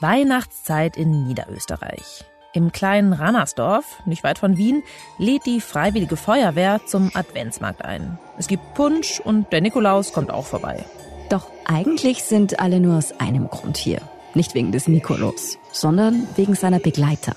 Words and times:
Weihnachtszeit 0.00 0.96
in 0.96 1.26
Niederösterreich. 1.26 2.24
Im 2.52 2.72
kleinen 2.72 3.12
Rannersdorf, 3.12 3.84
nicht 4.06 4.24
weit 4.24 4.38
von 4.38 4.56
Wien, 4.56 4.82
lädt 5.18 5.46
die 5.46 5.60
Freiwillige 5.60 6.16
Feuerwehr 6.16 6.80
zum 6.86 7.10
Adventsmarkt 7.14 7.84
ein. 7.84 8.18
Es 8.38 8.48
gibt 8.48 8.74
Punsch 8.74 9.20
und 9.20 9.52
der 9.52 9.60
Nikolaus 9.60 10.12
kommt 10.12 10.30
auch 10.30 10.46
vorbei. 10.46 10.84
Doch 11.28 11.48
eigentlich 11.64 12.24
sind 12.24 12.58
alle 12.58 12.80
nur 12.80 12.96
aus 12.98 13.12
einem 13.20 13.48
Grund 13.48 13.76
hier. 13.76 14.00
Nicht 14.34 14.54
wegen 14.54 14.72
des 14.72 14.88
Nikolaus, 14.88 15.58
sondern 15.70 16.26
wegen 16.36 16.54
seiner 16.54 16.80
Begleiter. 16.80 17.36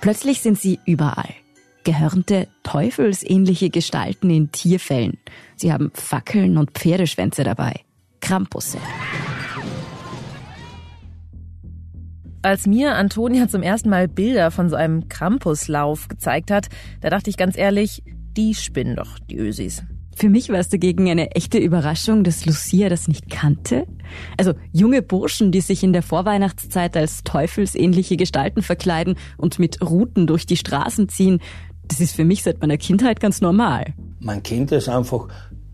Plötzlich 0.00 0.40
sind 0.40 0.60
sie 0.60 0.78
überall. 0.84 1.34
Gehörnte, 1.84 2.48
teufelsähnliche 2.62 3.70
Gestalten 3.70 4.30
in 4.30 4.52
Tierfällen. 4.52 5.18
Sie 5.56 5.72
haben 5.72 5.90
Fackeln 5.94 6.58
und 6.58 6.72
Pferdeschwänze 6.72 7.42
dabei. 7.42 7.80
Krampusse. 8.30 8.78
Als 12.42 12.68
mir 12.68 12.94
Antonia 12.94 13.48
zum 13.48 13.64
ersten 13.64 13.90
Mal 13.90 14.06
Bilder 14.06 14.52
von 14.52 14.70
so 14.70 14.76
einem 14.76 15.08
Krampuslauf 15.08 16.06
gezeigt 16.06 16.52
hat, 16.52 16.68
da 17.00 17.10
dachte 17.10 17.28
ich 17.28 17.36
ganz 17.36 17.58
ehrlich, 17.58 18.04
die 18.36 18.54
spinnen 18.54 18.94
doch, 18.94 19.18
die 19.18 19.36
Ösis. 19.36 19.82
Für 20.14 20.28
mich 20.28 20.48
war 20.48 20.60
es 20.60 20.68
dagegen 20.68 21.10
eine 21.10 21.32
echte 21.32 21.58
Überraschung, 21.58 22.22
dass 22.22 22.46
Lucia 22.46 22.88
das 22.88 23.08
nicht 23.08 23.30
kannte. 23.30 23.88
Also 24.36 24.52
junge 24.70 25.02
Burschen, 25.02 25.50
die 25.50 25.60
sich 25.60 25.82
in 25.82 25.92
der 25.92 26.02
Vorweihnachtszeit 26.02 26.96
als 26.96 27.24
teufelsähnliche 27.24 28.16
Gestalten 28.16 28.62
verkleiden 28.62 29.16
und 29.38 29.58
mit 29.58 29.82
Ruten 29.82 30.28
durch 30.28 30.46
die 30.46 30.56
Straßen 30.56 31.08
ziehen, 31.08 31.40
das 31.88 31.98
ist 31.98 32.14
für 32.14 32.24
mich 32.24 32.44
seit 32.44 32.60
meiner 32.60 32.76
Kindheit 32.76 33.18
ganz 33.18 33.40
normal. 33.40 33.92
Man 34.20 34.44
kennt 34.44 34.70
es 34.70 34.88
einfach, 34.88 35.26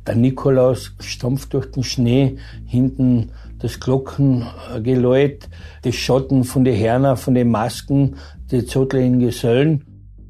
der 0.06 0.14
Nikolaus 0.14 0.92
stampft 1.00 1.54
durch 1.54 1.70
den 1.70 1.82
Schnee, 1.82 2.38
hinten 2.66 3.32
das 3.58 3.80
Glockengeläut, 3.80 5.48
das 5.82 5.94
Schotten 5.94 6.44
von 6.44 6.64
den 6.64 6.74
Herner, 6.74 7.16
von 7.16 7.34
den 7.34 7.50
Masken, 7.50 8.16
die 8.50 8.64
zotteligen 8.64 9.20
Gesellen. 9.20 9.84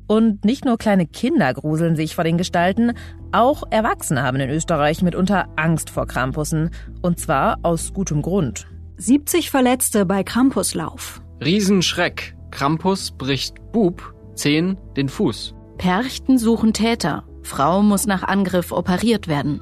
Und 0.08 0.44
nicht 0.44 0.64
nur 0.64 0.78
kleine 0.78 1.06
Kinder 1.06 1.52
gruseln 1.52 1.96
sich 1.96 2.14
vor 2.14 2.24
den 2.24 2.38
Gestalten, 2.38 2.92
auch 3.32 3.64
Erwachsene 3.70 4.22
haben 4.22 4.38
in 4.38 4.50
Österreich 4.50 5.02
mitunter 5.02 5.48
Angst 5.56 5.90
vor 5.90 6.06
Krampussen. 6.06 6.70
Und 7.02 7.18
zwar 7.18 7.58
aus 7.62 7.92
gutem 7.92 8.22
Grund. 8.22 8.66
70 8.98 9.50
Verletzte 9.50 10.06
bei 10.06 10.22
Krampuslauf. 10.22 11.20
Riesenschreck. 11.44 12.34
Krampus 12.50 13.10
bricht 13.10 13.56
Bub, 13.72 14.14
10 14.36 14.78
den 14.96 15.08
Fuß. 15.08 15.54
Perchten 15.76 16.38
suchen 16.38 16.72
Täter. 16.72 17.24
Frau 17.46 17.80
muss 17.80 18.06
nach 18.06 18.24
Angriff 18.24 18.72
operiert 18.72 19.28
werden. 19.28 19.60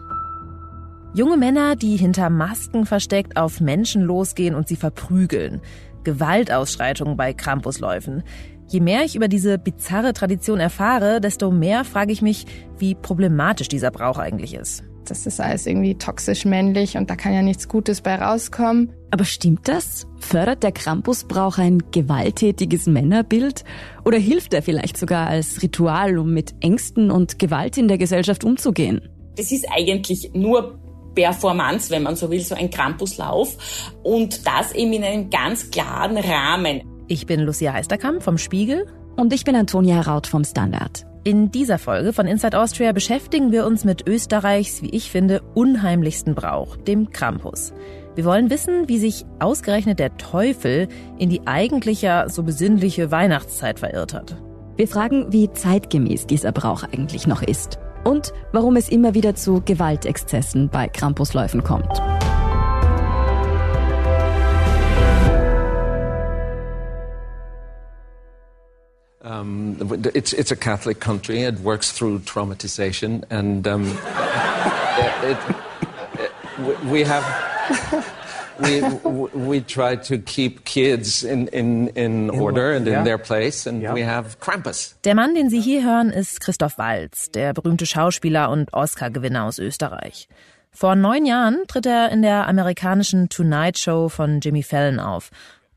Junge 1.12 1.36
Männer, 1.36 1.76
die 1.76 1.96
hinter 1.96 2.30
Masken 2.30 2.86
versteckt 2.86 3.36
auf 3.36 3.60
Menschen 3.60 4.02
losgehen 4.02 4.54
und 4.54 4.66
sie 4.66 4.76
verprügeln. 4.76 5.60
Gewaltausschreitungen 6.02 7.16
bei 7.16 7.34
Krampusläufen. 7.34 8.22
Je 8.68 8.80
mehr 8.80 9.04
ich 9.04 9.14
über 9.14 9.28
diese 9.28 9.58
bizarre 9.58 10.14
Tradition 10.14 10.60
erfahre, 10.60 11.20
desto 11.20 11.50
mehr 11.50 11.84
frage 11.84 12.12
ich 12.12 12.22
mich, 12.22 12.46
wie 12.78 12.94
problematisch 12.94 13.68
dieser 13.68 13.90
Brauch 13.90 14.18
eigentlich 14.18 14.54
ist. 14.54 14.82
Das 15.10 15.26
ist 15.26 15.40
alles 15.40 15.66
irgendwie 15.66 15.94
toxisch 15.96 16.44
männlich 16.44 16.96
und 16.96 17.10
da 17.10 17.16
kann 17.16 17.34
ja 17.34 17.42
nichts 17.42 17.68
Gutes 17.68 18.00
bei 18.00 18.14
rauskommen. 18.14 18.92
Aber 19.10 19.24
stimmt 19.24 19.68
das? 19.68 20.06
Fördert 20.18 20.62
der 20.62 20.72
Krampusbrauch 20.72 21.58
ein 21.58 21.82
gewalttätiges 21.92 22.86
Männerbild? 22.86 23.64
Oder 24.04 24.18
hilft 24.18 24.54
er 24.54 24.62
vielleicht 24.62 24.96
sogar 24.96 25.28
als 25.28 25.62
Ritual, 25.62 26.18
um 26.18 26.32
mit 26.32 26.54
Ängsten 26.60 27.10
und 27.10 27.38
Gewalt 27.38 27.78
in 27.78 27.88
der 27.88 27.98
Gesellschaft 27.98 28.44
umzugehen? 28.44 29.00
Das 29.36 29.52
ist 29.52 29.66
eigentlich 29.70 30.30
nur 30.34 30.78
Performance, 31.14 31.90
wenn 31.90 32.02
man 32.02 32.16
so 32.16 32.30
will, 32.30 32.40
so 32.40 32.54
ein 32.54 32.70
Krampuslauf 32.70 33.92
und 34.02 34.46
das 34.46 34.72
eben 34.72 34.92
in 34.92 35.04
einem 35.04 35.30
ganz 35.30 35.70
klaren 35.70 36.16
Rahmen. 36.16 36.82
Ich 37.06 37.26
bin 37.26 37.40
Lucia 37.40 37.72
Heisterkamp 37.72 38.22
vom 38.22 38.38
Spiegel. 38.38 38.86
Und 39.16 39.32
ich 39.32 39.44
bin 39.44 39.54
Antonia 39.54 40.00
Raut 40.00 40.26
vom 40.26 40.44
Standard. 40.44 41.06
In 41.26 41.50
dieser 41.50 41.78
Folge 41.78 42.12
von 42.12 42.26
Inside 42.26 42.60
Austria 42.60 42.92
beschäftigen 42.92 43.50
wir 43.50 43.64
uns 43.64 43.86
mit 43.86 44.06
Österreichs, 44.06 44.82
wie 44.82 44.90
ich 44.90 45.10
finde, 45.10 45.40
unheimlichsten 45.54 46.34
Brauch, 46.34 46.76
dem 46.76 47.12
Krampus. 47.12 47.72
Wir 48.14 48.26
wollen 48.26 48.50
wissen, 48.50 48.90
wie 48.90 48.98
sich 48.98 49.24
ausgerechnet 49.38 49.98
der 50.00 50.18
Teufel 50.18 50.86
in 51.16 51.30
die 51.30 51.46
eigentlich 51.46 52.02
ja 52.02 52.28
so 52.28 52.42
besinnliche 52.42 53.10
Weihnachtszeit 53.10 53.78
verirrt 53.78 54.12
hat. 54.12 54.36
Wir 54.76 54.86
fragen, 54.86 55.32
wie 55.32 55.50
zeitgemäß 55.50 56.26
dieser 56.26 56.52
Brauch 56.52 56.82
eigentlich 56.82 57.26
noch 57.26 57.40
ist. 57.40 57.78
Und 58.04 58.34
warum 58.52 58.76
es 58.76 58.90
immer 58.90 59.14
wieder 59.14 59.34
zu 59.34 59.62
Gewaltexzessen 59.64 60.68
bei 60.68 60.88
Krampusläufen 60.88 61.64
kommt. 61.64 62.02
Um, 69.44 70.02
it's, 70.14 70.32
it's 70.32 70.50
a 70.50 70.56
Catholic 70.56 71.00
country. 71.00 71.42
It 71.42 71.60
works 71.60 71.92
through 71.92 72.20
traumatization, 72.20 73.24
and 73.30 73.66
um, 73.66 73.84
it, 75.22 75.38
it, 76.58 76.84
we 76.84 77.02
have 77.02 77.24
we 78.60 78.82
we 79.34 79.60
try 79.60 79.96
to 79.96 80.18
keep 80.18 80.64
kids 80.64 81.24
in 81.24 81.48
in 81.48 81.88
in 81.88 82.30
order 82.30 82.72
and 82.72 82.88
in 82.88 83.04
their 83.04 83.18
place, 83.18 83.66
and 83.66 83.82
we 83.92 84.02
have 84.02 84.38
Krampus. 84.40 84.94
Der 85.04 85.14
Mann, 85.14 85.34
den 85.34 85.50
Sie 85.50 85.60
hier 85.60 85.84
hören, 85.84 86.10
ist 86.10 86.40
Christoph 86.40 86.78
Walz, 86.78 87.30
der 87.30 87.52
berühmte 87.52 87.86
Schauspieler 87.86 88.50
und 88.50 88.72
Oscar-Gewinner 88.72 89.44
aus 89.44 89.58
Österreich. 89.58 90.28
Vor 90.70 90.96
neun 90.96 91.24
Jahren 91.24 91.62
tritt 91.68 91.86
er 91.86 92.10
in 92.10 92.22
der 92.22 92.48
amerikanischen 92.48 93.28
Tonight 93.28 93.78
Show 93.78 94.08
von 94.08 94.40
Jimmy 94.40 94.62
Fallon 94.62 94.98
auf 94.98 95.30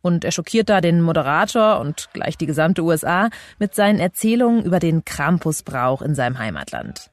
und 0.08 0.24
er 0.24 0.32
schockiert 0.32 0.70
da 0.70 0.82
den 0.82 1.02
Moderator 1.02 1.80
und 1.80 2.10
gleich 2.14 2.38
die 2.38 2.46
gesamte 2.46 2.82
USA 2.82 3.30
mit 3.60 3.76
seinen 3.76 4.00
Erzählungen 4.00 4.64
über 4.64 4.80
den 4.80 5.06
Krampusbrauch 5.06 6.02
in 6.02 6.16
seinem 6.16 6.40
Heimatland. 6.40 7.12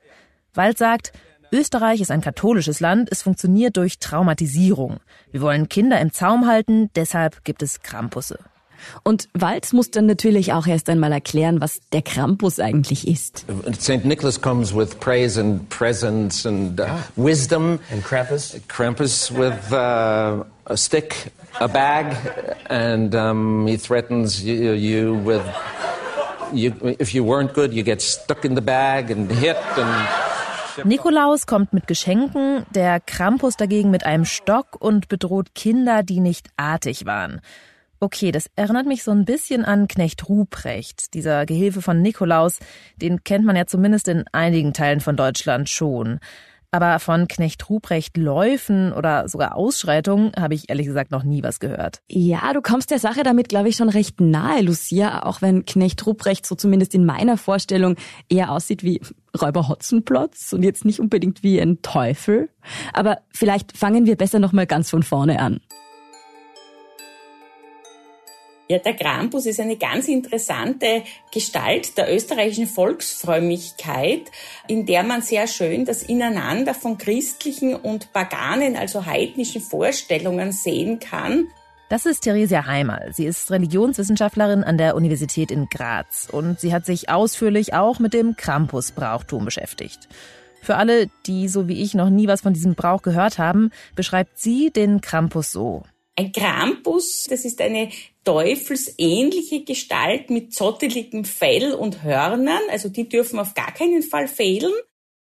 Wald 0.55 0.78
sagt, 0.78 1.12
Österreich 1.53 2.00
ist 2.00 2.10
ein 2.10 2.21
katholisches 2.21 2.81
Land, 2.81 3.09
es 3.12 3.22
funktioniert 3.22 3.77
durch 3.77 3.99
Traumatisierung. 3.99 5.00
Wir 5.31 5.41
wollen 5.41 5.69
Kinder 5.69 6.00
im 6.00 6.12
Zaum 6.12 6.47
halten, 6.47 6.91
deshalb 6.94 7.44
gibt 7.44 7.62
es 7.62 7.83
Krampusse. 7.83 8.38
Und 9.03 9.28
Walz 9.34 9.72
muss 9.72 9.91
dann 9.91 10.06
natürlich 10.06 10.53
auch 10.53 10.66
erst 10.66 10.88
einmal 10.88 11.12
erklären, 11.12 11.60
was 11.60 11.81
der 11.93 12.03
Krampus 12.03 12.59
eigentlich 12.60 13.06
ist. 13.09 13.47
St. 13.81 14.04
Nicholas 14.04 14.41
comes 14.41 14.75
with 14.75 14.99
praise 15.00 15.41
and 15.41 15.69
presents 15.69 16.47
and 16.47 16.81
uh, 16.81 16.87
wisdom. 17.16 17.78
And 17.91 18.04
Krampus? 18.04 18.60
Krampus 18.69 19.31
with 19.33 19.72
uh, 19.72 20.44
a 20.66 20.77
stick, 20.77 21.33
a 21.60 21.69
bag, 21.69 22.16
and 22.69 23.15
um, 23.15 23.66
he 23.66 23.76
threatens 23.76 24.42
you, 24.44 24.72
you 24.72 25.15
with. 25.15 25.42
You, 26.53 26.72
if 27.00 27.15
you 27.15 27.25
weren't 27.25 27.53
good, 27.53 27.72
you 27.72 27.82
get 27.82 28.00
stuck 28.00 28.44
in 28.44 28.54
the 28.54 28.60
bag 28.60 29.10
and 29.10 29.31
hit 29.31 29.56
and. 29.76 30.09
Nikolaus 30.84 31.47
kommt 31.47 31.72
mit 31.72 31.87
Geschenken, 31.87 32.66
der 32.75 32.98
Krampus 32.98 33.56
dagegen 33.56 33.91
mit 33.91 34.04
einem 34.04 34.25
Stock 34.25 34.76
und 34.81 35.09
bedroht 35.09 35.54
Kinder, 35.54 36.03
die 36.03 36.19
nicht 36.19 36.48
artig 36.56 37.06
waren. 37.06 37.41
Okay, 38.00 38.32
das 38.32 38.50
erinnert 38.56 38.86
mich 38.86 39.04
so 39.04 39.12
ein 39.12 39.25
bisschen 39.25 39.65
an 39.65 39.86
Knecht 39.86 40.28
Ruprecht, 40.28 41.15
dieser 41.15 41.47
Gehilfe 41.47 41.81
von 41.81 42.03
Nikolaus, 42.03 42.59
den 42.97 43.22
kennt 43.22 43.44
man 43.44 43.56
ja 43.56 43.66
zumindest 43.66 44.09
in 44.09 44.25
einigen 44.32 44.72
Teilen 44.72 45.00
von 45.00 45.16
Deutschland 45.16 45.69
schon. 45.69 46.19
Aber 46.75 46.99
von 46.99 47.29
Knecht 47.29 47.71
Ruprecht 47.71 48.17
Läufen 48.17 48.93
oder 48.93 49.29
sogar 49.29 49.55
Ausschreitungen 49.55 50.33
habe 50.37 50.55
ich 50.55 50.71
ehrlich 50.71 50.87
gesagt 50.87 51.12
noch 51.12 51.23
nie 51.23 51.41
was 51.45 51.61
gehört. 51.61 52.03
Ja, 52.09 52.53
du 52.53 52.62
kommst 52.62 52.91
der 52.91 52.99
Sache 52.99 53.23
damit, 53.23 53.49
glaube 53.49 53.69
ich, 53.69 53.77
schon 53.77 53.89
recht 53.89 54.21
nahe, 54.21 54.61
Lucia, 54.61 55.23
auch 55.23 55.41
wenn 55.41 55.65
Knecht 55.65 56.05
Ruprecht 56.05 56.45
so 56.45 56.57
zumindest 56.57 56.93
in 56.93 57.07
meiner 57.07 57.37
Vorstellung 57.37 57.95
eher 58.29 58.51
aussieht 58.51 58.83
wie 58.83 59.01
Räuber 59.41 59.69
Hotzenplotz 59.69 60.53
und 60.53 60.65
jetzt 60.65 60.84
nicht 60.84 60.98
unbedingt 60.98 61.45
wie 61.45 61.60
ein 61.60 61.81
Teufel. 61.81 62.48
Aber 62.93 63.19
vielleicht 63.31 63.78
fangen 63.78 64.04
wir 64.04 64.16
besser 64.16 64.41
nochmal 64.41 64.66
ganz 64.66 64.91
von 64.91 65.04
vorne 65.04 65.39
an. 65.39 65.60
Ja, 68.66 68.78
der 68.78 68.95
Krampus 68.95 69.45
ist 69.45 69.61
eine 69.61 69.77
ganz 69.77 70.09
interessante 70.09 71.03
Gestalt 71.31 71.99
der 71.99 72.15
österreichischen 72.15 72.66
Volksfrömmigkeit, 72.66 74.31
in 74.69 74.87
der 74.87 75.03
man 75.03 75.21
sehr 75.21 75.47
schön 75.47 75.84
das 75.84 76.03
Ineinander 76.03 76.72
von 76.72 76.97
christlichen 76.97 77.75
und 77.75 78.13
paganen, 78.15 78.77
also 78.77 79.05
heidnischen 79.05 79.61
Vorstellungen 79.61 80.53
sehen 80.53 80.99
kann. 80.99 81.49
Das 81.91 82.07
ist 82.07 82.22
Theresia 82.22 82.65
Heimal. 82.65 83.11
Sie 83.13 83.27
ist 83.27 83.51
Religionswissenschaftlerin 83.51 84.65
an 84.65 84.78
der 84.78 84.97
Universität 84.97 85.51
in 85.51 85.69
Graz 85.69 86.27
und 86.33 86.59
sie 86.59 86.72
hat 86.72 86.87
sich 86.87 87.10
ausführlich 87.10 87.75
auch 87.75 87.99
mit 87.99 88.15
dem 88.15 88.34
Krampusbrauchtum 88.34 89.45
beschäftigt. 89.45 90.09
Für 90.63 90.77
alle, 90.77 91.09
die 91.27 91.49
so 91.49 91.69
wie 91.69 91.83
ich 91.83 91.93
noch 91.93 92.09
nie 92.09 92.27
was 92.27 92.41
von 92.41 92.55
diesem 92.55 92.75
Brauch 92.75 93.03
gehört 93.03 93.39
haben, 93.39 93.71
beschreibt 93.95 94.39
sie 94.39 94.71
den 94.71 95.03
Krampus 95.03 95.53
so. 95.53 95.83
Ein 96.16 96.31
Krampus, 96.31 97.27
das 97.28 97.45
ist 97.45 97.61
eine 97.61 97.89
teufelsähnliche 98.25 99.65
Gestalt 99.65 100.31
mit 100.31 100.55
zotteligem 100.55 101.25
Fell 101.25 101.75
und 101.75 102.05
Hörnern, 102.05 102.63
also 102.71 102.89
die 102.89 103.09
dürfen 103.09 103.41
auf 103.41 103.55
gar 103.55 103.72
keinen 103.72 104.03
Fall 104.03 104.28
fehlen. 104.28 104.72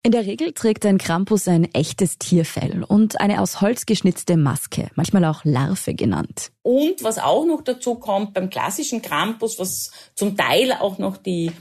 In 0.04 0.12
der 0.12 0.26
Regel 0.26 0.52
trägt 0.52 0.86
ein 0.86 0.98
Krampus 0.98 1.48
ein 1.48 1.66
echtes 1.74 2.18
Tierfell 2.18 2.84
und 2.84 3.22
eine 3.22 3.40
aus 3.40 3.62
Holz 3.62 3.86
geschnitzte 3.86 4.36
Maske, 4.36 4.90
manchmal 4.96 5.24
auch 5.26 5.46
Larve 5.46 5.94
genannt. 5.94 6.52
Und 6.64 7.04
was 7.04 7.20
auch 7.20 7.46
noch 7.46 7.62
dazu 7.62 7.96
kommt 7.96 8.34
beim 8.34 8.50
klassischen 8.50 9.02
Krampus, 9.02 9.60
was 9.60 9.92
zum 10.16 10.36
Teil 10.36 10.74
auch 10.74 10.98
noch 10.98 11.18
die 11.18 11.52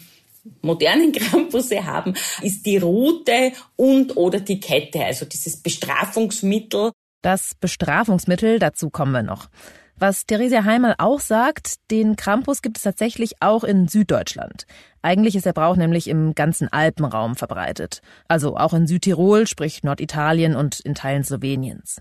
modernen 0.63 1.13
Krampusse 1.13 1.85
haben, 1.85 2.15
ist 2.43 2.65
die 2.65 2.79
Rute 2.79 3.53
und 3.77 4.17
oder 4.17 4.41
die 4.41 4.59
Kette, 4.59 5.05
also 5.05 5.27
dieses 5.27 5.59
Bestrafungsmittel. 5.59 6.93
Das 7.23 7.55
Bestrafungsmittel, 7.55 8.59
dazu 8.59 8.91
kommen 8.91 9.13
wir 9.13 9.23
noch. 9.23 9.49
Was 9.97 10.25
Theresia 10.25 10.65
Heimal 10.65 10.95
auch 10.97 11.21
sagt, 11.21 11.75
den 11.91 12.17
Krampus 12.17 12.63
gibt 12.63 12.79
es 12.79 12.85
tatsächlich 12.85 13.35
auch 13.41 13.65
in 13.65 13.87
Süddeutschland. 13.87 14.65
Eigentlich 15.03 15.37
ist 15.37 15.45
der 15.45 15.53
Brauch 15.53 15.77
nämlich 15.77 16.09
im 16.09 16.35
ganzen 16.35 16.73
Alpenraum 16.73 17.37
verbreitet. 17.37 18.01
Also 18.27 18.57
auch 18.57 18.73
in 18.73 18.87
Südtirol, 18.87 19.47
sprich 19.47 19.83
Norditalien 19.83 20.57
und 20.57 20.81
in 20.81 20.95
Teilen 20.95 21.23
Sloweniens. 21.23 22.01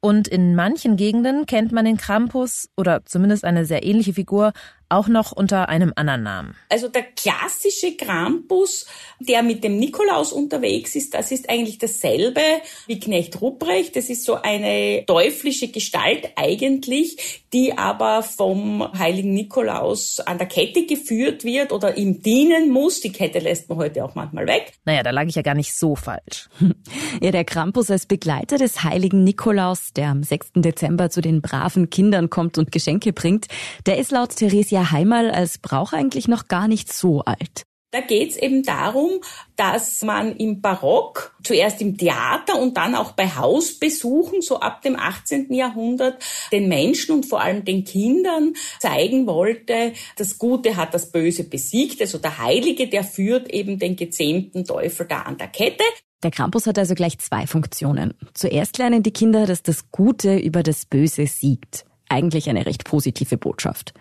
Und 0.00 0.28
in 0.28 0.54
manchen 0.54 0.96
Gegenden 0.96 1.44
kennt 1.44 1.72
man 1.72 1.84
den 1.84 1.98
Krampus 1.98 2.70
oder 2.76 3.04
zumindest 3.04 3.44
eine 3.44 3.66
sehr 3.66 3.84
ähnliche 3.84 4.14
Figur 4.14 4.52
auch 4.88 5.08
noch 5.08 5.32
unter 5.32 5.68
einem 5.68 5.92
anderen 5.96 6.22
Namen. 6.22 6.54
Also 6.68 6.88
der 6.88 7.02
klassische 7.02 7.96
Krampus, 7.96 8.86
der 9.18 9.42
mit 9.42 9.64
dem 9.64 9.78
Nikolaus 9.78 10.32
unterwegs 10.32 10.94
ist, 10.94 11.14
das 11.14 11.30
ist 11.30 11.48
eigentlich 11.48 11.78
dasselbe 11.78 12.40
wie 12.86 13.00
Knecht 13.00 13.40
Ruprecht. 13.40 13.96
Das 13.96 14.10
ist 14.10 14.24
so 14.24 14.34
eine 14.34 15.04
teuflische 15.06 15.68
Gestalt 15.68 16.30
eigentlich, 16.36 17.44
die 17.52 17.76
aber 17.76 18.22
vom 18.22 18.92
heiligen 18.98 19.34
Nikolaus 19.34 20.20
an 20.20 20.38
der 20.38 20.46
Kette 20.46 20.86
geführt 20.86 21.44
wird 21.44 21.72
oder 21.72 21.96
ihm 21.96 22.22
dienen 22.22 22.70
muss. 22.70 23.00
Die 23.00 23.12
Kette 23.12 23.38
lässt 23.38 23.68
man 23.68 23.78
heute 23.78 24.04
auch 24.04 24.14
manchmal 24.14 24.46
weg. 24.46 24.72
Naja, 24.84 25.02
da 25.02 25.10
lag 25.10 25.26
ich 25.26 25.34
ja 25.34 25.42
gar 25.42 25.54
nicht 25.54 25.74
so 25.74 25.96
falsch. 25.96 26.48
Ja, 27.20 27.30
der 27.30 27.44
Krampus 27.44 27.90
als 27.90 28.06
Begleiter 28.06 28.58
des 28.58 28.82
heiligen 28.82 29.24
Nikolaus, 29.24 29.92
der 29.94 30.08
am 30.08 30.22
6. 30.22 30.52
Dezember 30.56 31.10
zu 31.10 31.20
den 31.20 31.42
braven 31.42 31.88
Kindern 31.88 32.28
kommt 32.28 32.58
und 32.58 32.72
Geschenke 32.72 33.12
bringt, 33.12 33.46
der 33.86 33.98
ist 33.98 34.10
laut 34.10 34.34
Theresia 34.34 34.73
Heimal 34.90 35.30
als 35.30 35.58
Brauch 35.58 35.92
eigentlich 35.92 36.28
noch 36.28 36.48
gar 36.48 36.68
nicht 36.68 36.92
so 36.92 37.22
alt. 37.22 37.64
Da 37.94 38.00
geht's 38.00 38.36
eben 38.36 38.64
darum, 38.64 39.20
dass 39.54 40.02
man 40.02 40.34
im 40.34 40.60
Barock, 40.60 41.36
zuerst 41.44 41.80
im 41.80 41.96
Theater 41.96 42.58
und 42.60 42.76
dann 42.76 42.96
auch 42.96 43.12
bei 43.12 43.28
Hausbesuchen, 43.28 44.42
so 44.42 44.58
ab 44.58 44.82
dem 44.82 44.98
18. 44.98 45.54
Jahrhundert, 45.54 46.20
den 46.50 46.68
Menschen 46.68 47.14
und 47.14 47.24
vor 47.24 47.40
allem 47.40 47.64
den 47.64 47.84
Kindern 47.84 48.54
zeigen 48.80 49.28
wollte, 49.28 49.92
das 50.16 50.38
Gute 50.38 50.76
hat 50.76 50.92
das 50.92 51.12
Böse 51.12 51.44
besiegt. 51.44 52.00
Also 52.00 52.18
der 52.18 52.38
Heilige, 52.38 52.88
der 52.88 53.04
führt 53.04 53.48
eben 53.50 53.78
den 53.78 53.94
gezähmten 53.94 54.64
Teufel 54.64 55.06
da 55.06 55.22
an 55.22 55.38
der 55.38 55.46
Kette. 55.48 55.84
Der 56.24 56.32
Krampus 56.32 56.66
hat 56.66 56.78
also 56.78 56.96
gleich 56.96 57.20
zwei 57.20 57.46
Funktionen. 57.46 58.14
Zuerst 58.32 58.76
lernen 58.78 59.04
die 59.04 59.12
Kinder, 59.12 59.46
dass 59.46 59.62
das 59.62 59.92
Gute 59.92 60.36
über 60.36 60.64
das 60.64 60.84
Böse 60.84 61.28
siegt. 61.28 61.84
Eigentlich 62.08 62.48
eine 62.48 62.66
recht 62.66 62.82
positive 62.84 63.36
Botschaft. 63.36 63.94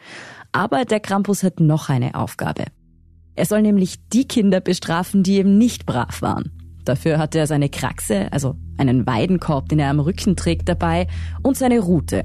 Aber 0.54 0.86
der 0.86 1.00
Krampus 1.00 1.44
hat 1.44 1.60
noch 1.60 1.90
eine 1.90 2.14
Aufgabe. 2.14 2.66
Er 3.36 3.46
soll 3.46 3.64
nämlich 3.64 3.96
die 4.14 4.28
Kinder 4.28 4.62
bestrafen, 4.62 5.24
die 5.24 5.38
eben 5.38 5.58
nicht 5.58 5.88
brav 5.88 6.22
waren. 6.22 6.52
Dafür 6.86 7.18
hat 7.18 7.34
er 7.34 7.48
seine 7.48 7.70
Kraxe, 7.70 8.32
also 8.32 8.56
einen 8.78 9.08
Weidenkorb, 9.08 9.70
den 9.70 9.80
er 9.80 9.90
am 9.90 10.00
Rücken 10.00 10.36
trägt, 10.36 10.70
dabei 10.70 11.08
und 11.42 11.58
seine 11.58 11.80
Rute. 11.80 12.22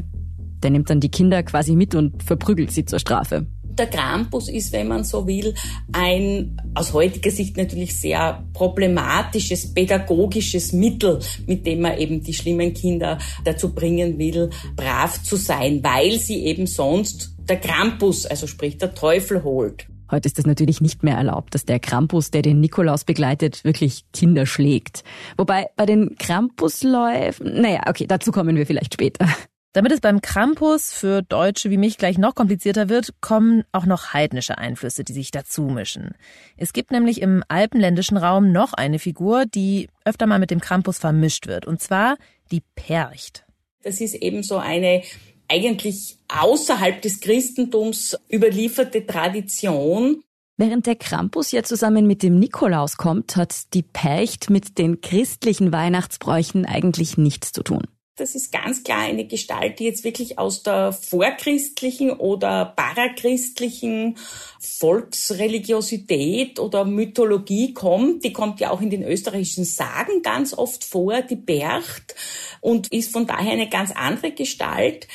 Der 0.62 0.70
nimmt 0.70 0.90
dann 0.90 1.00
die 1.00 1.10
Kinder 1.10 1.42
quasi 1.42 1.74
mit 1.74 1.94
und 1.94 2.22
verprügelt 2.22 2.70
sie 2.70 2.84
zur 2.84 2.98
Strafe. 2.98 3.46
Der 3.62 3.86
Krampus 3.86 4.48
ist, 4.48 4.72
wenn 4.72 4.88
man 4.88 5.04
so 5.04 5.26
will, 5.26 5.54
ein 5.92 6.60
aus 6.74 6.92
heutiger 6.92 7.30
Sicht 7.30 7.56
natürlich 7.56 7.96
sehr 7.96 8.44
problematisches 8.52 9.72
pädagogisches 9.72 10.72
Mittel, 10.72 11.20
mit 11.46 11.64
dem 11.64 11.82
man 11.82 11.96
eben 11.96 12.22
die 12.22 12.34
schlimmen 12.34 12.74
Kinder 12.74 13.18
dazu 13.44 13.72
bringen 13.72 14.18
will, 14.18 14.50
brav 14.74 15.22
zu 15.22 15.36
sein, 15.36 15.80
weil 15.82 16.18
sie 16.18 16.44
eben 16.44 16.66
sonst 16.66 17.37
der 17.48 17.58
Krampus, 17.58 18.26
also 18.26 18.46
sprich 18.46 18.78
der 18.78 18.94
Teufel 18.94 19.42
holt. 19.42 19.86
Heute 20.10 20.26
ist 20.26 20.38
es 20.38 20.46
natürlich 20.46 20.80
nicht 20.80 21.02
mehr 21.02 21.16
erlaubt, 21.16 21.54
dass 21.54 21.66
der 21.66 21.80
Krampus, 21.80 22.30
der 22.30 22.42
den 22.42 22.60
Nikolaus 22.60 23.04
begleitet, 23.04 23.62
wirklich 23.64 24.04
Kinder 24.12 24.46
schlägt. 24.46 25.04
Wobei 25.36 25.66
bei 25.76 25.84
den 25.84 26.16
Krampusläufen, 26.16 27.60
naja, 27.60 27.82
okay, 27.86 28.06
dazu 28.06 28.32
kommen 28.32 28.56
wir 28.56 28.66
vielleicht 28.66 28.94
später. 28.94 29.28
Damit 29.74 29.92
es 29.92 30.00
beim 30.00 30.22
Krampus 30.22 30.94
für 30.94 31.22
Deutsche 31.22 31.70
wie 31.70 31.76
mich 31.76 31.98
gleich 31.98 32.16
noch 32.16 32.34
komplizierter 32.34 32.88
wird, 32.88 33.20
kommen 33.20 33.64
auch 33.70 33.84
noch 33.84 34.14
heidnische 34.14 34.56
Einflüsse, 34.56 35.04
die 35.04 35.12
sich 35.12 35.30
dazu 35.30 35.64
mischen. 35.64 36.14
Es 36.56 36.72
gibt 36.72 36.90
nämlich 36.90 37.20
im 37.20 37.44
alpenländischen 37.48 38.16
Raum 38.16 38.50
noch 38.50 38.72
eine 38.72 38.98
Figur, 38.98 39.44
die 39.44 39.88
öfter 40.06 40.26
mal 40.26 40.38
mit 40.38 40.50
dem 40.50 40.60
Krampus 40.60 40.98
vermischt 40.98 41.46
wird, 41.46 41.66
und 41.66 41.82
zwar 41.82 42.16
die 42.50 42.62
Percht. 42.76 43.44
Das 43.82 44.00
ist 44.00 44.14
eben 44.14 44.42
so 44.42 44.56
eine 44.56 45.02
eigentlich 45.48 46.18
außerhalb 46.28 47.02
des 47.02 47.20
Christentums 47.20 48.16
überlieferte 48.32 49.06
Tradition. 49.06 50.22
Während 50.56 50.86
der 50.86 50.96
Krampus 50.96 51.52
ja 51.52 51.62
zusammen 51.62 52.06
mit 52.06 52.22
dem 52.22 52.38
Nikolaus 52.38 52.96
kommt, 52.96 53.36
hat 53.36 53.74
die 53.74 53.82
Percht 53.82 54.50
mit 54.50 54.78
den 54.78 55.00
christlichen 55.00 55.72
Weihnachtsbräuchen 55.72 56.66
eigentlich 56.66 57.16
nichts 57.16 57.52
zu 57.52 57.62
tun. 57.62 57.82
Das 58.18 58.34
ist 58.34 58.50
ganz 58.50 58.82
klar 58.82 59.02
eine 59.02 59.28
Gestalt, 59.28 59.78
die 59.78 59.84
jetzt 59.84 60.02
wirklich 60.02 60.40
aus 60.40 60.64
der 60.64 60.92
vorchristlichen 60.92 62.10
oder 62.10 62.64
parachristlichen 62.64 64.16
Volksreligiosität 64.58 66.58
oder 66.58 66.84
Mythologie 66.84 67.74
kommt. 67.74 68.24
Die 68.24 68.32
kommt 68.32 68.58
ja 68.58 68.70
auch 68.70 68.80
in 68.80 68.90
den 68.90 69.04
österreichischen 69.04 69.64
Sagen 69.64 70.22
ganz 70.22 70.52
oft 70.52 70.82
vor, 70.82 71.22
die 71.22 71.36
Bercht, 71.36 72.16
und 72.60 72.92
ist 72.92 73.12
von 73.12 73.28
daher 73.28 73.52
eine 73.52 73.68
ganz 73.68 73.92
andere 73.92 74.32
Gestalt 74.32 75.06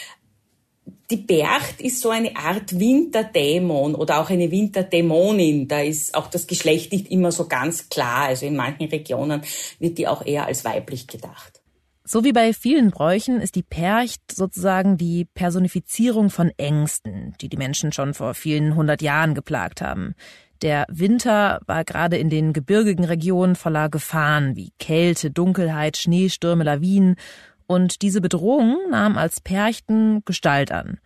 die 1.14 1.18
Bercht 1.18 1.80
ist 1.80 2.02
so 2.02 2.10
eine 2.10 2.36
Art 2.36 2.80
Winterdämon 2.80 3.94
oder 3.94 4.20
auch 4.20 4.32
eine 4.32 4.50
Winterdämonin. 4.50 5.68
Da 5.68 5.82
ist 5.82 6.16
auch 6.16 6.26
das 6.26 6.48
Geschlecht 6.48 6.92
nicht 6.92 7.12
immer 7.12 7.32
so 7.32 7.48
ganz 7.48 7.88
klar. 7.90 8.26
Also 8.26 8.48
in 8.48 8.56
manchen 8.56 8.88
Regionen 8.88 9.42
wird 9.78 10.00
die 10.00 10.08
auch 10.08 10.26
eher 10.26 10.48
als 10.48 10.66
weiblich 10.66 11.06
gedacht. 11.06 11.62
So 12.04 12.24
wie 12.24 12.34
bei 12.34 12.52
vielen 12.52 12.90
Bräuchen 12.90 13.42
ist 13.42 13.54
die 13.54 13.62
Percht 13.62 14.22
sozusagen 14.32 14.98
die 14.98 15.26
Personifizierung 15.26 16.32
von 16.32 16.52
Ängsten, 16.58 17.36
die 17.40 17.48
die 17.48 17.58
Menschen 17.58 17.92
schon 17.92 18.16
vor 18.16 18.34
vielen 18.34 18.76
hundert 18.76 19.04
Jahren 19.04 19.36
geplagt 19.36 19.82
haben. 19.82 20.16
Der 20.64 20.86
Winter 20.90 21.60
war 21.68 21.84
gerade 21.84 22.18
in 22.18 22.30
den 22.30 22.54
gebirgigen 22.54 23.06
Regionen 23.06 23.56
voller 23.56 23.90
Gefahren 23.90 24.56
wie 24.56 24.72
Kälte, 24.80 25.30
Dunkelheit, 25.30 25.98
Schneestürme, 25.98 26.64
Lawinen 26.64 27.18
und 27.68 28.02
diese 28.02 28.22
Bedrohung 28.22 28.78
nahm 28.90 29.18
als 29.18 29.42
Perchten 29.42 30.24
Gestalt 30.26 30.72
an. 30.72 31.00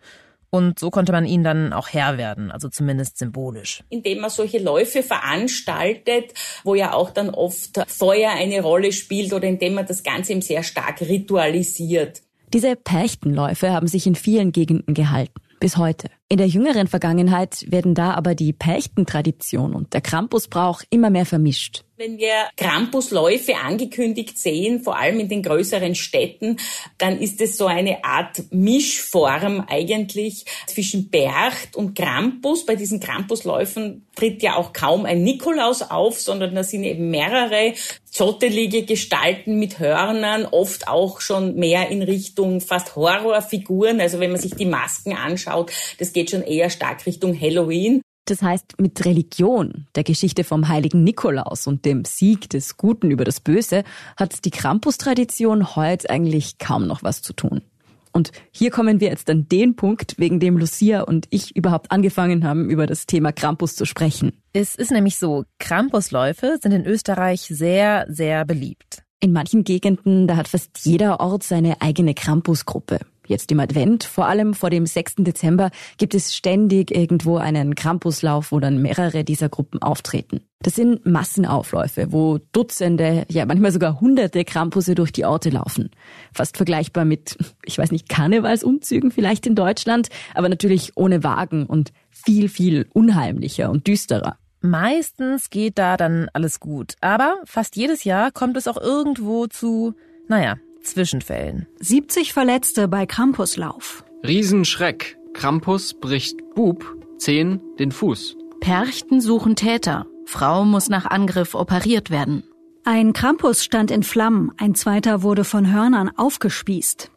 Und 0.50 0.78
so 0.78 0.90
konnte 0.90 1.12
man 1.12 1.26
ihnen 1.26 1.44
dann 1.44 1.72
auch 1.72 1.88
Herr 1.88 2.16
werden, 2.16 2.50
also 2.50 2.68
zumindest 2.68 3.18
symbolisch. 3.18 3.84
Indem 3.90 4.20
man 4.20 4.30
solche 4.30 4.58
Läufe 4.58 5.02
veranstaltet, 5.02 6.32
wo 6.64 6.74
ja 6.74 6.94
auch 6.94 7.10
dann 7.10 7.30
oft 7.30 7.82
Feuer 7.86 8.30
eine 8.30 8.62
Rolle 8.62 8.92
spielt 8.92 9.32
oder 9.32 9.46
indem 9.46 9.74
man 9.74 9.86
das 9.86 10.02
Ganze 10.02 10.32
eben 10.32 10.40
sehr 10.40 10.62
stark 10.62 11.02
ritualisiert. 11.02 12.22
Diese 12.54 12.76
Perchtenläufe 12.76 13.72
haben 13.72 13.88
sich 13.88 14.06
in 14.06 14.14
vielen 14.14 14.52
Gegenden 14.52 14.94
gehalten, 14.94 15.34
bis 15.60 15.76
heute. 15.76 16.08
In 16.30 16.36
der 16.36 16.46
jüngeren 16.46 16.88
Vergangenheit 16.88 17.64
werden 17.70 17.94
da 17.94 18.12
aber 18.12 18.34
die 18.34 18.52
Perchtentradition 18.52 19.74
und 19.74 19.94
der 19.94 20.02
Krampusbrauch 20.02 20.82
immer 20.90 21.08
mehr 21.08 21.24
vermischt. 21.24 21.84
Wenn 21.96 22.16
wir 22.18 22.46
Krampusläufe 22.56 23.56
angekündigt 23.56 24.38
sehen, 24.38 24.82
vor 24.84 24.96
allem 24.96 25.18
in 25.18 25.28
den 25.28 25.42
größeren 25.42 25.96
Städten, 25.96 26.58
dann 26.96 27.18
ist 27.18 27.40
es 27.40 27.56
so 27.56 27.66
eine 27.66 28.04
Art 28.04 28.40
Mischform 28.52 29.64
eigentlich 29.68 30.44
zwischen 30.68 31.08
Bercht 31.08 31.74
und 31.74 31.96
Krampus. 31.96 32.64
Bei 32.66 32.76
diesen 32.76 33.00
Krampusläufen 33.00 34.06
tritt 34.14 34.44
ja 34.44 34.54
auch 34.54 34.72
kaum 34.72 35.06
ein 35.06 35.24
Nikolaus 35.24 35.82
auf, 35.82 36.20
sondern 36.20 36.54
da 36.54 36.62
sind 36.62 36.84
eben 36.84 37.10
mehrere 37.10 37.74
zottelige 38.04 38.84
Gestalten 38.84 39.58
mit 39.58 39.80
Hörnern, 39.80 40.46
oft 40.46 40.86
auch 40.88 41.20
schon 41.20 41.56
mehr 41.56 41.88
in 41.88 42.02
Richtung 42.02 42.60
fast 42.60 42.94
Horrorfiguren. 42.94 44.00
Also 44.00 44.20
wenn 44.20 44.30
man 44.30 44.40
sich 44.40 44.54
die 44.54 44.66
Masken 44.66 45.14
anschaut, 45.14 45.72
das 45.98 46.12
geht 46.18 46.30
schon 46.30 46.42
eher 46.42 46.68
stark 46.68 47.06
Richtung 47.06 47.40
Halloween. 47.40 48.02
Das 48.24 48.42
heißt, 48.42 48.80
mit 48.80 49.04
Religion, 49.04 49.86
der 49.94 50.02
Geschichte 50.02 50.42
vom 50.42 50.66
heiligen 50.66 51.04
Nikolaus 51.04 51.68
und 51.68 51.84
dem 51.84 52.04
Sieg 52.04 52.50
des 52.50 52.76
Guten 52.76 53.12
über 53.12 53.24
das 53.24 53.38
Böse 53.38 53.84
hat 54.16 54.44
die 54.44 54.50
Krampus-Tradition 54.50 55.76
heute 55.76 56.10
eigentlich 56.10 56.58
kaum 56.58 56.88
noch 56.88 57.04
was 57.04 57.22
zu 57.22 57.34
tun. 57.34 57.62
Und 58.10 58.32
hier 58.50 58.72
kommen 58.72 58.98
wir 58.98 59.10
jetzt 59.10 59.30
an 59.30 59.46
den 59.48 59.76
Punkt, 59.76 60.18
wegen 60.18 60.40
dem 60.40 60.58
Lucia 60.58 61.02
und 61.02 61.28
ich 61.30 61.54
überhaupt 61.54 61.92
angefangen 61.92 62.42
haben, 62.44 62.68
über 62.68 62.88
das 62.88 63.06
Thema 63.06 63.30
Krampus 63.30 63.76
zu 63.76 63.84
sprechen. 63.84 64.32
Es 64.52 64.74
ist 64.74 64.90
nämlich 64.90 65.18
so, 65.18 65.44
Krampusläufe 65.60 66.58
sind 66.60 66.72
in 66.72 66.84
Österreich 66.84 67.42
sehr, 67.42 68.06
sehr 68.08 68.44
beliebt. 68.44 69.04
In 69.20 69.32
manchen 69.32 69.62
Gegenden, 69.62 70.26
da 70.26 70.34
hat 70.34 70.48
fast 70.48 70.80
jeder 70.84 71.20
Ort 71.20 71.44
seine 71.44 71.80
eigene 71.80 72.14
Krampusgruppe. 72.14 72.98
Jetzt 73.28 73.52
im 73.52 73.60
Advent, 73.60 74.04
vor 74.04 74.26
allem 74.26 74.54
vor 74.54 74.70
dem 74.70 74.86
6. 74.86 75.16
Dezember, 75.18 75.70
gibt 75.98 76.14
es 76.14 76.34
ständig 76.34 76.90
irgendwo 76.90 77.36
einen 77.36 77.74
Krampuslauf, 77.74 78.52
wo 78.52 78.58
dann 78.58 78.80
mehrere 78.80 79.22
dieser 79.22 79.50
Gruppen 79.50 79.82
auftreten. 79.82 80.40
Das 80.62 80.74
sind 80.74 81.04
Massenaufläufe, 81.04 82.10
wo 82.10 82.38
Dutzende, 82.52 83.26
ja 83.28 83.44
manchmal 83.44 83.70
sogar 83.70 84.00
hunderte 84.00 84.46
Krampusse 84.46 84.94
durch 84.94 85.12
die 85.12 85.26
Orte 85.26 85.50
laufen. 85.50 85.90
Fast 86.32 86.56
vergleichbar 86.56 87.04
mit, 87.04 87.36
ich 87.66 87.76
weiß 87.76 87.92
nicht, 87.92 88.08
Karnevalsumzügen 88.08 89.10
vielleicht 89.10 89.46
in 89.46 89.54
Deutschland, 89.54 90.08
aber 90.34 90.48
natürlich 90.48 90.92
ohne 90.96 91.22
Wagen 91.22 91.66
und 91.66 91.92
viel, 92.08 92.48
viel 92.48 92.86
unheimlicher 92.94 93.70
und 93.70 93.86
düsterer. 93.86 94.38
Meistens 94.62 95.50
geht 95.50 95.76
da 95.76 95.98
dann 95.98 96.30
alles 96.32 96.60
gut, 96.60 96.94
aber 97.02 97.36
fast 97.44 97.76
jedes 97.76 98.04
Jahr 98.04 98.32
kommt 98.32 98.56
es 98.56 98.66
auch 98.66 98.80
irgendwo 98.80 99.46
zu, 99.48 99.94
naja, 100.28 100.56
Zwischenfällen. 100.82 101.66
70 101.80 102.32
Verletzte 102.32 102.88
bei 102.88 103.06
Krampuslauf. 103.06 104.04
Riesenschreck. 104.26 105.16
Krampus 105.34 105.94
bricht 105.94 106.36
Bub, 106.54 106.84
10 107.18 107.60
den 107.78 107.92
Fuß. 107.92 108.36
Perchten 108.60 109.20
suchen 109.20 109.54
Täter. 109.56 110.06
Frau 110.26 110.64
muss 110.64 110.88
nach 110.88 111.06
Angriff 111.06 111.54
operiert 111.54 112.10
werden. 112.10 112.42
Ein 112.84 113.12
Krampus 113.12 113.64
stand 113.64 113.90
in 113.90 114.02
Flammen, 114.02 114.52
ein 114.56 114.74
zweiter 114.74 115.22
wurde 115.22 115.44
von 115.44 115.72
Hörnern 115.72 116.10
aufgespießt. 116.16 117.10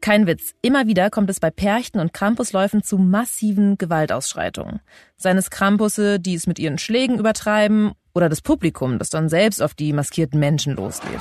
Kein 0.00 0.26
Witz, 0.26 0.54
immer 0.62 0.86
wieder 0.86 1.10
kommt 1.10 1.28
es 1.28 1.40
bei 1.40 1.50
Perchten 1.50 2.00
und 2.00 2.14
Krampusläufen 2.14 2.82
zu 2.82 2.96
massiven 2.96 3.76
Gewaltausschreitungen. 3.76 4.80
Seien 5.16 5.36
es 5.36 5.50
Krampusse, 5.50 6.18
die 6.20 6.34
es 6.34 6.46
mit 6.46 6.58
ihren 6.58 6.78
Schlägen 6.78 7.18
übertreiben, 7.18 7.92
oder 8.14 8.28
das 8.28 8.40
Publikum, 8.40 8.98
das 8.98 9.10
dann 9.10 9.28
selbst 9.28 9.62
auf 9.62 9.74
die 9.74 9.92
maskierten 9.92 10.40
Menschen 10.40 10.74
losgeht. 10.74 11.20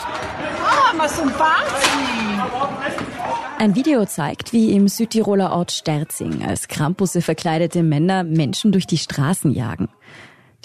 Ein 3.57 3.73
Video 3.73 4.05
zeigt, 4.05 4.51
wie 4.51 4.73
im 4.73 4.89
Südtiroler 4.89 5.53
Ort 5.53 5.71
Sterzing 5.71 6.43
als 6.43 6.67
Krampusse 6.67 7.21
verkleidete 7.21 7.83
Männer 7.83 8.25
Menschen 8.25 8.73
durch 8.73 8.85
die 8.85 8.97
Straßen 8.97 9.51
jagen. 9.51 9.87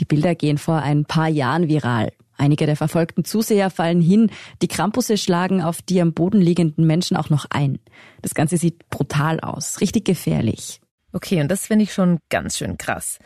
Die 0.00 0.05
Bilder 0.05 0.35
gehen 0.35 0.59
vor 0.59 0.83
ein 0.83 1.05
paar 1.05 1.29
Jahren 1.29 1.69
viral. 1.69 2.11
Einige 2.37 2.67
der 2.67 2.75
verfolgten 2.75 3.25
Zuseher 3.25 3.71
fallen 3.71 4.00
hin, 4.00 4.29
die 4.61 4.67
Krampusse 4.67 5.19
schlagen 5.19 5.62
auf 5.62 5.83
die 5.83 6.00
am 6.00 6.14
Boden 6.14 6.41
liegenden 6.41 6.85
Menschen 6.85 7.17
auch 7.17 7.31
noch 7.31 7.47
ein. 7.50 7.79
Das 8.21 8.35
Ganze 8.35 8.57
sieht 8.57 8.91
brutal 8.91 9.38
aus, 9.38 9.81
richtig 9.81 10.05
gefährlich. 10.05 10.81
Okay, 11.12 11.41
und 11.43 11.49
das 11.49 11.69
finde 11.69 11.85
ich 11.85 11.93
schon 11.93 12.19
ganz 12.29 12.57
schön 12.59 12.76
krass. 12.76 13.21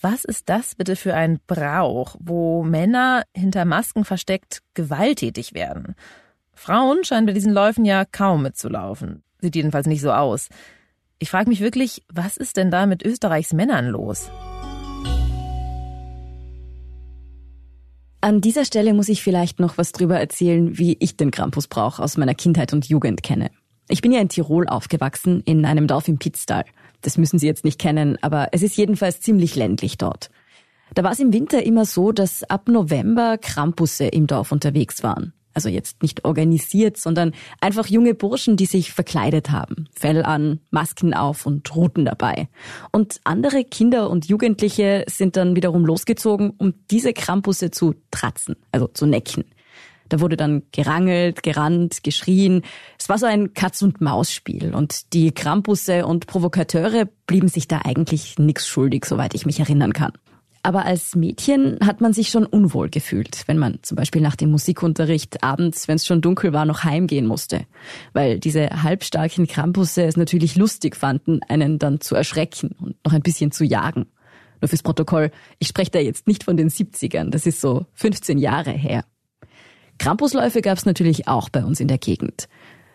Was 0.00 0.24
ist 0.24 0.48
das 0.48 0.76
bitte 0.76 0.94
für 0.94 1.14
ein 1.14 1.40
Brauch, 1.48 2.14
wo 2.20 2.62
Männer 2.62 3.24
hinter 3.36 3.64
Masken 3.64 4.04
versteckt 4.04 4.62
gewalttätig 4.74 5.54
werden? 5.54 5.96
Frauen 6.62 7.02
scheinen 7.02 7.26
bei 7.26 7.32
diesen 7.32 7.52
Läufen 7.52 7.84
ja 7.84 8.04
kaum 8.04 8.44
mitzulaufen. 8.44 9.24
Sieht 9.40 9.56
jedenfalls 9.56 9.88
nicht 9.88 10.00
so 10.00 10.12
aus. 10.12 10.48
Ich 11.18 11.28
frage 11.28 11.48
mich 11.48 11.60
wirklich, 11.60 12.04
was 12.08 12.36
ist 12.36 12.56
denn 12.56 12.70
da 12.70 12.86
mit 12.86 13.04
Österreichs 13.04 13.52
Männern 13.52 13.88
los? 13.88 14.30
An 18.20 18.40
dieser 18.40 18.64
Stelle 18.64 18.94
muss 18.94 19.08
ich 19.08 19.24
vielleicht 19.24 19.58
noch 19.58 19.76
was 19.76 19.90
drüber 19.90 20.20
erzählen, 20.20 20.78
wie 20.78 20.96
ich 21.00 21.16
den 21.16 21.32
Krampusbrauch 21.32 21.98
aus 21.98 22.16
meiner 22.16 22.36
Kindheit 22.36 22.72
und 22.72 22.88
Jugend 22.88 23.24
kenne. 23.24 23.50
Ich 23.88 24.00
bin 24.00 24.12
ja 24.12 24.20
in 24.20 24.28
Tirol 24.28 24.68
aufgewachsen, 24.68 25.42
in 25.44 25.64
einem 25.64 25.88
Dorf 25.88 26.06
im 26.06 26.18
Pitztal. 26.18 26.64
Das 27.00 27.18
müssen 27.18 27.40
Sie 27.40 27.46
jetzt 27.48 27.64
nicht 27.64 27.80
kennen, 27.80 28.18
aber 28.22 28.50
es 28.52 28.62
ist 28.62 28.76
jedenfalls 28.76 29.20
ziemlich 29.20 29.56
ländlich 29.56 29.98
dort. 29.98 30.30
Da 30.94 31.02
war 31.02 31.10
es 31.10 31.18
im 31.18 31.32
Winter 31.32 31.64
immer 31.64 31.86
so, 31.86 32.12
dass 32.12 32.44
ab 32.44 32.68
November 32.68 33.36
Krampusse 33.36 34.04
im 34.04 34.28
Dorf 34.28 34.52
unterwegs 34.52 35.02
waren. 35.02 35.32
Also 35.54 35.68
jetzt 35.68 36.02
nicht 36.02 36.24
organisiert, 36.24 36.96
sondern 36.96 37.32
einfach 37.60 37.86
junge 37.86 38.14
Burschen, 38.14 38.56
die 38.56 38.66
sich 38.66 38.92
verkleidet 38.92 39.50
haben. 39.50 39.88
Fell 39.94 40.22
an, 40.22 40.60
Masken 40.70 41.14
auf 41.14 41.46
und 41.46 41.74
Ruten 41.74 42.04
dabei. 42.04 42.48
Und 42.90 43.20
andere 43.24 43.64
Kinder 43.64 44.10
und 44.10 44.26
Jugendliche 44.26 45.04
sind 45.08 45.36
dann 45.36 45.56
wiederum 45.56 45.84
losgezogen, 45.84 46.50
um 46.56 46.74
diese 46.90 47.12
Krampusse 47.12 47.70
zu 47.70 47.94
tratzen, 48.10 48.56
also 48.70 48.86
zu 48.88 49.06
necken. 49.06 49.44
Da 50.12 50.20
wurde 50.20 50.36
dann 50.36 50.62
gerangelt, 50.72 51.42
gerannt, 51.42 52.02
geschrien. 52.02 52.62
Es 52.98 53.08
war 53.08 53.16
so 53.16 53.24
ein 53.24 53.54
Katz-und-Maus-Spiel. 53.54 54.74
Und 54.74 55.14
die 55.14 55.32
Krampusse 55.32 56.04
und 56.04 56.26
Provokateure 56.26 57.06
blieben 57.26 57.48
sich 57.48 57.66
da 57.66 57.80
eigentlich 57.82 58.38
nichts 58.38 58.68
schuldig, 58.68 59.06
soweit 59.06 59.34
ich 59.34 59.46
mich 59.46 59.60
erinnern 59.60 59.94
kann. 59.94 60.12
Aber 60.64 60.84
als 60.84 61.16
Mädchen 61.16 61.78
hat 61.84 62.00
man 62.00 62.12
sich 62.12 62.28
schon 62.28 62.46
unwohl 62.46 62.88
gefühlt, 62.88 63.42
wenn 63.46 63.58
man 63.58 63.80
zum 63.82 63.96
Beispiel 63.96 64.22
nach 64.22 64.36
dem 64.36 64.52
Musikunterricht 64.52 65.42
abends, 65.42 65.88
wenn 65.88 65.96
es 65.96 66.06
schon 66.06 66.20
dunkel 66.20 66.52
war, 66.52 66.64
noch 66.66 66.84
heimgehen 66.84 67.26
musste. 67.26 67.66
Weil 68.12 68.38
diese 68.38 68.82
halbstarken 68.82 69.48
Krampusse 69.48 70.04
es 70.04 70.16
natürlich 70.16 70.54
lustig 70.54 70.94
fanden, 70.94 71.40
einen 71.48 71.80
dann 71.80 72.00
zu 72.00 72.14
erschrecken 72.14 72.76
und 72.78 72.94
noch 73.04 73.12
ein 73.12 73.22
bisschen 73.22 73.50
zu 73.50 73.64
jagen. 73.64 74.06
Nur 74.60 74.68
fürs 74.68 74.84
Protokoll, 74.84 75.32
ich 75.58 75.66
spreche 75.66 75.90
da 75.90 75.98
jetzt 75.98 76.28
nicht 76.28 76.44
von 76.44 76.56
den 76.56 76.70
70ern, 76.70 77.30
das 77.30 77.46
ist 77.46 77.60
so 77.60 77.86
15 77.94 78.38
Jahre 78.38 78.70
her. 78.70 79.04
Krampusläufe 79.98 80.62
gab 80.62 80.78
es 80.78 80.86
natürlich 80.86 81.26
auch 81.26 81.48
bei 81.48 81.64
uns 81.64 81.80
in 81.80 81.88
der 81.88 81.98
Gegend. 81.98 82.48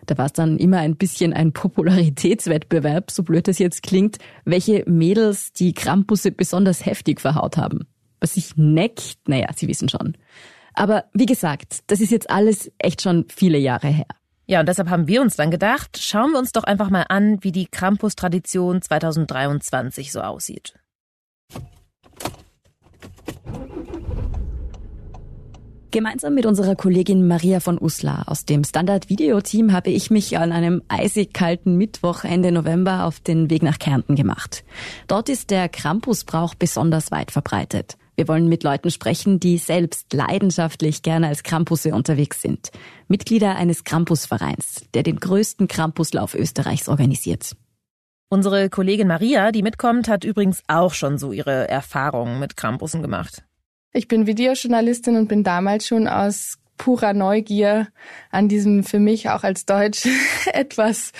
Da 0.07 0.17
war 0.17 0.25
es 0.25 0.33
dann 0.33 0.57
immer 0.57 0.79
ein 0.79 0.95
bisschen 0.95 1.33
ein 1.33 1.51
Popularitätswettbewerb, 1.51 3.11
so 3.11 3.23
blöd 3.23 3.47
das 3.47 3.59
jetzt 3.59 3.83
klingt, 3.83 4.17
welche 4.45 4.83
Mädels 4.87 5.51
die 5.51 5.73
Krampusse 5.73 6.31
besonders 6.31 6.85
heftig 6.85 7.21
verhaut 7.21 7.57
haben. 7.57 7.87
Was 8.19 8.33
sich 8.33 8.55
neckt, 8.55 9.17
naja, 9.27 9.47
Sie 9.53 9.67
wissen 9.67 9.89
schon. 9.89 10.17
Aber 10.73 11.05
wie 11.13 11.25
gesagt, 11.25 11.79
das 11.87 11.99
ist 11.99 12.11
jetzt 12.11 12.29
alles 12.29 12.71
echt 12.79 13.01
schon 13.01 13.25
viele 13.29 13.57
Jahre 13.57 13.87
her. 13.87 14.07
Ja, 14.45 14.61
und 14.61 14.69
deshalb 14.69 14.89
haben 14.89 15.07
wir 15.07 15.21
uns 15.21 15.35
dann 15.35 15.51
gedacht, 15.51 15.97
schauen 15.99 16.31
wir 16.31 16.39
uns 16.39 16.53
doch 16.53 16.63
einfach 16.63 16.89
mal 16.89 17.05
an, 17.09 17.39
wie 17.41 17.51
die 17.51 17.67
Krampus-Tradition 17.67 18.81
2023 18.81 20.11
so 20.11 20.21
aussieht. 20.21 20.73
Gemeinsam 25.89 26.33
mit 26.33 26.45
unserer 26.45 26.75
Kollegin 26.75 27.27
Maria 27.27 27.61
von 27.61 27.79
Uslar 27.79 28.25
aus 28.27 28.43
dem 28.43 28.65
Standard-Video-Team 28.65 29.71
habe 29.71 29.89
ich 29.89 30.11
mich 30.11 30.37
an 30.37 30.51
einem 30.51 30.81
eisig 30.89 31.33
kalten 31.33 31.77
Mittwoch 31.77 32.25
Ende 32.25 32.51
November 32.51 33.05
auf 33.05 33.21
den 33.21 33.49
Weg 33.49 33.63
nach 33.63 33.79
Kärnten 33.79 34.15
gemacht. 34.17 34.65
Dort 35.07 35.29
ist 35.29 35.49
der 35.49 35.69
Krampusbrauch 35.69 36.55
besonders 36.55 37.09
weit 37.11 37.31
verbreitet. 37.31 37.97
Wir 38.17 38.27
wollen 38.27 38.49
mit 38.49 38.63
Leuten 38.63 38.91
sprechen, 38.91 39.39
die 39.39 39.57
selbst 39.57 40.11
leidenschaftlich 40.11 41.03
gerne 41.03 41.29
als 41.29 41.43
Krampusse 41.43 41.95
unterwegs 41.95 42.41
sind. 42.41 42.71
Mitglieder 43.07 43.55
eines 43.55 43.85
Krampusvereins, 43.85 44.87
der 44.93 45.03
den 45.03 45.21
größten 45.21 45.69
Krampuslauf 45.69 46.35
Österreichs 46.35 46.89
organisiert. 46.89 47.55
Unsere 48.29 48.69
Kollegin 48.69 49.07
Maria, 49.07 49.53
die 49.53 49.63
mitkommt, 49.63 50.09
hat 50.09 50.25
übrigens 50.25 50.61
auch 50.67 50.93
schon 50.93 51.17
so 51.17 51.31
ihre 51.31 51.69
Erfahrungen 51.69 52.39
mit 52.39 52.57
Krampussen 52.57 53.01
gemacht. 53.01 53.46
Ich 53.93 54.07
bin 54.07 54.27
Videojournalistin 54.27 55.15
und 55.15 55.27
bin 55.27 55.43
damals 55.43 55.87
schon 55.87 56.07
aus 56.07 56.57
purer 56.77 57.13
Neugier 57.13 57.87
an 58.31 58.47
diesem 58.47 58.83
für 58.83 58.99
mich 58.99 59.29
auch 59.29 59.43
als 59.43 59.65
Deutsch 59.65 60.07
etwas 60.53 61.11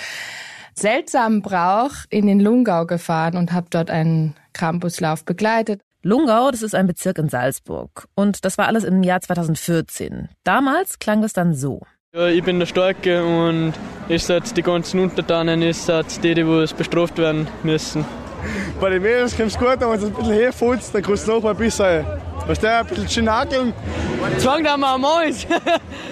seltsamen 0.75 1.41
Brauch 1.41 1.91
in 2.09 2.27
den 2.27 2.39
Lungau 2.39 2.85
gefahren 2.85 3.35
und 3.35 3.51
habe 3.51 3.67
dort 3.69 3.89
einen 3.89 4.35
Krampuslauf 4.53 5.25
begleitet. 5.25 5.81
Lungau, 6.03 6.51
das 6.51 6.61
ist 6.61 6.75
ein 6.75 6.87
Bezirk 6.87 7.17
in 7.17 7.29
Salzburg. 7.29 8.07
Und 8.15 8.45
das 8.45 8.57
war 8.57 8.67
alles 8.67 8.83
im 8.83 9.03
Jahr 9.03 9.19
2014. 9.19 10.29
Damals 10.43 10.99
klang 10.99 11.21
das 11.21 11.33
dann 11.33 11.53
so. 11.53 11.81
Ja, 12.15 12.27
ich 12.27 12.43
bin 12.43 12.59
der 12.59 12.67
Starke 12.67 13.25
und 13.25 13.73
ich 14.07 14.23
seit 14.23 14.55
die 14.55 14.61
ganzen 14.61 14.99
Untertanen, 14.99 15.61
ich 15.61 15.77
seit 15.77 16.23
die, 16.23 16.33
die 16.33 16.43
bestraft 16.43 17.17
werden 17.17 17.47
müssen. 17.63 18.05
Bei 18.79 18.89
den 18.89 19.01
Mädels 19.01 19.35
kommt 19.35 19.49
es 19.49 19.57
gut, 19.57 19.67
aber 19.67 19.91
wenn 19.91 19.99
es 19.99 20.05
ein 20.05 20.13
bisschen 20.13 20.33
herfällt, 20.33 20.81
dann 20.93 21.01
kannst 21.01 21.27
du 21.27 21.31
noch 21.33 21.43
mal 21.43 21.51
ein 21.51 21.57
bisschen 21.57 22.05
was 22.47 22.59
der 22.59 22.79
ein 22.79 22.85
bisschen 22.85 23.09
schnakeln? 23.09 23.73
Zwang 24.37 24.63
da 24.63 24.77
mal 24.77 24.97
mal 24.97 25.27
ist. 25.27 25.47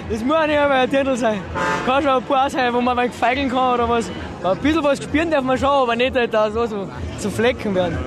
Das 0.07 0.23
muss 0.23 0.45
nicht 0.45 0.59
aber 0.59 0.75
ein 0.75 0.89
Titel 0.89 1.15
sein. 1.15 1.39
Kann 1.83 2.03
schon 2.03 2.11
ein 2.11 2.23
paar 2.23 2.47
sein, 2.47 2.71
wo 2.71 2.79
man 2.79 3.11
feigeln 3.11 3.49
kann 3.49 3.73
oder 3.73 3.89
was. 3.89 4.11
Ein 4.43 4.57
bisschen 4.59 4.83
was 4.83 5.03
spüren 5.03 5.31
darf 5.31 5.43
man 5.43 5.57
schon, 5.57 5.67
aber 5.67 5.95
nicht 5.95 6.15
halt 6.15 6.31
da 6.31 6.51
so, 6.51 6.67
so 6.67 6.87
zu 7.17 7.31
Flecken 7.31 7.73
werden. 7.73 7.97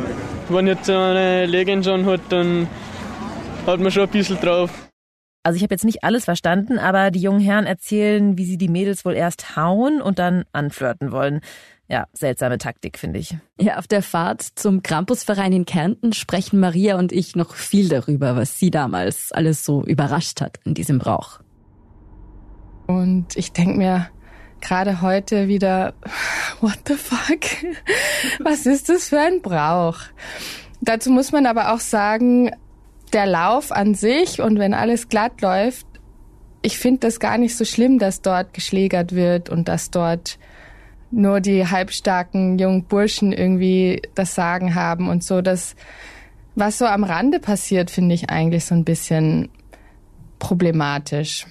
Wenn 0.48 0.68
jetzt 0.68 0.84
so 0.84 0.92
eine 0.92 1.46
Legend 1.46 1.84
schon 1.84 2.06
hat, 2.06 2.20
dann 2.28 2.68
hat 3.66 3.80
man 3.80 3.90
schon 3.90 4.04
ein 4.04 4.08
bisschen 4.10 4.38
drauf. 4.40 4.70
Also 5.42 5.56
ich 5.56 5.62
habe 5.62 5.74
jetzt 5.74 5.84
nicht 5.84 6.04
alles 6.04 6.24
verstanden, 6.24 6.78
aber 6.78 7.10
die 7.10 7.20
jungen 7.20 7.40
Herren 7.40 7.66
erzählen, 7.66 8.38
wie 8.38 8.44
sie 8.44 8.58
die 8.58 8.68
Mädels 8.68 9.04
wohl 9.04 9.14
erst 9.14 9.56
hauen 9.56 10.00
und 10.00 10.18
dann 10.18 10.44
anflirten 10.52 11.10
wollen. 11.10 11.40
Ja, 11.90 12.06
seltsame 12.12 12.58
Taktik, 12.58 12.98
finde 12.98 13.18
ich. 13.18 13.34
Ja, 13.58 13.78
auf 13.78 13.86
der 13.86 14.02
Fahrt 14.02 14.42
zum 14.42 14.82
Krampusverein 14.82 15.52
in 15.54 15.64
Kärnten 15.64 16.12
sprechen 16.12 16.60
Maria 16.60 16.98
und 16.98 17.12
ich 17.12 17.34
noch 17.34 17.54
viel 17.54 17.88
darüber, 17.88 18.36
was 18.36 18.58
sie 18.58 18.70
damals 18.70 19.32
alles 19.32 19.64
so 19.64 19.82
überrascht 19.84 20.42
hat 20.42 20.60
in 20.64 20.74
diesem 20.74 20.98
Brauch. 20.98 21.40
Und 22.86 23.36
ich 23.36 23.52
denke 23.52 23.78
mir 23.78 24.08
gerade 24.60 25.00
heute 25.00 25.48
wieder, 25.48 25.94
what 26.60 26.78
the 26.86 26.94
fuck? 26.94 27.40
Was 28.40 28.66
ist 28.66 28.90
das 28.90 29.08
für 29.08 29.20
ein 29.20 29.40
Brauch? 29.40 29.98
Dazu 30.82 31.10
muss 31.10 31.32
man 31.32 31.46
aber 31.46 31.72
auch 31.72 31.80
sagen, 31.80 32.50
der 33.14 33.26
Lauf 33.26 33.72
an 33.72 33.94
sich 33.94 34.40
und 34.42 34.58
wenn 34.58 34.74
alles 34.74 35.08
glatt 35.08 35.40
läuft, 35.40 35.86
ich 36.60 36.78
finde 36.78 37.00
das 37.00 37.20
gar 37.20 37.38
nicht 37.38 37.56
so 37.56 37.64
schlimm, 37.64 37.98
dass 37.98 38.20
dort 38.20 38.52
geschlägert 38.52 39.14
wird 39.14 39.48
und 39.48 39.68
dass 39.68 39.90
dort 39.90 40.38
nur 41.10 41.40
die 41.40 41.66
halbstarken 41.66 42.58
jungen 42.58 42.84
Burschen 42.84 43.32
irgendwie 43.32 44.02
das 44.14 44.34
Sagen 44.34 44.74
haben 44.74 45.08
und 45.08 45.24
so. 45.24 45.40
Das, 45.40 45.74
was 46.54 46.78
so 46.78 46.86
am 46.86 47.04
Rande 47.04 47.40
passiert, 47.40 47.90
finde 47.90 48.14
ich 48.14 48.30
eigentlich 48.30 48.64
so 48.64 48.74
ein 48.74 48.84
bisschen 48.84 49.50
problematisch. 50.38 51.46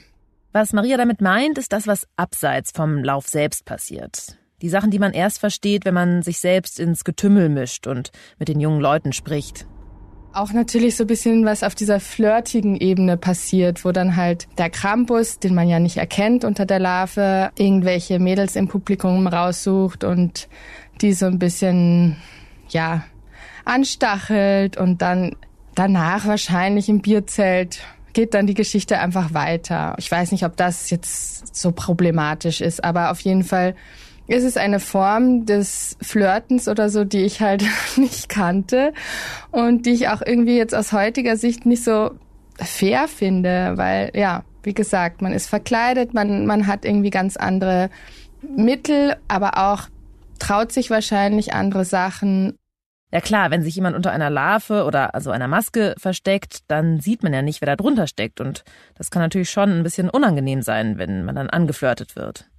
Was 0.54 0.74
Maria 0.74 0.98
damit 0.98 1.22
meint, 1.22 1.58
ist 1.58 1.74
das, 1.74 1.88
was 1.88 2.08
abseits 2.16 2.72
vom 2.72 3.04
Lauf 3.04 3.28
selbst 3.28 3.66
passiert. 3.66 4.38
Die 4.62 4.70
Sachen, 4.70 4.90
die 4.90 5.00
man 5.00 5.14
erst 5.14 5.40
versteht, 5.40 5.86
wenn 5.86 5.94
man 5.94 6.24
sich 6.24 6.40
selbst 6.40 6.80
ins 6.80 7.04
Getümmel 7.04 7.50
mischt 7.50 7.86
und 7.86 8.12
mit 8.40 8.48
den 8.48 8.60
jungen 8.60 8.82
Leuten 8.82 9.14
spricht. 9.14 9.68
Auch 10.38 10.54
natürlich 10.54 10.96
so 10.96 11.04
ein 11.06 11.08
bisschen 11.08 11.46
was 11.46 11.64
auf 11.64 11.74
dieser 11.74 12.00
flirtigen 12.00 12.76
Ebene 12.76 13.18
passiert, 13.18 13.84
wo 13.84 13.92
dann 13.92 14.16
halt 14.16 14.48
der 14.60 14.70
Krampus, 14.70 15.40
den 15.40 15.56
man 15.56 15.68
ja 15.68 15.80
nicht 15.80 15.98
erkennt 15.98 16.44
unter 16.44 16.68
der 16.68 16.78
Larve, 16.78 17.50
irgendwelche 17.58 18.20
Mädels 18.20 18.56
im 18.56 18.68
Publikum 18.68 19.26
raussucht 19.26 20.04
und 20.04 20.48
die 21.02 21.14
so 21.14 21.26
ein 21.26 21.40
bisschen, 21.40 22.18
ja, 22.70 23.04
anstachelt 23.66 24.78
und 24.78 25.02
dann 25.02 25.36
danach 25.74 26.28
wahrscheinlich 26.28 26.88
im 26.88 27.02
Bierzelt 27.02 27.80
geht 28.14 28.36
dann 28.36 28.46
die 28.46 28.54
Geschichte 28.54 29.00
einfach 29.00 29.34
weiter. 29.34 29.96
Ich 29.98 30.12
weiß 30.12 30.32
nicht, 30.32 30.46
ob 30.46 30.56
das 30.56 30.92
jetzt 30.92 31.56
so 31.56 31.72
problematisch 31.72 32.62
ist, 32.62 32.84
aber 32.84 33.10
auf 33.10 33.22
jeden 33.22 33.44
Fall 33.44 33.74
ist 34.28 34.44
es 34.44 34.58
eine 34.58 34.80
Form 34.80 35.46
des 35.46 35.98
Flirtens 36.02 36.68
oder 36.68 36.90
so, 36.90 37.04
die 37.04 37.24
ich 37.24 37.42
halt 37.42 37.64
nicht 37.98 38.30
kannte 38.30 38.94
und 39.52 39.86
die 39.86 39.92
ich 39.92 40.10
auch 40.10 40.22
irgendwie 40.26 40.58
jetzt 40.58 40.76
aus 40.76 40.92
heutiger 40.92 41.38
Sicht 41.38 41.66
nicht 41.66 41.84
so 41.84 42.12
fair 42.60 43.08
finde, 43.08 43.74
weil 43.76 44.12
ja, 44.14 44.44
wie 44.64 44.74
gesagt, 44.74 45.22
man 45.22 45.32
ist 45.32 45.48
verkleidet, 45.48 46.14
man, 46.14 46.46
man 46.46 46.68
hat 46.68 46.84
irgendwie 46.84 47.10
ganz 47.10 47.38
andere 47.38 47.90
Mittel, 48.42 49.16
aber 49.28 49.58
auch 49.58 49.88
traut 50.40 50.72
sich 50.72 50.90
wahrscheinlich 50.90 51.54
andere 51.54 51.86
Sachen. 51.86 52.58
Ja 53.12 53.22
klar, 53.22 53.52
wenn 53.52 53.64
sich 53.64 53.76
jemand 53.76 53.96
unter 53.96 54.12
einer 54.12 54.30
Larve 54.30 54.84
oder 54.84 55.16
also 55.16 55.32
einer 55.32 55.48
Maske 55.48 55.96
versteckt, 55.98 56.60
dann 56.68 57.00
sieht 57.00 57.24
man 57.24 57.34
ja 57.34 57.42
nicht, 57.42 57.62
wer 57.62 57.68
da 57.68 57.76
drunter 57.78 58.08
steckt 58.08 58.42
und 58.42 58.66
das 58.96 59.10
kann 59.10 59.22
natürlich 59.22 59.50
schon 59.50 59.72
ein 59.72 59.84
bisschen 59.84 60.10
unangenehm 60.10 60.62
sein, 60.62 60.98
wenn 60.98 61.24
man 61.24 61.36
dann 61.36 61.50
angeflirtet 61.50 62.18
wird. 62.18 62.50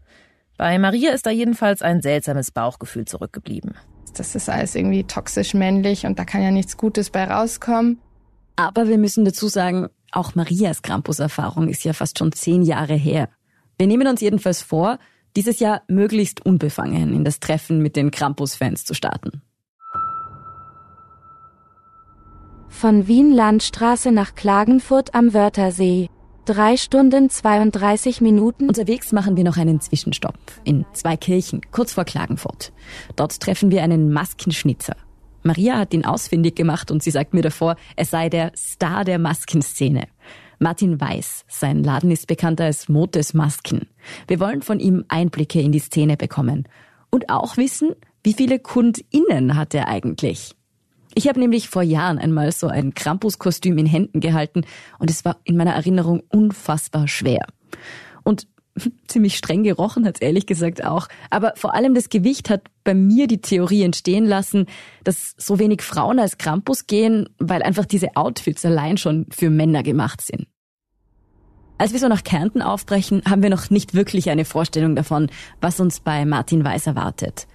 Bei 0.59 0.77
Maria 0.81 1.13
ist 1.13 1.25
da 1.25 1.31
jedenfalls 1.31 1.83
ein 1.83 2.03
seltsames 2.03 2.51
Bauchgefühl 2.51 3.05
zurückgeblieben. 3.05 3.75
Das 4.17 4.35
ist 4.35 4.51
alles 4.51 4.75
irgendwie 4.75 5.05
toxisch 5.05 5.55
männlich 5.55 6.05
und 6.05 6.19
da 6.19 6.25
kann 6.25 6.43
ja 6.43 6.51
nichts 6.51 6.77
Gutes 6.77 7.11
bei 7.11 7.25
rauskommen. 7.25 8.01
Aber 8.57 8.89
wir 8.89 8.99
müssen 8.99 9.25
dazu 9.25 9.47
sagen, 9.47 9.87
auch 10.11 10.35
Marias 10.35 10.83
Krampus-Erfahrung 10.83 11.69
ist 11.69 11.85
ja 11.85 11.93
fast 11.93 12.19
schon 12.19 12.33
zehn 12.33 12.63
Jahre 12.63 12.95
her. 12.95 13.29
Wir 13.79 13.87
nehmen 13.87 14.09
uns 14.09 14.21
jedenfalls 14.21 14.61
vor, 14.61 14.99
dieses 15.37 15.61
Jahr 15.61 15.83
möglichst 15.87 16.45
unbefangen 16.45 17.15
in 17.15 17.25
das 17.25 17.39
Treffen 17.39 17.81
mit 17.81 17.95
den 17.95 18.11
Krampus-Fans 18.11 18.85
zu 18.85 18.95
starten. 18.95 19.43
Von 22.69 23.07
Wien 23.07 23.33
Landstraße 23.33 24.11
nach 24.11 24.35
Klagenfurt 24.35 25.15
am 25.15 25.35
Wörthersee. 25.35 26.09
Drei 26.49 26.79
Stunden 26.79 27.29
32 27.29 28.23
Minuten. 28.23 28.69
Unterwegs 28.69 29.13
machen 29.13 29.37
wir 29.37 29.45
noch 29.45 29.59
einen 29.59 29.83
Zwischenstopp 29.83 30.39
in 30.65 30.87
zwei 30.95 31.15
Kirchen, 31.15 31.61
kurz 31.73 31.93
vor 31.93 32.07
Klagenfurt. 32.07 32.73
Dort 33.17 33.39
treffen 33.39 33.71
wir 33.71 33.83
einen 33.83 34.15
Maskenschnitzer. 34.15 34.97
Maria 35.43 35.77
hat 35.77 35.93
ihn 35.93 36.07
ausfindig 36.07 36.57
gemacht 36.57 36.91
und 36.91 37.03
sie 37.03 37.11
sagt 37.11 37.35
mir 37.35 37.43
davor, 37.43 37.77
es 37.97 38.09
sei 38.09 38.31
der 38.31 38.53
Star 38.57 39.05
der 39.05 39.19
Maskenszene. 39.19 40.09
Martin 40.59 40.99
Weiß. 40.99 41.45
Sein 41.49 41.85
Laden 41.85 42.11
ist 42.11 42.27
bekannt 42.27 42.63
als 42.63 42.89
Motes 42.89 43.35
Masken. 43.35 43.87
Wir 44.27 44.41
wollen 44.41 44.63
von 44.63 44.81
ihm 44.81 45.05
Einblicke 45.09 45.61
in 45.61 45.73
die 45.73 45.81
Szene 45.81 46.17
bekommen. 46.17 46.67
Und 47.11 47.29
auch 47.29 47.59
wissen, 47.59 47.95
wie 48.25 48.33
viele 48.33 48.59
KundInnen 48.59 49.55
hat 49.55 49.75
er 49.75 49.87
eigentlich? 49.89 50.57
Ich 51.19 51.27
habe 51.27 51.41
nämlich 51.41 51.69
vor 51.69 51.83
Jahren 51.83 52.21
einmal 52.21 52.53
so 52.53 52.69
ein 52.69 52.95
Krampus-Kostüm 52.95 53.77
in 53.77 53.87
Händen 53.87 54.21
gehalten 54.21 54.63
und 55.01 55.11
es 55.11 55.25
war 55.25 55.41
in 55.43 55.57
meiner 55.57 55.73
Erinnerung 55.73 56.23
unfassbar 56.29 57.09
schwer. 57.09 57.45
Und 58.23 58.47
ziemlich 59.09 59.37
streng 59.37 59.65
gerochen 59.65 60.07
hat 60.07 60.15
es 60.15 60.21
ehrlich 60.21 60.47
gesagt 60.47 60.85
auch. 60.85 61.09
Aber 61.29 61.55
vor 61.57 61.75
allem 61.75 61.97
das 61.97 62.09
Gewicht 62.09 62.51
hat 62.51 62.69
bei 62.85 62.95
mir 62.95 63.27
die 63.27 63.41
Theorie 63.41 63.83
entstehen 63.83 64.27
lassen, 64.27 64.67
dass 65.03 65.35
so 65.37 65.59
wenig 65.59 65.83
Frauen 65.83 66.21
als 66.21 66.39
Krampus 66.39 66.87
gehen, 66.87 67.29
weil 67.41 67.65
einfach 67.65 67.85
diese 67.85 68.15
Outfits 68.15 68.65
allein 68.65 68.97
schon 68.97 69.27
für 69.31 69.51
Männer 69.51 69.83
gemacht 69.83 70.21
sind. 70.21 70.47
Als 71.79 71.93
wir 71.93 71.99
so 71.99 72.07
nach 72.07 72.23
Kärnten 72.23 72.63
aufbrechen, 72.63 73.23
haben 73.29 73.43
wir 73.43 73.51
noch 73.51 73.71
nicht 73.71 73.93
wirklich 73.93 74.31
eine 74.31 74.45
Vorstellung 74.45 74.95
davon, 74.95 75.31
was 75.61 75.81
uns 75.81 75.99
bei 75.99 76.25
Martin 76.25 76.65
Weiß 76.65 76.87
erwartet. 76.87 77.49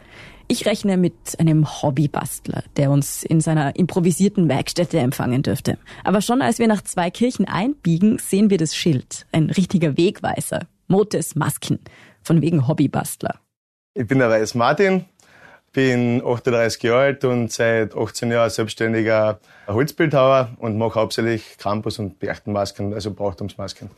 Ich 0.48 0.66
rechne 0.66 0.98
mit 0.98 1.40
einem 1.40 1.66
Hobbybastler, 1.82 2.64
der 2.76 2.92
uns 2.92 3.24
in 3.24 3.40
seiner 3.40 3.76
improvisierten 3.76 4.50
Werkstätte 4.50 5.00
empfangen 5.00 5.42
dürfte. 5.42 5.78
Aber 6.04 6.22
schon 6.22 6.42
als 6.42 6.60
wir 6.60 6.68
nach 6.68 6.84
zwei 6.84 7.10
Kirchen 7.10 7.48
einbiegen, 7.48 8.20
sehen 8.20 8.50
wir 8.50 8.58
das 8.58 8.76
Schild. 8.76 9.26
Ein 9.32 9.50
richtiger 9.50 9.98
Wegweiser. 9.98 10.68
Motes 10.88 11.36
Masken. 11.36 11.80
Von 12.22 12.42
wegen 12.42 12.68
Hobbybastler. 12.68 13.40
Ich 13.96 14.08
bin 14.08 14.20
der 14.20 14.30
Weiß 14.30 14.56
Martin, 14.56 15.06
bin 15.72 16.22
38 16.26 16.84
Jahre 16.84 17.00
alt 17.00 17.26
und 17.26 17.52
seit 17.52 17.96
18 17.96 18.32
Jahren 18.32 18.50
selbstständiger 18.50 19.40
Holzbildhauer 19.68 20.50
und 20.60 20.78
mache 20.78 21.00
hauptsächlich 21.00 21.58
Campus- 21.58 22.00
und 22.00 22.20
Berchtenmasken, 22.20 22.94
also 22.94 23.12
Brauchtumsmasken. 23.12 23.90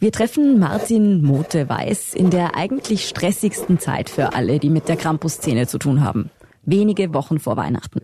Wir 0.00 0.12
treffen 0.12 0.60
Martin 0.60 1.24
Mote 1.24 1.68
Weiß 1.68 2.14
in 2.14 2.30
der 2.30 2.54
eigentlich 2.54 3.08
stressigsten 3.08 3.80
Zeit 3.80 4.08
für 4.08 4.32
alle, 4.32 4.60
die 4.60 4.70
mit 4.70 4.88
der 4.88 4.96
Krampus-Szene 4.96 5.66
zu 5.66 5.76
tun 5.78 6.04
haben. 6.04 6.30
Wenige 6.62 7.12
Wochen 7.14 7.40
vor 7.40 7.56
Weihnachten. 7.56 8.02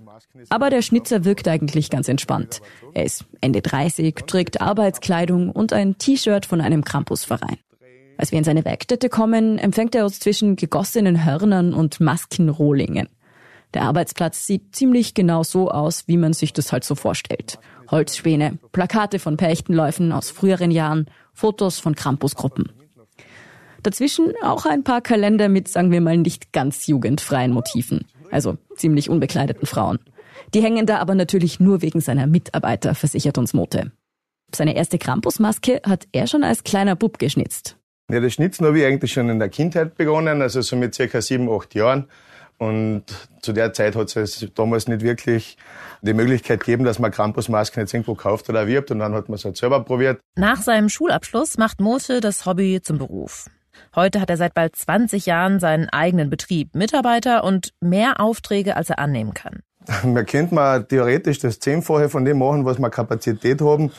Aber 0.48 0.70
der 0.70 0.82
Schnitzer 0.82 1.24
wirkt 1.24 1.46
eigentlich 1.46 1.90
ganz 1.90 2.08
entspannt. 2.08 2.62
Er 2.94 3.04
ist 3.04 3.26
Ende 3.40 3.62
30, 3.62 4.12
trägt 4.26 4.60
Arbeitskleidung 4.60 5.50
und 5.50 5.72
ein 5.72 5.96
T-Shirt 5.96 6.46
von 6.46 6.60
einem 6.60 6.82
Krampusverein. 6.82 7.58
Als 8.18 8.32
wir 8.32 8.38
in 8.38 8.44
seine 8.44 8.64
Werkstätte 8.64 9.08
kommen, 9.08 9.58
empfängt 9.58 9.94
er 9.94 10.04
uns 10.04 10.18
zwischen 10.18 10.56
gegossenen 10.56 11.24
Hörnern 11.24 11.72
und 11.74 12.00
Maskenrohlingen. 12.00 13.08
Der 13.72 13.82
Arbeitsplatz 13.82 14.46
sieht 14.46 14.74
ziemlich 14.74 15.14
genau 15.14 15.44
so 15.44 15.70
aus, 15.70 16.08
wie 16.08 16.16
man 16.16 16.32
sich 16.32 16.52
das 16.52 16.72
halt 16.72 16.82
so 16.82 16.96
vorstellt. 16.96 17.58
Holzspäne, 17.88 18.58
Plakate 18.72 19.20
von 19.20 19.36
Perchtenläufen 19.36 20.10
aus 20.10 20.30
früheren 20.30 20.70
Jahren 20.70 21.06
Fotos 21.34 21.78
von 21.78 21.94
Krampusgruppen. 21.94 22.72
Dazwischen 23.82 24.32
auch 24.42 24.64
ein 24.64 24.82
paar 24.82 25.02
Kalender 25.02 25.50
mit, 25.50 25.68
sagen 25.68 25.90
wir 25.90 26.00
mal, 26.00 26.16
nicht 26.16 26.52
ganz 26.52 26.86
jugendfreien 26.86 27.52
Motiven. 27.52 28.06
Also 28.30 28.56
ziemlich 28.76 29.10
unbekleideten 29.10 29.66
Frauen. 29.66 29.98
Die 30.54 30.62
hängen 30.62 30.86
da 30.86 30.98
aber 30.98 31.14
natürlich 31.14 31.60
nur 31.60 31.82
wegen 31.82 32.00
seiner 32.00 32.26
Mitarbeiter, 32.26 32.94
versichert 32.94 33.36
uns 33.36 33.52
Mote. 33.52 33.92
Seine 34.54 34.76
erste 34.76 34.98
Krampusmaske 34.98 35.82
hat 35.84 36.06
er 36.12 36.26
schon 36.26 36.44
als 36.44 36.64
kleiner 36.64 36.96
Bub 36.96 37.18
geschnitzt. 37.18 37.76
Ja, 38.10 38.20
das 38.20 38.34
Schnitzen 38.34 38.66
habe 38.66 38.78
ich 38.78 38.84
eigentlich 38.86 39.12
schon 39.12 39.28
in 39.28 39.38
der 39.38 39.48
Kindheit 39.48 39.96
begonnen, 39.96 40.42
also 40.42 40.60
so 40.60 40.76
mit 40.76 40.94
circa 40.94 41.20
sieben, 41.20 41.50
acht 41.50 41.74
Jahren. 41.74 42.06
Und 42.58 43.04
zu 43.42 43.52
der 43.52 43.72
Zeit 43.72 43.96
hat 43.96 44.14
es 44.16 44.46
damals 44.54 44.88
nicht 44.88 45.02
wirklich 45.02 45.56
die 46.02 46.14
Möglichkeit 46.14 46.60
gegeben, 46.60 46.84
dass 46.84 46.98
man 46.98 47.10
Krampusmasken 47.10 47.82
jetzt 47.82 47.92
irgendwo 47.92 48.14
kauft 48.14 48.48
oder 48.48 48.60
erwirbt. 48.60 48.90
Und 48.90 49.00
dann 49.00 49.14
hat 49.14 49.28
man 49.28 49.36
es 49.36 49.44
halt 49.44 49.56
selber 49.56 49.80
probiert. 49.80 50.20
Nach 50.36 50.62
seinem 50.62 50.88
Schulabschluss 50.88 51.58
macht 51.58 51.80
Mote 51.80 52.20
das 52.20 52.46
Hobby 52.46 52.80
zum 52.82 52.98
Beruf. 52.98 53.46
Heute 53.96 54.20
hat 54.20 54.30
er 54.30 54.36
seit 54.36 54.54
bald 54.54 54.76
20 54.76 55.26
Jahren 55.26 55.60
seinen 55.60 55.88
eigenen 55.88 56.30
Betrieb, 56.30 56.74
Mitarbeiter 56.74 57.44
und 57.44 57.72
mehr 57.80 58.20
Aufträge, 58.20 58.76
als 58.76 58.90
er 58.90 58.98
annehmen 58.98 59.34
kann. 59.34 59.60
Man 60.04 60.26
könnte 60.26 60.54
mal 60.54 60.84
theoretisch 60.84 61.38
das 61.38 61.58
Zehnfache 61.58 62.08
von 62.08 62.24
dem 62.24 62.38
machen, 62.38 62.64
was 62.64 62.78
wir 62.78 62.90
Kapazität 62.90 63.60
haben. 63.60 63.92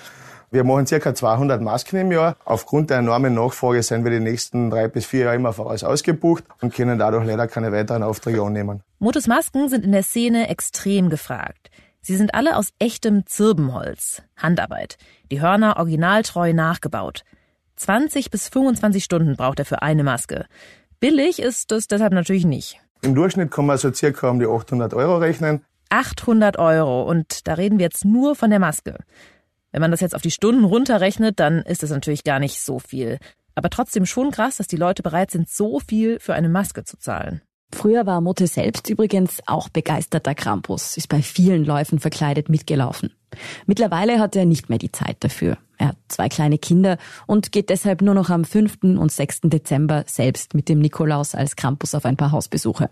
Wir 0.56 0.64
machen 0.64 0.86
ca. 0.86 1.14
200 1.14 1.62
Masken 1.62 1.98
im 1.98 2.12
Jahr. 2.14 2.38
Aufgrund 2.46 2.90
der 2.90 3.00
enormen 3.00 3.34
Nachfrage 3.34 3.84
sind 3.84 4.06
wir 4.06 4.12
die 4.12 4.22
nächsten 4.22 4.70
drei 4.70 4.88
bis 4.88 5.06
vier 5.06 5.26
Jahre 5.26 5.36
immer 5.36 5.52
voraus 5.52 5.84
ausgebucht 5.84 6.46
und 6.62 6.74
können 6.74 6.98
dadurch 6.98 7.26
leider 7.26 7.46
keine 7.50 7.74
weiteren 7.74 8.04
Aufträge 8.04 8.42
annehmen. 8.42 8.82
Motos 9.00 9.28
Masken 9.28 9.68
sind 9.68 9.84
in 9.84 9.92
der 9.92 10.04
Szene 10.04 10.48
extrem 10.48 11.10
gefragt. 11.10 11.72
Sie 12.00 12.16
sind 12.16 12.34
alle 12.34 12.56
aus 12.56 12.70
echtem 12.80 13.26
Zirbenholz, 13.26 14.22
Handarbeit, 14.38 14.96
die 15.30 15.42
Hörner 15.42 15.76
originaltreu 15.76 16.54
nachgebaut. 16.54 17.26
20 17.76 18.32
bis 18.32 18.48
25 18.48 19.04
Stunden 19.04 19.36
braucht 19.36 19.60
er 19.60 19.66
für 19.66 19.82
eine 19.82 20.06
Maske. 20.06 20.46
Billig 21.02 21.42
ist 21.42 21.74
es 21.74 21.90
deshalb 21.90 22.14
natürlich 22.14 22.46
nicht. 22.46 22.80
Im 23.02 23.14
Durchschnitt 23.14 23.52
kann 23.52 23.66
man 23.66 23.78
so 23.78 23.92
circa 23.92 24.30
um 24.30 24.40
die 24.40 24.48
800 24.48 24.94
Euro 24.94 25.18
rechnen. 25.18 25.66
800 25.90 26.58
Euro 26.58 27.04
und 27.04 27.46
da 27.46 27.56
reden 27.56 27.78
wir 27.78 27.84
jetzt 27.84 28.06
nur 28.06 28.36
von 28.36 28.50
der 28.50 28.60
Maske. 28.60 29.00
Wenn 29.76 29.82
man 29.82 29.92
das 29.92 30.00
jetzt 30.00 30.16
auf 30.16 30.22
die 30.22 30.32
Stunden 30.32 30.64
runterrechnet, 30.64 31.38
dann 31.38 31.62
ist 31.62 31.84
es 31.84 31.90
natürlich 31.90 32.24
gar 32.24 32.40
nicht 32.40 32.62
so 32.62 32.80
viel. 32.80 33.20
Aber 33.56 33.70
trotzdem 33.70 34.06
schon 34.06 34.32
krass, 34.32 34.56
dass 34.56 34.68
die 34.68 34.78
Leute 34.78 35.04
bereit 35.04 35.32
sind, 35.32 35.50
so 35.50 35.82
viel 35.82 36.18
für 36.22 36.34
eine 36.34 36.48
Maske 36.48 36.86
zu 36.86 36.98
zahlen. 36.98 37.42
Früher 37.74 38.06
war 38.06 38.22
Motte 38.22 38.48
selbst 38.48 38.90
übrigens 38.90 39.42
auch 39.48 39.68
begeisterter 39.68 40.34
Krampus, 40.34 40.96
ist 40.96 41.10
bei 41.10 41.22
vielen 41.22 41.66
Läufen 41.66 42.00
verkleidet 42.00 42.48
mitgelaufen. 42.48 43.12
Mittlerweile 43.66 44.20
hat 44.20 44.38
er 44.38 44.46
nicht 44.46 44.70
mehr 44.70 44.78
die 44.78 44.94
Zeit 44.94 45.18
dafür. 45.20 45.58
Er 45.78 45.90
hat 45.90 45.98
zwei 46.08 46.30
kleine 46.30 46.58
Kinder 46.58 46.98
und 47.28 47.52
geht 47.52 47.70
deshalb 47.70 48.02
nur 48.02 48.16
noch 48.16 48.30
am 48.30 48.46
5. 48.46 48.78
und 48.98 49.12
6. 49.12 49.42
Dezember 49.44 50.06
selbst 50.08 50.54
mit 50.54 50.70
dem 50.70 50.80
Nikolaus 50.80 51.36
als 51.36 51.58
Krampus 51.58 51.96
auf 51.96 52.06
ein 52.06 52.16
paar 52.16 52.32
Hausbesuche. 52.32 52.90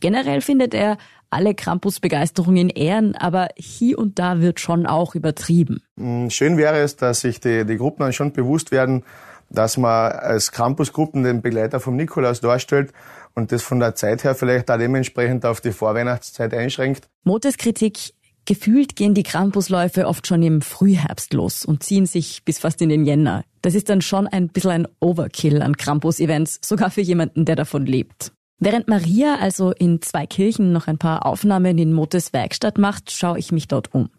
Generell 0.00 0.40
findet 0.40 0.74
er 0.74 0.96
alle 1.30 1.54
Krampus-Begeisterung 1.54 2.56
in 2.56 2.68
Ehren, 2.68 3.14
aber 3.14 3.48
hier 3.56 3.98
und 3.98 4.18
da 4.18 4.40
wird 4.40 4.60
schon 4.60 4.86
auch 4.86 5.14
übertrieben. 5.14 5.82
Mm, 5.96 6.28
schön 6.28 6.56
wäre 6.56 6.78
es, 6.78 6.96
dass 6.96 7.20
sich 7.20 7.40
die, 7.40 7.64
die 7.64 7.76
Gruppen 7.76 8.02
dann 8.02 8.12
schon 8.12 8.32
bewusst 8.32 8.72
werden, 8.72 9.04
dass 9.48 9.76
man 9.76 10.12
als 10.12 10.52
Campusgruppen 10.52 11.22
den 11.22 11.42
Begleiter 11.42 11.80
vom 11.80 11.96
Nikolaus 11.96 12.40
darstellt 12.40 12.92
und 13.34 13.52
das 13.52 13.62
von 13.62 13.80
der 13.80 13.94
Zeit 13.94 14.24
her 14.24 14.34
vielleicht 14.34 14.70
auch 14.70 14.78
dementsprechend 14.78 15.44
auf 15.44 15.60
die 15.60 15.72
Vorweihnachtszeit 15.72 16.54
einschränkt. 16.54 17.08
Motes 17.24 17.56
Kritik, 17.56 18.14
gefühlt 18.44 18.96
gehen 18.96 19.14
die 19.14 19.22
Krampusläufe 19.22 20.06
oft 20.06 20.26
schon 20.26 20.42
im 20.42 20.62
Frühherbst 20.62 21.32
los 21.32 21.64
und 21.64 21.82
ziehen 21.82 22.06
sich 22.06 22.44
bis 22.44 22.58
fast 22.58 22.80
in 22.82 22.88
den 22.88 23.04
Jänner. 23.04 23.44
Das 23.62 23.74
ist 23.74 23.88
dann 23.88 24.02
schon 24.02 24.26
ein 24.26 24.48
bisschen 24.48 24.70
ein 24.70 24.88
Overkill 25.00 25.62
an 25.62 25.76
Krampus-Events, 25.76 26.60
sogar 26.64 26.90
für 26.90 27.02
jemanden, 27.02 27.44
der 27.44 27.56
davon 27.56 27.86
lebt. 27.86 28.32
Während 28.62 28.88
Maria 28.88 29.36
also 29.40 29.72
in 29.72 30.02
zwei 30.02 30.26
Kirchen 30.26 30.70
noch 30.72 30.86
ein 30.86 30.98
paar 30.98 31.24
Aufnahmen 31.24 31.78
in 31.78 31.94
Motes 31.94 32.34
Werkstatt 32.34 32.76
macht, 32.76 33.10
schaue 33.10 33.38
ich 33.38 33.52
mich 33.52 33.68
dort 33.68 33.94
um. 33.94 34.10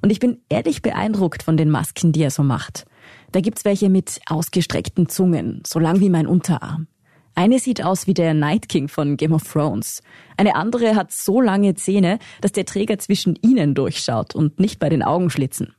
Und 0.00 0.10
ich 0.10 0.20
bin 0.20 0.38
ehrlich 0.48 0.80
beeindruckt 0.80 1.42
von 1.42 1.58
den 1.58 1.68
Masken, 1.68 2.10
die 2.12 2.22
er 2.22 2.30
so 2.30 2.42
macht. 2.42 2.86
Da 3.32 3.42
gibt's 3.42 3.66
welche 3.66 3.90
mit 3.90 4.18
ausgestreckten 4.26 5.10
Zungen, 5.10 5.62
so 5.66 5.78
lang 5.78 6.00
wie 6.00 6.08
mein 6.08 6.26
Unterarm. 6.26 6.86
Eine 7.34 7.58
sieht 7.58 7.84
aus 7.84 8.06
wie 8.06 8.14
der 8.14 8.32
Night 8.32 8.70
King 8.70 8.88
von 8.88 9.18
Game 9.18 9.34
of 9.34 9.44
Thrones. 9.44 10.02
Eine 10.38 10.56
andere 10.56 10.96
hat 10.96 11.12
so 11.12 11.42
lange 11.42 11.74
Zähne, 11.74 12.18
dass 12.40 12.52
der 12.52 12.64
Träger 12.64 12.98
zwischen 12.98 13.38
ihnen 13.42 13.74
durchschaut 13.74 14.34
und 14.34 14.58
nicht 14.58 14.78
bei 14.78 14.88
den 14.88 15.02
Augenschlitzen. 15.02 15.74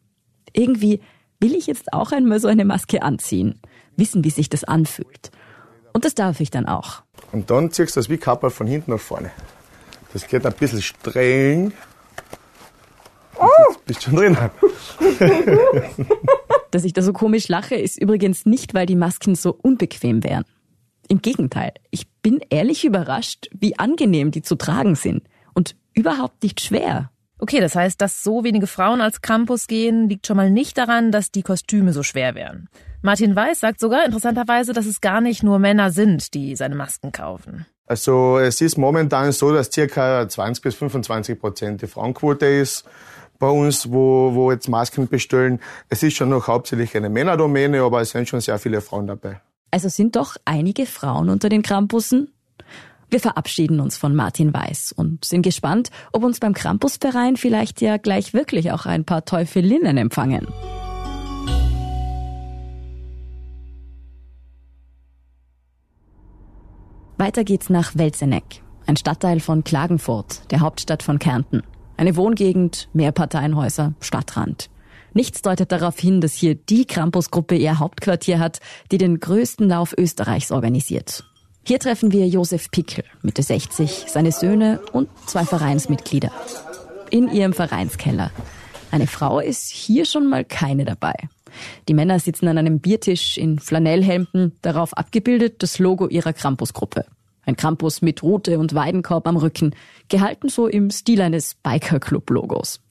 Irgendwie 0.54 1.02
will 1.40 1.56
ich 1.56 1.66
jetzt 1.66 1.92
auch 1.92 2.12
einmal 2.12 2.40
so 2.40 2.48
eine 2.48 2.66
Maske 2.66 3.02
anziehen, 3.02 3.60
wissen, 3.98 4.24
wie 4.24 4.30
sich 4.30 4.48
das 4.48 4.64
anfühlt. 4.64 5.32
Und 5.94 6.06
das 6.06 6.16
darf 6.16 6.40
ich 6.40 6.52
dann 6.52 6.66
auch. 6.66 7.04
Und 7.32 7.50
dann 7.50 7.72
ziehst 7.72 7.96
du 7.96 8.00
das 8.00 8.10
wie 8.10 8.18
Kappel 8.18 8.50
von 8.50 8.68
hinten 8.68 8.92
nach 8.92 9.00
vorne. 9.00 9.32
Das 10.14 10.28
geht 10.28 10.46
ein 10.46 10.54
bisschen 10.54 10.82
streng. 10.82 11.74
Oh. 13.38 13.48
Bist 13.86 14.04
schon 14.04 14.16
drin. 14.16 14.38
Dass 16.72 16.84
ich 16.84 16.94
da 16.94 17.02
so 17.02 17.14
komisch 17.14 17.48
lache, 17.48 17.76
ist 17.76 18.02
übrigens 18.02 18.46
nicht, 18.46 18.74
weil 18.74 18.86
die 18.86 18.96
Masken 18.96 19.36
so 19.36 19.58
unbequem 19.62 20.24
wären. 20.24 20.46
Im 21.08 21.22
Gegenteil, 21.22 21.74
ich 21.90 22.10
bin 22.22 22.40
ehrlich 22.50 22.86
überrascht, 22.86 23.50
wie 23.54 23.78
angenehm 23.78 24.32
die 24.32 24.42
zu 24.42 24.56
tragen 24.56 24.96
sind 24.96 25.24
und 25.54 25.76
überhaupt 25.94 26.44
nicht 26.44 26.62
schwer. 26.62 27.12
Okay, 27.40 27.60
das 27.60 27.76
heißt, 27.76 28.00
dass 28.00 28.24
so 28.24 28.44
wenige 28.44 28.68
Frauen 28.68 29.02
als 29.02 29.22
Campus 29.22 29.68
gehen, 29.68 30.08
liegt 30.08 30.28
schon 30.28 30.38
mal 30.38 30.50
nicht 30.50 30.78
daran, 30.78 31.12
dass 31.12 31.32
die 31.32 31.42
Kostüme 31.42 31.92
so 31.92 32.04
schwer 32.04 32.36
wären. 32.36 32.70
Martin 33.04 33.36
Weiß 33.36 33.60
sagt 33.60 33.80
sogar 33.80 34.06
interessanterweise, 34.06 34.74
dass 34.74 34.86
es 34.86 35.02
gar 35.02 35.22
nicht 35.22 35.42
nur 35.42 35.58
Männer 35.58 35.90
sind, 35.90 36.36
die 36.36 36.56
seine 36.56 36.76
Masken 36.76 37.12
kaufen. 37.12 37.66
Also 37.88 38.38
es 38.38 38.62
ist 38.62 38.78
momentan 38.78 39.32
so, 39.32 39.52
dass 39.52 39.72
circa 39.72 40.28
20 40.30 40.64
bis 40.64 40.76
25 40.76 41.40
Prozent 41.40 41.82
die 41.82 41.88
Frauenquote 41.88 42.46
ist 42.46 42.86
bei 43.40 43.50
uns, 43.50 43.92
wo, 43.92 44.36
wo 44.36 44.52
jetzt 44.52 44.70
Masken 44.70 45.08
bestellen. 45.08 45.60
Es 45.90 46.04
ist 46.04 46.16
schon 46.16 46.30
noch 46.30 46.48
hauptsächlich 46.48 46.96
eine 46.96 47.10
Männerdomäne, 47.10 47.82
aber 47.82 48.02
es 48.02 48.12
sind 48.12 48.30
schon 48.30 48.40
sehr 48.40 48.60
viele 48.60 48.82
Frauen 48.82 49.08
dabei. 49.08 49.42
Also 49.72 49.90
sind 49.90 50.16
doch 50.16 50.38
einige 50.46 50.86
Frauen 50.86 51.30
unter 51.30 51.50
den 51.50 51.64
Krampussen? 51.64 52.32
Wir 53.10 53.20
verabschieden 53.20 53.80
uns 53.80 53.98
von 53.98 54.16
Martin 54.16 54.54
Weiß 54.54 54.94
und 54.94 55.26
sind 55.26 55.42
gespannt, 55.42 55.90
ob 56.14 56.24
uns 56.24 56.40
beim 56.40 56.54
Krampusverein 56.54 57.36
vielleicht 57.36 57.82
ja 57.82 57.98
gleich 57.98 58.34
wirklich 58.34 58.72
auch 58.72 58.86
ein 58.86 59.06
paar 59.06 59.26
Teufelinnen 59.26 59.98
empfangen. 59.98 60.48
Weiter 67.22 67.44
geht's 67.44 67.70
nach 67.70 67.96
Welzeneck, 67.96 68.64
ein 68.88 68.98
Stadtteil 68.98 69.42
von 69.42 69.64
Klagenfurt, 69.64 70.42
der 70.50 70.62
Hauptstadt 70.62 71.04
von 71.04 71.20
Kärnten. 71.20 71.62
Eine 71.96 72.16
Wohngegend, 72.16 72.90
Mehrparteienhäuser, 72.94 73.94
Stadtrand. 74.00 74.72
Nichts 75.14 75.44
deutet 75.44 75.72
darauf 75.72 76.00
hin, 76.00 76.20
dass 76.20 76.34
hier 76.34 76.56
die 76.56 76.86
Krampusgruppe 76.86 77.54
ihr 77.54 77.78
Hauptquartier 77.78 78.40
hat, 78.40 78.60
die 78.92 78.98
den 78.98 79.20
größten 79.20 79.70
Lauf 79.70 79.94
Österreichs 79.96 80.52
organisiert. 80.52 81.24
Hier 81.64 81.78
treffen 81.78 82.12
wir 82.12 82.28
Josef 82.28 82.72
Pickel, 82.72 83.04
Mitte 83.22 83.44
60, 83.44 84.06
seine 84.08 84.32
Söhne 84.32 84.82
und 84.92 85.08
zwei 85.28 85.46
Vereinsmitglieder. 85.46 86.32
In 87.12 87.32
ihrem 87.32 87.54
Vereinskeller. 87.54 88.32
Eine 88.90 89.06
Frau 89.06 89.40
ist 89.40 89.70
hier 89.70 90.06
schon 90.06 90.28
mal 90.28 90.44
keine 90.44 90.86
dabei. 90.86 91.14
Die 91.88 91.94
Männer 91.94 92.20
sitzen 92.20 92.48
an 92.48 92.58
einem 92.58 92.80
Biertisch 92.80 93.38
in 93.38 93.60
Flanellhemden, 93.60 94.58
darauf 94.62 94.98
abgebildet 94.98 95.64
das 95.64 95.80
Logo 95.80 96.08
ihrer 96.08 96.34
Krampusgruppe. 96.34 97.06
Ein 97.44 97.56
Krampus 97.56 98.02
mit 98.02 98.22
Rute 98.24 98.60
und 98.60 98.76
Weidenkorb 98.76 99.28
am 99.28 99.38
Rücken, 99.38 99.76
gehalten 100.10 100.50
so 100.50 100.68
im 100.68 100.92
Stil 100.92 101.22
eines 101.22 101.56
Biker-Club-Logos. 101.64 102.82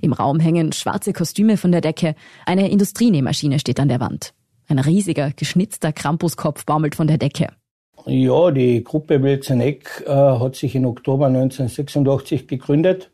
Im 0.00 0.12
Raum 0.12 0.40
hängen 0.40 0.72
schwarze 0.72 1.12
Kostüme 1.12 1.56
von 1.56 1.72
der 1.72 1.80
Decke, 1.80 2.14
eine 2.46 2.70
Industrienähmaschine 2.70 3.58
steht 3.58 3.80
an 3.80 3.88
der 3.88 4.00
Wand. 4.00 4.32
Ein 4.68 4.78
riesiger, 4.78 5.30
geschnitzter 5.30 5.92
Krampuskopf 5.92 6.64
baumelt 6.64 6.94
von 6.94 7.06
der 7.06 7.18
Decke. 7.18 7.48
Ja, 8.06 8.50
die 8.50 8.82
Gruppe 8.82 9.22
Wilzeneck 9.22 10.04
äh, 10.06 10.10
hat 10.10 10.56
sich 10.56 10.74
im 10.74 10.86
Oktober 10.86 11.26
1986 11.26 12.48
gegründet. 12.48 13.09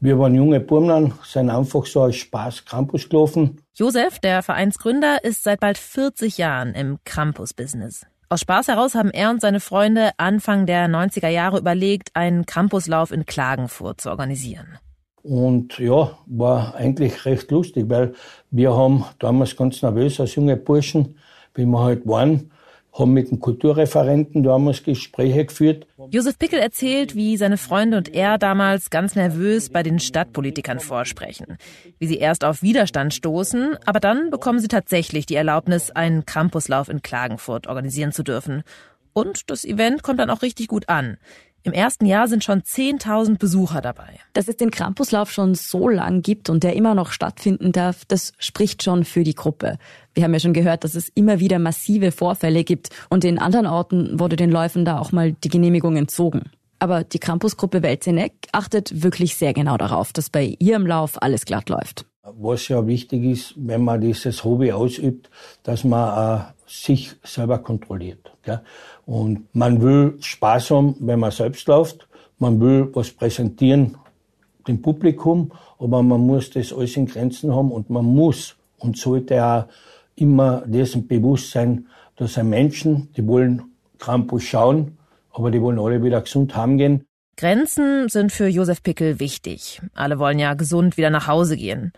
Wir 0.00 0.16
waren 0.16 0.34
junge 0.36 0.60
Burmlern, 0.60 1.12
sind 1.24 1.50
einfach 1.50 1.84
so 1.84 2.02
als 2.02 2.14
Spaß 2.16 2.64
Krampus 2.64 3.08
gelaufen. 3.08 3.60
Josef, 3.74 4.20
der 4.20 4.44
Vereinsgründer, 4.44 5.24
ist 5.24 5.42
seit 5.42 5.58
bald 5.58 5.76
40 5.76 6.38
Jahren 6.38 6.74
im 6.74 6.98
Krampus-Business. 7.04 8.06
Aus 8.28 8.42
Spaß 8.42 8.68
heraus 8.68 8.94
haben 8.94 9.10
er 9.10 9.30
und 9.30 9.40
seine 9.40 9.58
Freunde 9.58 10.10
Anfang 10.16 10.66
der 10.66 10.86
90er 10.86 11.28
Jahre 11.28 11.58
überlegt, 11.58 12.10
einen 12.14 12.46
Campuslauf 12.46 13.10
in 13.10 13.26
Klagenfurt 13.26 14.00
zu 14.00 14.10
organisieren. 14.10 14.78
Und 15.22 15.78
ja, 15.80 16.16
war 16.26 16.76
eigentlich 16.76 17.24
recht 17.24 17.50
lustig, 17.50 17.86
weil 17.88 18.14
wir 18.52 18.76
haben 18.76 19.04
damals 19.18 19.56
ganz 19.56 19.82
nervös 19.82 20.20
als 20.20 20.36
junge 20.36 20.56
Burschen, 20.56 21.18
wie 21.54 21.66
wir 21.66 21.80
halt 21.80 22.06
waren, 22.06 22.52
haben 22.98 23.12
mit 23.12 23.30
dem 23.30 23.40
Kulturreferenten 23.40 24.42
damals 24.42 24.82
Gespräche 24.82 25.44
geführt. 25.44 25.86
Josef 26.10 26.38
Pickel 26.38 26.58
erzählt, 26.58 27.14
wie 27.14 27.36
seine 27.36 27.58
Freunde 27.58 27.96
und 27.96 28.14
er 28.14 28.38
damals 28.38 28.90
ganz 28.90 29.14
nervös 29.14 29.70
bei 29.70 29.82
den 29.82 29.98
Stadtpolitikern 29.98 30.80
vorsprechen. 30.80 31.58
Wie 31.98 32.06
sie 32.06 32.18
erst 32.18 32.44
auf 32.44 32.62
Widerstand 32.62 33.14
stoßen, 33.14 33.76
aber 33.84 34.00
dann 34.00 34.30
bekommen 34.30 34.58
sie 34.58 34.68
tatsächlich 34.68 35.26
die 35.26 35.36
Erlaubnis, 35.36 35.90
einen 35.90 36.26
Campuslauf 36.26 36.88
in 36.88 37.02
Klagenfurt 37.02 37.66
organisieren 37.66 38.12
zu 38.12 38.22
dürfen. 38.22 38.62
Und 39.12 39.50
das 39.50 39.64
Event 39.64 40.02
kommt 40.02 40.20
dann 40.20 40.30
auch 40.30 40.42
richtig 40.42 40.68
gut 40.68 40.88
an. 40.88 41.18
Im 41.68 41.74
ersten 41.74 42.06
Jahr 42.06 42.28
sind 42.28 42.42
schon 42.44 42.62
10.000 42.62 43.36
Besucher 43.36 43.82
dabei. 43.82 44.20
Dass 44.32 44.48
es 44.48 44.56
den 44.56 44.70
Krampuslauf 44.70 45.30
schon 45.30 45.54
so 45.54 45.90
lang 45.90 46.22
gibt 46.22 46.48
und 46.48 46.64
der 46.64 46.74
immer 46.74 46.94
noch 46.94 47.12
stattfinden 47.12 47.72
darf, 47.72 48.06
das 48.06 48.32
spricht 48.38 48.82
schon 48.82 49.04
für 49.04 49.22
die 49.22 49.34
Gruppe. 49.34 49.76
Wir 50.14 50.24
haben 50.24 50.32
ja 50.32 50.40
schon 50.40 50.54
gehört, 50.54 50.82
dass 50.82 50.94
es 50.94 51.10
immer 51.10 51.40
wieder 51.40 51.58
massive 51.58 52.10
Vorfälle 52.10 52.64
gibt 52.64 52.88
und 53.10 53.22
in 53.22 53.38
anderen 53.38 53.66
Orten 53.66 54.18
wurde 54.18 54.36
den 54.36 54.50
Läufen 54.50 54.86
da 54.86 54.98
auch 54.98 55.12
mal 55.12 55.32
die 55.32 55.50
Genehmigung 55.50 55.96
entzogen. 55.96 56.44
Aber 56.78 57.04
die 57.04 57.18
Campusgruppe 57.18 57.82
Welzeneck 57.82 58.32
achtet 58.52 59.02
wirklich 59.02 59.36
sehr 59.36 59.52
genau 59.52 59.76
darauf, 59.76 60.14
dass 60.14 60.30
bei 60.30 60.56
ihrem 60.58 60.86
Lauf 60.86 61.20
alles 61.20 61.44
glatt 61.44 61.68
läuft. 61.68 62.06
Was 62.22 62.68
ja 62.68 62.86
wichtig 62.86 63.24
ist, 63.24 63.54
wenn 63.56 63.84
man 63.84 64.00
dieses 64.00 64.42
Hobby 64.42 64.72
ausübt, 64.72 65.28
dass 65.64 65.84
man 65.84 66.40
äh, 66.40 66.44
sich 66.66 67.14
selber 67.22 67.58
kontrolliert. 67.58 68.32
Gell? 68.42 68.60
Und 69.08 69.54
man 69.54 69.80
will 69.80 70.18
Spaß 70.20 70.70
haben, 70.70 70.94
wenn 71.00 71.18
man 71.18 71.30
selbst 71.30 71.66
läuft. 71.66 72.06
Man 72.38 72.60
will 72.60 72.90
was 72.92 73.10
präsentieren 73.10 73.96
dem 74.66 74.82
Publikum, 74.82 75.50
aber 75.78 76.02
man 76.02 76.20
muss 76.20 76.50
das 76.50 76.74
alles 76.74 76.94
in 76.98 77.06
Grenzen 77.06 77.54
haben 77.54 77.72
und 77.72 77.88
man 77.88 78.04
muss 78.04 78.54
und 78.76 78.98
sollte 78.98 79.42
auch 79.42 79.64
immer 80.14 80.62
dessen 80.66 81.08
bewusst 81.08 81.52
sein, 81.52 81.86
dass 82.16 82.36
ein 82.36 82.50
Menschen, 82.50 83.08
die 83.16 83.26
wollen 83.26 83.62
Krampus 83.98 84.42
schauen, 84.42 84.98
aber 85.32 85.50
die 85.50 85.62
wollen 85.62 85.78
alle 85.78 86.02
wieder 86.02 86.20
gesund 86.20 86.54
heimgehen. 86.54 87.06
Grenzen 87.38 88.10
sind 88.10 88.30
für 88.30 88.46
Josef 88.46 88.82
Pickel 88.82 89.20
wichtig. 89.20 89.80
Alle 89.94 90.18
wollen 90.18 90.38
ja 90.38 90.52
gesund 90.52 90.98
wieder 90.98 91.08
nach 91.08 91.28
Hause 91.28 91.56
gehen. 91.56 91.94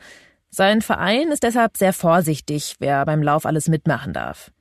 Sein 0.49 0.81
Verein 0.81 1.33
ist 1.33 1.42
deshalb 1.42 1.77
sehr 1.77 1.92
vorsichtig, 1.92 2.77
wer 2.79 3.05
beim 3.05 3.20
Lauf 3.20 3.46
alles 3.46 3.68
mitmachen 3.68 4.12
darf. 4.12 4.53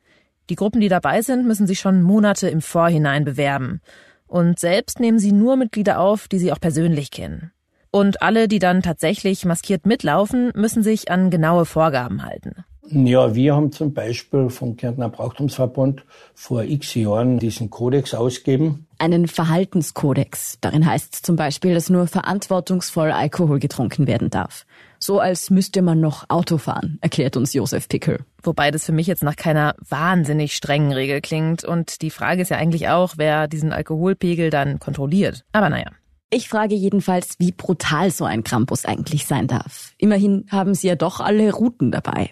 Die 0.49 0.55
Gruppen, 0.55 0.81
die 0.81 0.89
dabei 0.89 1.21
sind, 1.21 1.45
müssen 1.45 1.67
sich 1.67 1.79
schon 1.79 2.01
Monate 2.01 2.49
im 2.49 2.61
Vorhinein 2.61 3.23
bewerben. 3.23 3.81
Und 4.27 4.59
selbst 4.59 4.99
nehmen 4.99 5.19
sie 5.19 5.31
nur 5.31 5.55
Mitglieder 5.55 5.99
auf, 5.99 6.27
die 6.27 6.39
sie 6.39 6.51
auch 6.51 6.59
persönlich 6.59 7.11
kennen. 7.11 7.51
Und 7.91 8.21
alle, 8.21 8.47
die 8.47 8.59
dann 8.59 8.81
tatsächlich 8.81 9.45
maskiert 9.45 9.85
mitlaufen, 9.85 10.51
müssen 10.55 10.83
sich 10.83 11.09
an 11.09 11.29
genaue 11.29 11.65
Vorgaben 11.65 12.23
halten. 12.23 12.65
Ja, 12.91 13.35
wir 13.35 13.55
haben 13.55 13.71
zum 13.71 13.93
Beispiel 13.93 14.49
vom 14.49 14.75
Kärntner 14.75 15.09
Brauchtumsverband 15.09 16.03
vor 16.33 16.63
x 16.63 16.95
Jahren 16.95 17.37
diesen 17.37 17.69
Kodex 17.69 18.15
ausgegeben. 18.15 18.87
Einen 18.97 19.27
Verhaltenskodex. 19.27 20.57
Darin 20.61 20.85
heißt 20.85 21.13
es 21.13 21.21
zum 21.21 21.35
Beispiel, 21.35 21.75
dass 21.75 21.91
nur 21.91 22.07
verantwortungsvoll 22.07 23.11
Alkohol 23.11 23.59
getrunken 23.59 24.07
werden 24.07 24.31
darf. 24.31 24.65
So 24.97 25.19
als 25.19 25.51
müsste 25.51 25.83
man 25.83 26.01
noch 26.01 26.25
Auto 26.29 26.57
fahren, 26.57 26.97
erklärt 27.01 27.37
uns 27.37 27.53
Josef 27.53 27.87
Pickel. 27.87 28.25
Wobei 28.41 28.71
das 28.71 28.85
für 28.85 28.91
mich 28.91 29.05
jetzt 29.05 29.23
nach 29.23 29.35
keiner 29.35 29.75
wahnsinnig 29.87 30.55
strengen 30.55 30.91
Regel 30.91 31.21
klingt. 31.21 31.63
Und 31.63 32.01
die 32.01 32.09
Frage 32.09 32.41
ist 32.41 32.49
ja 32.49 32.57
eigentlich 32.57 32.89
auch, 32.89 33.13
wer 33.17 33.47
diesen 33.47 33.71
Alkoholpegel 33.71 34.49
dann 34.49 34.79
kontrolliert. 34.79 35.45
Aber 35.51 35.69
naja. 35.69 35.91
Ich 36.31 36.49
frage 36.49 36.75
jedenfalls, 36.75 37.35
wie 37.39 37.51
brutal 37.51 38.11
so 38.11 38.25
ein 38.25 38.43
Krampus 38.43 38.85
eigentlich 38.85 39.25
sein 39.25 39.47
darf. 39.47 39.93
Immerhin 39.97 40.45
haben 40.49 40.75
sie 40.75 40.87
ja 40.87 40.95
doch 40.95 41.19
alle 41.19 41.51
Routen 41.51 41.91
dabei 41.91 42.31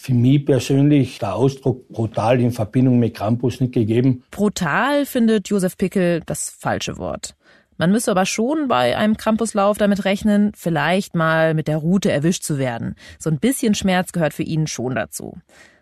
für 0.00 0.14
mich 0.14 0.46
persönlich 0.46 1.18
der 1.18 1.34
Ausdruck 1.34 1.86
brutal 1.90 2.40
in 2.40 2.52
Verbindung 2.52 2.98
mit 2.98 3.14
Krampus 3.14 3.60
nicht 3.60 3.74
gegeben. 3.74 4.22
Brutal 4.30 5.04
findet 5.04 5.48
Josef 5.48 5.76
Pickel 5.76 6.22
das 6.24 6.48
falsche 6.48 6.96
Wort. 6.96 7.34
Man 7.76 7.92
müsse 7.92 8.10
aber 8.10 8.24
schon 8.24 8.66
bei 8.66 8.96
einem 8.96 9.18
Krampuslauf 9.18 9.76
damit 9.76 10.06
rechnen, 10.06 10.52
vielleicht 10.56 11.14
mal 11.14 11.52
mit 11.52 11.68
der 11.68 11.76
Route 11.76 12.10
erwischt 12.10 12.44
zu 12.44 12.58
werden. 12.58 12.94
So 13.18 13.28
ein 13.28 13.38
bisschen 13.38 13.74
Schmerz 13.74 14.12
gehört 14.12 14.32
für 14.32 14.42
ihn 14.42 14.66
schon 14.66 14.94
dazu. 14.94 15.36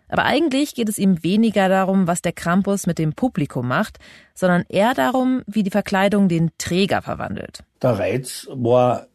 Aber 0.09 0.25
eigentlich 0.25 0.75
geht 0.75 0.89
es 0.89 0.97
ihm 0.97 1.23
weniger 1.23 1.69
darum, 1.69 2.05
was 2.05 2.21
der 2.21 2.33
Krampus 2.33 2.87
mit 2.87 2.99
dem 2.99 3.13
Publikum 3.13 3.69
macht, 3.69 3.99
sondern 4.33 4.65
eher 4.67 4.93
darum, 4.95 5.43
wie 5.47 5.63
die 5.63 5.71
Verkleidung 5.71 6.27
den 6.27 6.51
Träger 6.57 7.01
verwandelt. 7.01 7.63
Der 7.81 7.97
Reiz 7.97 8.47
war 8.51 9.07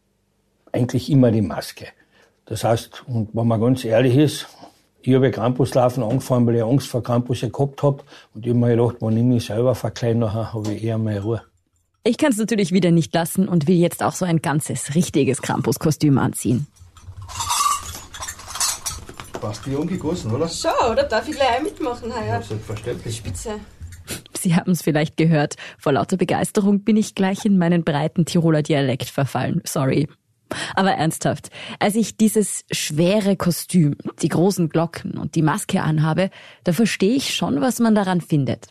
eigentlich 0.73 1.11
immer 1.11 1.31
die 1.31 1.43
Maske. 1.43 1.89
Das 2.47 2.65
heißt, 2.65 3.05
und 3.07 3.35
wenn 3.35 3.47
man 3.47 3.61
ganz 3.61 3.85
ehrlich 3.85 4.17
ist, 4.17 4.47
ich 5.07 5.15
habe 5.15 5.31
Krampuslaufen 5.31 6.03
angefangen, 6.03 6.47
weil 6.47 6.57
ich 6.57 6.63
Angst 6.63 6.89
vor 6.89 7.03
Krampusse 7.03 7.51
gehabt 7.51 7.83
habe. 7.83 8.03
Und 8.35 8.47
ich 8.47 8.51
habe 8.51 8.59
mir 8.59 8.71
gedacht, 8.71 8.97
wenn 9.01 9.17
ich 9.17 9.23
mich 9.23 9.45
selber 9.45 9.75
verkleide, 9.75 10.19
nachher 10.19 10.55
habe 10.55 10.73
ich 10.73 10.83
eher 10.83 10.97
mehr 10.97 11.23
Ruhe. 11.23 11.43
Ich 12.05 12.17
kann 12.17 12.33
es 12.33 12.39
natürlich 12.39 12.73
wieder 12.73 12.91
nicht 12.91 13.15
lassen 13.15 13.47
und 13.47 13.69
will 13.69 13.77
jetzt 13.77 14.03
auch 14.03 14.13
so 14.13 14.25
ein 14.25 14.41
ganzes, 14.41 14.95
richtiges 14.95 15.43
Krampuskostüm 15.43 16.17
anziehen. 16.17 16.67
Passt 19.41 19.67
wie 19.69 19.75
umgegossen, 19.75 20.31
oder? 20.31 20.49
So, 20.49 20.69
oder 20.91 21.03
darf 21.03 21.29
ich 21.29 21.35
gleich 21.35 21.63
mitmachen? 21.63 22.11
Ja, 22.11 22.41
selbstverständlich. 22.41 23.17
Spitze. 23.17 23.61
Sie 24.39 24.55
haben 24.55 24.73
es 24.73 24.83
vielleicht 24.83 25.19
gehört. 25.19 25.57
Vor 25.79 25.93
lauter 25.93 26.17
Begeisterung 26.17 26.81
bin 26.81 26.97
ich 26.97 27.15
gleich 27.15 27.45
in 27.45 27.59
meinen 27.59 27.85
breiten 27.85 28.25
Tiroler 28.25 28.63
Dialekt 28.63 29.09
verfallen. 29.09 29.61
Sorry. 29.65 30.09
Aber 30.75 30.93
ernsthaft, 30.93 31.51
als 31.79 31.95
ich 31.95 32.17
dieses 32.17 32.65
schwere 32.71 33.37
Kostüm, 33.37 33.97
die 34.23 34.29
großen 34.29 34.69
Glocken 34.69 35.19
und 35.19 35.35
die 35.35 35.43
Maske 35.43 35.83
anhabe, 35.83 36.31
da 36.65 36.73
verstehe 36.73 37.17
ich 37.17 37.35
schon, 37.35 37.61
was 37.61 37.79
man 37.81 37.95
daran 37.95 38.21
findet. 38.21 38.69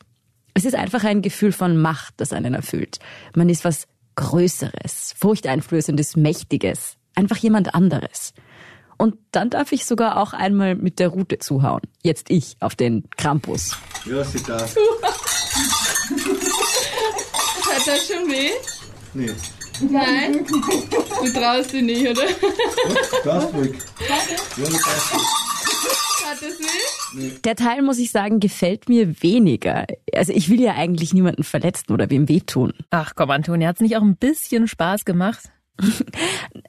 Es 0.53 0.65
ist 0.65 0.75
einfach 0.75 1.03
ein 1.03 1.21
Gefühl 1.21 1.51
von 1.51 1.77
Macht, 1.77 2.13
das 2.17 2.31
einen 2.31 2.53
erfüllt. 2.53 2.99
Man 3.35 3.49
ist 3.49 3.65
was 3.65 3.87
Größeres, 4.15 5.15
Furchteinflößendes, 5.17 6.15
Mächtiges, 6.15 6.97
einfach 7.15 7.37
jemand 7.37 7.73
anderes. 7.73 8.33
Und 8.97 9.15
dann 9.31 9.49
darf 9.49 9.71
ich 9.71 9.85
sogar 9.85 10.17
auch 10.17 10.33
einmal 10.33 10.75
mit 10.75 10.99
der 10.99 11.07
Route 11.09 11.39
zuhauen. 11.39 11.81
Jetzt 12.03 12.29
ich 12.29 12.57
auf 12.59 12.75
den 12.75 13.09
Krampus. 13.17 13.75
Ja, 14.05 14.23
sie 14.23 14.43
darf. 14.43 14.75
Hat 17.73 17.87
das 17.87 18.07
schon 18.07 18.29
weh? 18.29 18.51
Nee. 19.13 19.31
Nein? 19.81 20.45
Du 20.45 21.31
traust 21.31 21.73
dich 21.73 21.81
nicht, 21.81 22.07
oder? 22.07 22.23
Darfst 23.23 23.53
ruhig. 23.53 23.73
Ja, 24.07 24.15
das 26.39 26.59
weh? 26.59 27.31
Der 27.43 27.55
Teil, 27.55 27.81
muss 27.81 27.99
ich 27.99 28.11
sagen, 28.11 28.39
gefällt 28.39 28.89
mir 28.89 29.21
weniger. 29.21 29.85
Also 30.13 30.33
ich 30.33 30.49
will 30.49 30.61
ja 30.61 30.73
eigentlich 30.73 31.13
niemanden 31.13 31.43
verletzen 31.43 31.93
oder 31.93 32.09
wem 32.09 32.27
wehtun. 32.27 32.73
Ach 32.89 33.13
komm, 33.15 33.31
Antonia, 33.31 33.67
hat's 33.67 33.81
nicht 33.81 33.97
auch 33.97 34.01
ein 34.01 34.15
bisschen 34.15 34.67
Spaß 34.67 35.05
gemacht? 35.05 35.49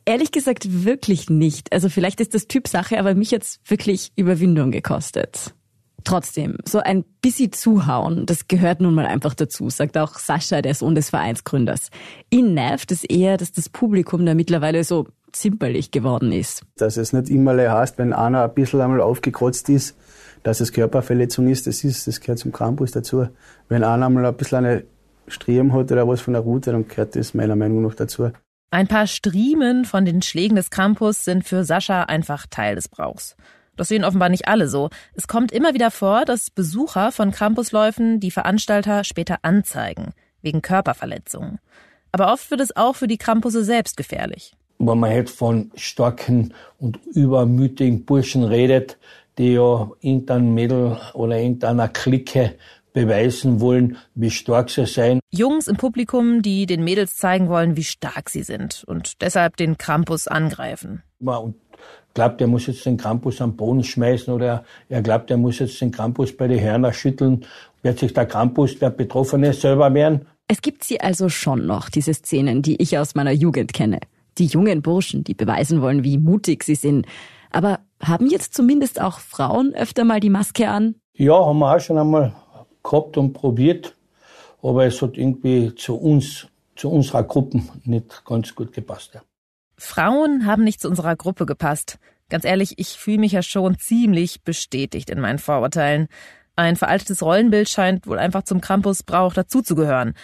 Ehrlich 0.04 0.32
gesagt 0.32 0.84
wirklich 0.84 1.30
nicht. 1.30 1.72
Also 1.72 1.88
vielleicht 1.88 2.20
ist 2.20 2.34
das 2.34 2.46
Typsache, 2.46 2.98
aber 2.98 3.14
mich 3.14 3.32
hat's 3.32 3.60
wirklich 3.64 4.12
Überwindung 4.16 4.70
gekostet. 4.70 5.54
Trotzdem, 6.04 6.58
so 6.66 6.80
ein 6.80 7.04
bisschen 7.22 7.52
zuhauen, 7.52 8.26
das 8.26 8.46
gehört 8.46 8.80
nun 8.80 8.94
mal 8.94 9.06
einfach 9.06 9.32
dazu, 9.32 9.70
sagt 9.70 9.96
auch 9.96 10.18
Sascha, 10.18 10.60
der 10.60 10.74
Sohn 10.74 10.94
des 10.94 11.08
Vereinsgründers. 11.10 11.90
Ihn 12.30 12.52
nervt 12.52 12.92
es 12.92 13.04
eher, 13.04 13.38
dass 13.38 13.52
das 13.52 13.70
Publikum 13.70 14.26
da 14.26 14.34
mittlerweile 14.34 14.84
so 14.84 15.06
zimperlich 15.32 15.90
geworden 15.90 16.30
ist. 16.30 16.62
Dass 16.76 16.98
es 16.98 17.12
nicht 17.12 17.30
immer 17.30 17.56
heißt, 17.56 17.98
wenn 17.98 18.12
einer 18.12 18.44
ein 18.44 18.54
bisschen 18.54 18.82
einmal 18.82 19.00
aufgekratzt 19.00 19.68
ist, 19.70 19.96
dass 20.42 20.60
es 20.60 20.72
Körperverletzung 20.72 21.48
ist, 21.48 21.66
das 21.66 21.84
ist, 21.84 22.06
das 22.06 22.20
gehört 22.20 22.38
zum 22.38 22.52
Krampus 22.52 22.92
dazu. 22.92 23.26
Wenn 23.68 23.82
einer 23.82 24.06
einmal 24.06 24.26
ein 24.26 24.36
bisschen 24.36 24.58
eine 24.58 24.84
Striemen 25.26 25.72
hat 25.72 25.90
oder 25.90 26.06
was 26.06 26.20
von 26.20 26.34
der 26.34 26.42
Route, 26.42 26.72
dann 26.72 26.86
gehört 26.86 27.16
das 27.16 27.32
meiner 27.32 27.56
Meinung 27.56 27.82
nach 27.82 27.94
dazu. 27.94 28.30
Ein 28.70 28.88
paar 28.88 29.06
Striemen 29.06 29.84
von 29.84 30.04
den 30.04 30.20
Schlägen 30.20 30.56
des 30.56 30.68
Krampus 30.68 31.24
sind 31.24 31.44
für 31.44 31.64
Sascha 31.64 32.02
einfach 32.02 32.46
Teil 32.50 32.74
des 32.74 32.88
Brauchs. 32.88 33.36
Das 33.76 33.88
sehen 33.88 34.04
offenbar 34.04 34.28
nicht 34.28 34.48
alle 34.48 34.68
so. 34.68 34.90
Es 35.14 35.26
kommt 35.28 35.52
immer 35.52 35.74
wieder 35.74 35.90
vor, 35.90 36.24
dass 36.24 36.50
Besucher 36.50 37.12
von 37.12 37.30
Campusläufen 37.30 38.20
die 38.20 38.30
Veranstalter 38.30 39.04
später 39.04 39.38
anzeigen, 39.42 40.12
wegen 40.42 40.62
Körperverletzungen. 40.62 41.58
Aber 42.12 42.32
oft 42.32 42.50
wird 42.50 42.60
es 42.60 42.76
auch 42.76 42.96
für 42.96 43.08
die 43.08 43.18
Campusse 43.18 43.64
selbst 43.64 43.96
gefährlich. 43.96 44.54
Wenn 44.78 44.98
man 44.98 45.12
jetzt 45.12 45.36
von 45.36 45.70
starken 45.74 46.54
und 46.78 46.98
übermütigen 47.06 48.04
Burschen 48.04 48.44
redet, 48.44 48.98
die 49.38 49.54
ja 49.54 49.90
irgendein 50.00 50.54
Mädel 50.54 50.98
oder 51.14 51.38
irgendeiner 51.38 51.88
Clique 51.88 52.54
beweisen 52.92 53.60
wollen, 53.60 53.98
wie 54.14 54.30
stark 54.30 54.70
sie 54.70 54.86
sein. 54.86 55.20
Jungs 55.30 55.66
im 55.66 55.76
Publikum, 55.76 56.42
die 56.42 56.64
den 56.66 56.84
Mädels 56.84 57.16
zeigen 57.16 57.48
wollen, 57.48 57.76
wie 57.76 57.84
stark 57.84 58.30
sie 58.30 58.44
sind 58.44 58.84
und 58.86 59.20
deshalb 59.20 59.56
den 59.56 59.76
Krampus 59.76 60.28
angreifen. 60.28 61.02
Und 61.18 61.56
glaubt, 62.14 62.40
er 62.40 62.46
muss 62.46 62.66
jetzt 62.66 62.86
den 62.86 62.96
Krampus 62.96 63.40
am 63.40 63.56
Boden 63.56 63.84
schmeißen 63.84 64.32
oder 64.32 64.64
er 64.88 65.02
glaubt, 65.02 65.30
er 65.30 65.36
muss 65.36 65.58
jetzt 65.58 65.80
den 65.80 65.90
Krampus 65.90 66.36
bei 66.36 66.48
den 66.48 66.60
Hörner 66.60 66.92
schütteln. 66.92 67.44
Wird 67.82 67.98
sich 67.98 68.14
der 68.14 68.26
Krampus, 68.26 68.78
der 68.78 68.90
Betroffene, 68.90 69.52
selber 69.52 69.92
wehren? 69.92 70.26
Es 70.48 70.62
gibt 70.62 70.84
sie 70.84 71.00
also 71.00 71.28
schon 71.28 71.66
noch, 71.66 71.90
diese 71.90 72.14
Szenen, 72.14 72.62
die 72.62 72.80
ich 72.80 72.96
aus 72.98 73.14
meiner 73.14 73.32
Jugend 73.32 73.72
kenne. 73.72 74.00
Die 74.38 74.46
jungen 74.46 74.82
Burschen, 74.82 75.24
die 75.24 75.34
beweisen 75.34 75.82
wollen, 75.82 76.04
wie 76.04 76.18
mutig 76.18 76.64
sie 76.64 76.74
sind. 76.74 77.06
Aber 77.50 77.80
haben 78.00 78.26
jetzt 78.28 78.54
zumindest 78.54 79.00
auch 79.00 79.18
Frauen 79.18 79.74
öfter 79.74 80.04
mal 80.04 80.20
die 80.20 80.30
Maske 80.30 80.68
an? 80.68 80.96
Ja, 81.14 81.34
haben 81.34 81.58
wir 81.58 81.74
auch 81.74 81.80
schon 81.80 81.98
einmal 81.98 82.34
gehabt 82.82 83.16
und 83.16 83.32
probiert. 83.32 83.94
Aber 84.62 84.86
es 84.86 85.00
hat 85.02 85.16
irgendwie 85.16 85.74
zu 85.74 85.94
uns, 85.94 86.48
zu 86.74 86.90
unserer 86.90 87.22
Gruppe 87.22 87.62
nicht 87.84 88.24
ganz 88.24 88.54
gut 88.54 88.72
gepasst. 88.72 89.14
Ja. 89.14 89.22
Frauen 89.76 90.46
haben 90.46 90.64
nicht 90.64 90.80
zu 90.80 90.88
unserer 90.88 91.16
Gruppe 91.16 91.46
gepasst. 91.46 91.98
Ganz 92.28 92.44
ehrlich, 92.44 92.78
ich 92.78 92.88
fühle 92.88 93.18
mich 93.18 93.32
ja 93.32 93.42
schon 93.42 93.78
ziemlich 93.78 94.42
bestätigt 94.42 95.10
in 95.10 95.20
meinen 95.20 95.38
Vorurteilen. 95.38 96.08
Ein 96.56 96.76
veraltetes 96.76 97.22
Rollenbild 97.22 97.68
scheint 97.68 98.06
wohl 98.06 98.18
einfach 98.18 98.44
zum 98.44 98.60
Krampusbrauch 98.60 99.34
dazuzugehören. 99.34 100.14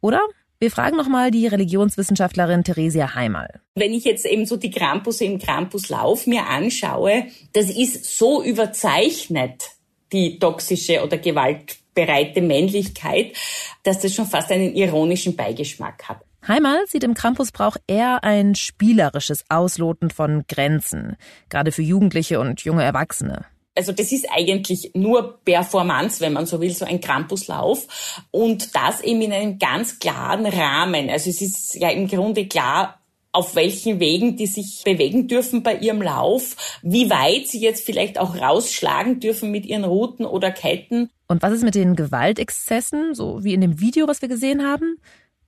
Oder? 0.00 0.20
Wir 0.58 0.70
fragen 0.70 0.96
nochmal 0.96 1.30
die 1.30 1.46
Religionswissenschaftlerin 1.46 2.64
Theresia 2.64 3.14
Heimal. 3.14 3.60
Wenn 3.74 3.92
ich 3.92 4.04
jetzt 4.04 4.24
eben 4.24 4.46
so 4.46 4.56
die 4.56 4.70
Krampusse 4.70 5.24
im 5.24 5.38
Krampuslauf 5.38 6.26
mir 6.26 6.46
anschaue, 6.46 7.26
das 7.52 7.68
ist 7.68 8.16
so 8.16 8.42
überzeichnet, 8.42 9.70
die 10.12 10.38
toxische 10.38 11.02
oder 11.02 11.18
gewaltbereite 11.18 12.40
Männlichkeit, 12.40 13.36
dass 13.82 14.00
das 14.00 14.14
schon 14.14 14.26
fast 14.26 14.50
einen 14.52 14.74
ironischen 14.74 15.36
Beigeschmack 15.36 16.08
hat. 16.08 16.22
Heimal 16.46 16.86
sieht 16.86 17.04
im 17.04 17.14
Krampusbrauch 17.14 17.76
eher 17.86 18.22
ein 18.22 18.54
spielerisches 18.54 19.44
Ausloten 19.48 20.10
von 20.10 20.44
Grenzen, 20.46 21.16
gerade 21.48 21.72
für 21.72 21.82
Jugendliche 21.82 22.38
und 22.38 22.62
junge 22.62 22.84
Erwachsene. 22.84 23.46
Also 23.76 23.92
das 23.92 24.12
ist 24.12 24.26
eigentlich 24.30 24.92
nur 24.94 25.40
Performance, 25.44 26.20
wenn 26.20 26.32
man 26.32 26.46
so 26.46 26.60
will, 26.60 26.72
so 26.72 26.84
ein 26.84 27.00
Krampuslauf. 27.00 28.22
Und 28.30 28.74
das 28.76 29.00
eben 29.00 29.22
in 29.22 29.32
einem 29.32 29.58
ganz 29.58 29.98
klaren 29.98 30.46
Rahmen. 30.46 31.10
Also 31.10 31.30
es 31.30 31.40
ist 31.40 31.74
ja 31.74 31.90
im 31.90 32.06
Grunde 32.06 32.46
klar, 32.46 33.00
auf 33.32 33.56
welchen 33.56 33.98
Wegen 33.98 34.36
die 34.36 34.46
sich 34.46 34.82
bewegen 34.84 35.26
dürfen 35.26 35.64
bei 35.64 35.76
ihrem 35.76 36.00
Lauf, 36.02 36.78
wie 36.82 37.10
weit 37.10 37.48
sie 37.48 37.60
jetzt 37.60 37.84
vielleicht 37.84 38.16
auch 38.16 38.36
rausschlagen 38.36 39.18
dürfen 39.18 39.50
mit 39.50 39.66
ihren 39.66 39.82
Routen 39.82 40.24
oder 40.24 40.52
Ketten. 40.52 41.10
Und 41.26 41.42
was 41.42 41.52
ist 41.52 41.64
mit 41.64 41.74
den 41.74 41.96
Gewaltexzessen, 41.96 43.14
so 43.14 43.42
wie 43.42 43.54
in 43.54 43.60
dem 43.60 43.80
Video, 43.80 44.06
was 44.06 44.22
wir 44.22 44.28
gesehen 44.28 44.62
haben? 44.62 44.98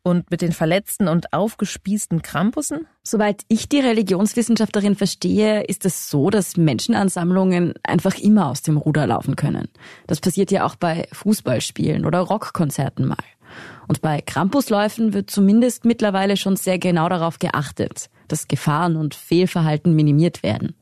Und 0.06 0.30
mit 0.30 0.40
den 0.40 0.52
verletzten 0.52 1.08
und 1.08 1.32
aufgespießten 1.32 2.22
Krampussen? 2.22 2.86
Soweit 3.02 3.42
ich 3.48 3.68
die 3.68 3.80
Religionswissenschaftlerin 3.80 4.94
verstehe, 4.94 5.64
ist 5.64 5.84
es 5.84 6.08
so, 6.08 6.30
dass 6.30 6.56
Menschenansammlungen 6.56 7.74
einfach 7.82 8.16
immer 8.16 8.46
aus 8.46 8.62
dem 8.62 8.76
Ruder 8.76 9.08
laufen 9.08 9.34
können. 9.34 9.66
Das 10.06 10.20
passiert 10.20 10.52
ja 10.52 10.64
auch 10.64 10.76
bei 10.76 11.08
Fußballspielen 11.10 12.06
oder 12.06 12.20
Rockkonzerten 12.20 13.04
mal. 13.04 13.16
Und 13.88 14.00
bei 14.00 14.20
Krampusläufen 14.20 15.12
wird 15.12 15.28
zumindest 15.28 15.84
mittlerweile 15.84 16.36
schon 16.36 16.54
sehr 16.54 16.78
genau 16.78 17.08
darauf 17.08 17.40
geachtet, 17.40 18.08
dass 18.28 18.46
Gefahren 18.46 18.94
und 18.94 19.16
Fehlverhalten 19.16 19.92
minimiert 19.96 20.44
werden. 20.44 20.76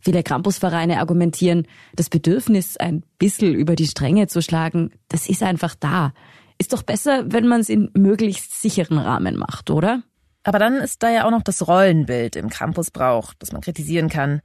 Viele 0.00 0.24
Krampusvereine 0.24 0.98
argumentieren, 0.98 1.68
das 1.94 2.10
Bedürfnis, 2.10 2.76
ein 2.76 3.04
bisschen 3.20 3.54
über 3.54 3.76
die 3.76 3.86
Stränge 3.86 4.26
zu 4.26 4.42
schlagen, 4.42 4.90
das 5.06 5.28
ist 5.28 5.44
einfach 5.44 5.76
da. 5.76 6.12
Ist 6.58 6.72
doch 6.72 6.82
besser, 6.82 7.24
wenn 7.32 7.46
man 7.46 7.60
es 7.60 7.68
in 7.68 7.90
möglichst 7.94 8.60
sicheren 8.60 8.98
Rahmen 8.98 9.36
macht, 9.36 9.70
oder? 9.70 10.02
Aber 10.42 10.58
dann 10.58 10.76
ist 10.76 11.02
da 11.02 11.10
ja 11.10 11.24
auch 11.24 11.30
noch 11.30 11.42
das 11.42 11.66
Rollenbild 11.68 12.36
im 12.36 12.48
Krampusbrauch, 12.48 13.34
das 13.38 13.52
man 13.52 13.60
kritisieren 13.60 14.08
kann. 14.08 14.40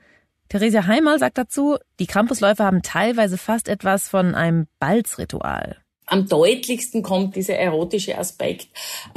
Theresia 0.50 0.86
Heimal 0.86 1.18
sagt 1.18 1.38
dazu, 1.38 1.78
die 2.00 2.06
Krampusläufe 2.06 2.64
haben 2.64 2.82
teilweise 2.82 3.38
fast 3.38 3.68
etwas 3.68 4.10
von 4.10 4.36
einem 4.36 4.68
Balzritual. 4.80 5.78
Am 6.06 6.28
deutlichsten 6.28 7.02
kommt 7.02 7.36
dieser 7.36 7.56
erotische 7.56 8.18
Aspekt 8.18 8.68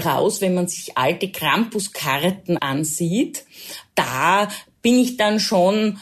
raus, 0.05 0.41
wenn 0.41 0.55
man 0.55 0.69
sich 0.69 0.97
alte 0.97 1.31
Krampuskarten 1.31 2.59
ansieht. 2.59 3.45
Da 3.95 4.49
bin 4.83 4.99
ich 4.99 5.17
dann 5.17 5.41
schon 5.41 5.99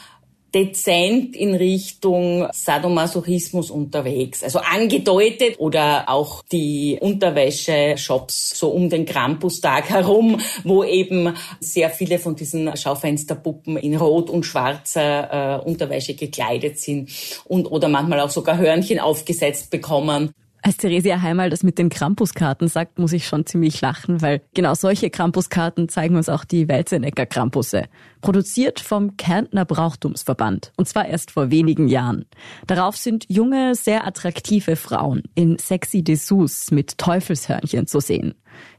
dezent 0.55 1.35
in 1.35 1.53
Richtung 1.53 2.47
Sadomasochismus 2.53 3.69
unterwegs. 3.69 4.41
Also 4.41 4.59
angedeutet 4.59 5.59
oder 5.59 6.05
auch 6.07 6.43
die 6.49 6.97
Unterwäsche-Shops 7.01 8.57
so 8.57 8.69
um 8.69 8.89
den 8.89 9.05
Krampustag 9.05 9.89
herum, 9.89 10.39
wo 10.63 10.85
eben 10.85 11.33
sehr 11.59 11.89
viele 11.89 12.17
von 12.17 12.37
diesen 12.37 12.75
Schaufensterpuppen 12.75 13.75
in 13.75 13.97
rot 13.97 14.29
und 14.29 14.45
schwarzer 14.45 15.59
äh, 15.61 15.67
Unterwäsche 15.67 16.15
gekleidet 16.15 16.79
sind 16.79 17.11
und 17.43 17.67
oder 17.67 17.89
manchmal 17.89 18.21
auch 18.21 18.29
sogar 18.29 18.57
Hörnchen 18.57 18.99
aufgesetzt 18.99 19.69
bekommen. 19.69 20.31
Als 20.65 20.77
Theresia 20.77 21.21
Heimal 21.21 21.51
das 21.51 21.61
mit 21.61 21.77
den 21.77 21.89
Krampuskarten 21.89 22.67
sagt, 22.67 22.97
muss 22.97 23.13
ich 23.13 23.27
schon 23.27 23.45
ziemlich 23.45 23.81
lachen, 23.81 24.23
weil 24.23 24.41
genau 24.55 24.73
solche 24.73 25.11
Krampuskarten 25.11 25.89
zeigen 25.89 26.15
uns 26.15 26.27
auch 26.27 26.43
die 26.43 26.67
Welzenecker 26.67 27.27
Krampusse. 27.27 27.83
Produziert 28.21 28.79
vom 28.79 29.15
Kärntner 29.15 29.63
Brauchtumsverband. 29.63 30.71
Und 30.75 30.87
zwar 30.87 31.05
erst 31.05 31.29
vor 31.29 31.51
wenigen 31.51 31.87
Jahren. 31.87 32.25
Darauf 32.65 32.97
sind 32.97 33.27
junge, 33.29 33.75
sehr 33.75 34.07
attraktive 34.07 34.75
Frauen 34.75 35.21
in 35.35 35.59
sexy 35.59 36.03
Dessous 36.03 36.71
mit 36.71 36.97
Teufelshörnchen 36.97 37.85
zu 37.85 37.99
sehen. 37.99 38.33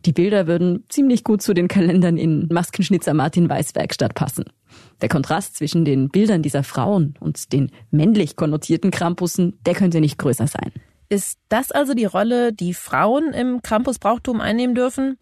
Die 0.06 0.12
Bilder 0.12 0.48
würden 0.48 0.82
ziemlich 0.88 1.22
gut 1.22 1.40
zu 1.40 1.54
den 1.54 1.68
Kalendern 1.68 2.16
in 2.16 2.48
Maskenschnitzer 2.50 3.14
Martin 3.14 3.48
Weiß 3.48 3.76
Werkstatt 3.76 4.16
passen. 4.16 4.46
Der 5.02 5.08
Kontrast 5.08 5.54
zwischen 5.54 5.84
den 5.84 6.08
Bildern 6.08 6.42
dieser 6.42 6.64
Frauen 6.64 7.14
und 7.20 7.52
den 7.52 7.70
männlich 7.92 8.34
konnotierten 8.34 8.90
Krampussen, 8.90 9.56
der 9.64 9.74
könnte 9.74 10.00
nicht 10.00 10.18
größer 10.18 10.48
sein. 10.48 10.72
Ist 11.08 11.38
das 11.48 11.70
also 11.70 11.94
die 11.94 12.04
Rolle, 12.04 12.52
die 12.52 12.74
Frauen 12.74 13.32
im 13.32 13.62
Campusbrauchtum 13.62 14.40
einnehmen 14.40 14.74
dürfen? 14.74 15.18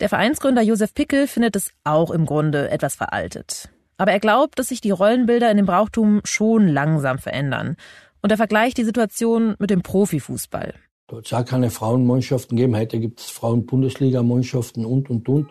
Der 0.00 0.08
Vereinsgründer 0.08 0.62
Josef 0.62 0.94
Pickel 0.94 1.26
findet 1.26 1.56
es 1.56 1.72
auch 1.84 2.10
im 2.10 2.26
Grunde 2.26 2.70
etwas 2.70 2.94
veraltet. 2.94 3.68
Aber 3.98 4.12
er 4.12 4.20
glaubt, 4.20 4.58
dass 4.58 4.68
sich 4.68 4.80
die 4.80 4.90
Rollenbilder 4.90 5.50
in 5.50 5.56
dem 5.56 5.66
Brauchtum 5.66 6.20
schon 6.24 6.66
langsam 6.66 7.18
verändern. 7.18 7.76
Und 8.20 8.30
er 8.30 8.36
vergleicht 8.36 8.78
die 8.78 8.84
Situation 8.84 9.54
mit 9.58 9.70
dem 9.70 9.82
Profifußball. 9.82 10.74
Dort 11.08 11.26
soll 11.26 11.44
keine 11.44 11.70
Frauenmannschaften 11.70 12.56
geben. 12.56 12.76
Heute 12.76 12.98
gibt 12.98 13.20
es 13.20 13.30
Frauen-Bundesliga-Mannschaften 13.30 14.84
und, 14.84 15.10
und, 15.10 15.28
und. 15.28 15.50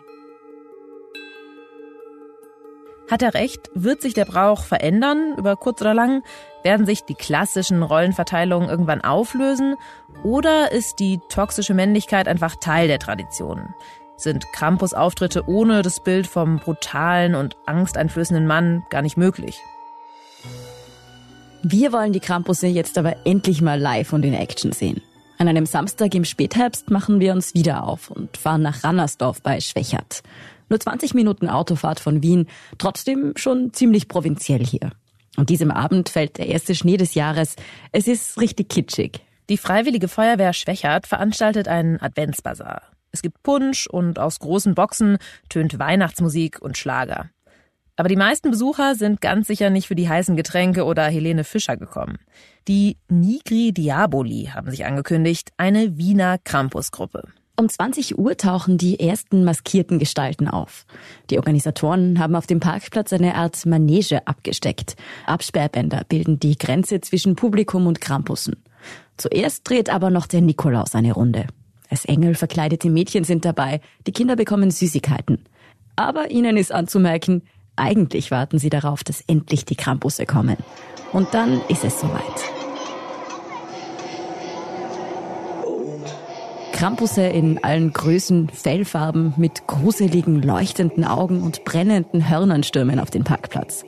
Hat 3.12 3.20
er 3.20 3.34
recht? 3.34 3.68
Wird 3.74 4.00
sich 4.00 4.14
der 4.14 4.24
Brauch 4.24 4.64
verändern, 4.64 5.34
über 5.36 5.54
kurz 5.54 5.82
oder 5.82 5.92
lang? 5.92 6.22
Werden 6.62 6.86
sich 6.86 7.04
die 7.04 7.14
klassischen 7.14 7.82
Rollenverteilungen 7.82 8.70
irgendwann 8.70 9.02
auflösen? 9.02 9.76
Oder 10.24 10.72
ist 10.72 10.98
die 10.98 11.20
toxische 11.28 11.74
Männlichkeit 11.74 12.26
einfach 12.26 12.56
Teil 12.56 12.88
der 12.88 12.98
Tradition? 12.98 13.74
Sind 14.16 14.50
Krampus-Auftritte 14.54 15.46
ohne 15.46 15.82
das 15.82 16.02
Bild 16.02 16.26
vom 16.26 16.56
brutalen 16.56 17.34
und 17.34 17.58
angsteinflößenden 17.66 18.46
Mann 18.46 18.82
gar 18.88 19.02
nicht 19.02 19.18
möglich? 19.18 19.60
Wir 21.62 21.92
wollen 21.92 22.14
die 22.14 22.20
Krampusse 22.20 22.66
jetzt 22.66 22.96
aber 22.96 23.26
endlich 23.26 23.60
mal 23.60 23.78
live 23.78 24.14
und 24.14 24.24
in 24.24 24.32
Action 24.32 24.72
sehen. 24.72 25.02
An 25.42 25.48
einem 25.48 25.66
Samstag 25.66 26.14
im 26.14 26.24
Spätherbst 26.24 26.92
machen 26.92 27.18
wir 27.18 27.32
uns 27.32 27.52
wieder 27.52 27.82
auf 27.82 28.12
und 28.12 28.36
fahren 28.36 28.62
nach 28.62 28.84
Rannersdorf 28.84 29.42
bei 29.42 29.58
Schwächert. 29.60 30.22
Nur 30.68 30.78
20 30.78 31.14
Minuten 31.14 31.48
Autofahrt 31.48 31.98
von 31.98 32.22
Wien, 32.22 32.46
trotzdem 32.78 33.32
schon 33.34 33.72
ziemlich 33.72 34.06
provinziell 34.06 34.64
hier. 34.64 34.92
Und 35.36 35.50
diesem 35.50 35.72
Abend 35.72 36.10
fällt 36.10 36.38
der 36.38 36.46
erste 36.46 36.76
Schnee 36.76 36.96
des 36.96 37.14
Jahres. 37.14 37.56
Es 37.90 38.06
ist 38.06 38.40
richtig 38.40 38.68
kitschig. 38.68 39.18
Die 39.50 39.56
Freiwillige 39.56 40.06
Feuerwehr 40.06 40.52
Schwächert 40.52 41.08
veranstaltet 41.08 41.66
einen 41.66 42.00
Adventsbazar. 42.00 42.82
Es 43.10 43.20
gibt 43.20 43.42
Punsch 43.42 43.88
und 43.88 44.20
aus 44.20 44.38
großen 44.38 44.76
Boxen 44.76 45.18
tönt 45.48 45.76
Weihnachtsmusik 45.76 46.62
und 46.62 46.78
Schlager. 46.78 47.30
Aber 48.02 48.08
die 48.08 48.16
meisten 48.16 48.50
Besucher 48.50 48.96
sind 48.96 49.20
ganz 49.20 49.46
sicher 49.46 49.70
nicht 49.70 49.86
für 49.86 49.94
die 49.94 50.08
heißen 50.08 50.34
Getränke 50.34 50.86
oder 50.86 51.04
Helene 51.04 51.44
Fischer 51.44 51.76
gekommen. 51.76 52.18
Die 52.66 52.96
Nigri 53.08 53.70
Diaboli 53.70 54.50
haben 54.52 54.72
sich 54.72 54.84
angekündigt, 54.84 55.52
eine 55.56 55.96
Wiener 55.98 56.38
Krampusgruppe. 56.38 57.28
Um 57.56 57.68
20 57.68 58.18
Uhr 58.18 58.36
tauchen 58.36 58.76
die 58.76 58.98
ersten 58.98 59.44
maskierten 59.44 60.00
Gestalten 60.00 60.48
auf. 60.48 60.84
Die 61.30 61.38
Organisatoren 61.38 62.18
haben 62.18 62.34
auf 62.34 62.48
dem 62.48 62.58
Parkplatz 62.58 63.12
eine 63.12 63.36
Art 63.36 63.64
Manege 63.66 64.26
abgesteckt. 64.26 64.96
Absperrbänder 65.26 66.02
bilden 66.08 66.40
die 66.40 66.58
Grenze 66.58 67.00
zwischen 67.02 67.36
Publikum 67.36 67.86
und 67.86 68.00
Krampussen. 68.00 68.56
Zuerst 69.16 69.70
dreht 69.70 69.90
aber 69.90 70.10
noch 70.10 70.26
der 70.26 70.40
Nikolaus 70.40 70.96
eine 70.96 71.12
Runde. 71.12 71.46
Als 71.88 72.04
Engel 72.04 72.34
verkleidete 72.34 72.90
Mädchen 72.90 73.22
sind 73.22 73.44
dabei, 73.44 73.80
die 74.08 74.12
Kinder 74.12 74.34
bekommen 74.34 74.72
Süßigkeiten. 74.72 75.44
Aber 75.94 76.32
ihnen 76.32 76.56
ist 76.56 76.72
anzumerken, 76.72 77.42
eigentlich 77.76 78.30
warten 78.30 78.58
sie 78.58 78.70
darauf, 78.70 79.04
dass 79.04 79.22
endlich 79.22 79.64
die 79.64 79.76
Krampusse 79.76 80.26
kommen. 80.26 80.56
Und 81.12 81.34
dann 81.34 81.60
ist 81.68 81.84
es 81.84 82.00
soweit. 82.00 82.22
Krampusse 86.72 87.22
in 87.22 87.62
allen 87.62 87.92
Größen, 87.92 88.48
Fellfarben, 88.48 89.34
mit 89.36 89.68
gruseligen, 89.68 90.42
leuchtenden 90.42 91.04
Augen 91.04 91.42
und 91.42 91.64
brennenden 91.64 92.28
Hörnern 92.28 92.64
stürmen 92.64 92.98
auf 92.98 93.10
den 93.10 93.22
Parkplatz. 93.22 93.84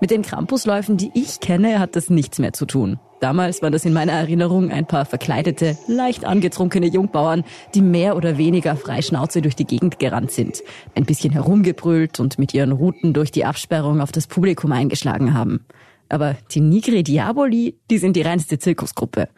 Mit 0.00 0.12
den 0.12 0.22
Krampusläufen, 0.22 0.96
die 0.96 1.10
ich 1.14 1.40
kenne, 1.40 1.80
hat 1.80 1.96
das 1.96 2.10
nichts 2.10 2.38
mehr 2.38 2.52
zu 2.52 2.64
tun. 2.64 3.00
Damals 3.20 3.62
waren 3.62 3.72
das 3.72 3.84
in 3.84 3.92
meiner 3.92 4.12
Erinnerung 4.12 4.70
ein 4.70 4.86
paar 4.86 5.04
verkleidete, 5.04 5.76
leicht 5.88 6.24
angetrunkene 6.24 6.86
Jungbauern, 6.86 7.44
die 7.74 7.82
mehr 7.82 8.16
oder 8.16 8.38
weniger 8.38 8.76
frei 8.76 9.02
Schnauze 9.02 9.42
durch 9.42 9.56
die 9.56 9.64
Gegend 9.64 9.98
gerannt 9.98 10.30
sind, 10.30 10.62
ein 10.94 11.04
bisschen 11.04 11.32
herumgebrüllt 11.32 12.20
und 12.20 12.38
mit 12.38 12.54
ihren 12.54 12.72
Ruten 12.72 13.12
durch 13.14 13.32
die 13.32 13.44
Absperrung 13.44 14.00
auf 14.00 14.12
das 14.12 14.28
Publikum 14.28 14.70
eingeschlagen 14.70 15.34
haben. 15.34 15.66
Aber 16.08 16.36
die 16.52 16.60
Nigri 16.60 17.02
Diaboli, 17.02 17.76
die 17.90 17.98
sind 17.98 18.16
die 18.16 18.22
reinste 18.22 18.58
Zirkusgruppe. 18.58 19.28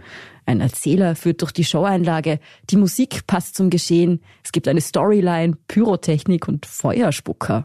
Ein 0.47 0.61
Erzähler 0.61 1.17
führt 1.17 1.43
durch 1.43 1.53
die 1.53 1.65
Showeinlage, 1.65 2.39
die 2.69 2.77
Musik 2.77 3.27
passt 3.27 3.57
zum 3.57 3.71
Geschehen, 3.71 4.21
es 4.45 4.53
gibt 4.53 4.69
eine 4.69 4.81
Storyline, 4.81 5.57
Pyrotechnik 5.69 6.49
und 6.49 6.67
Feuerspucker. 6.67 7.65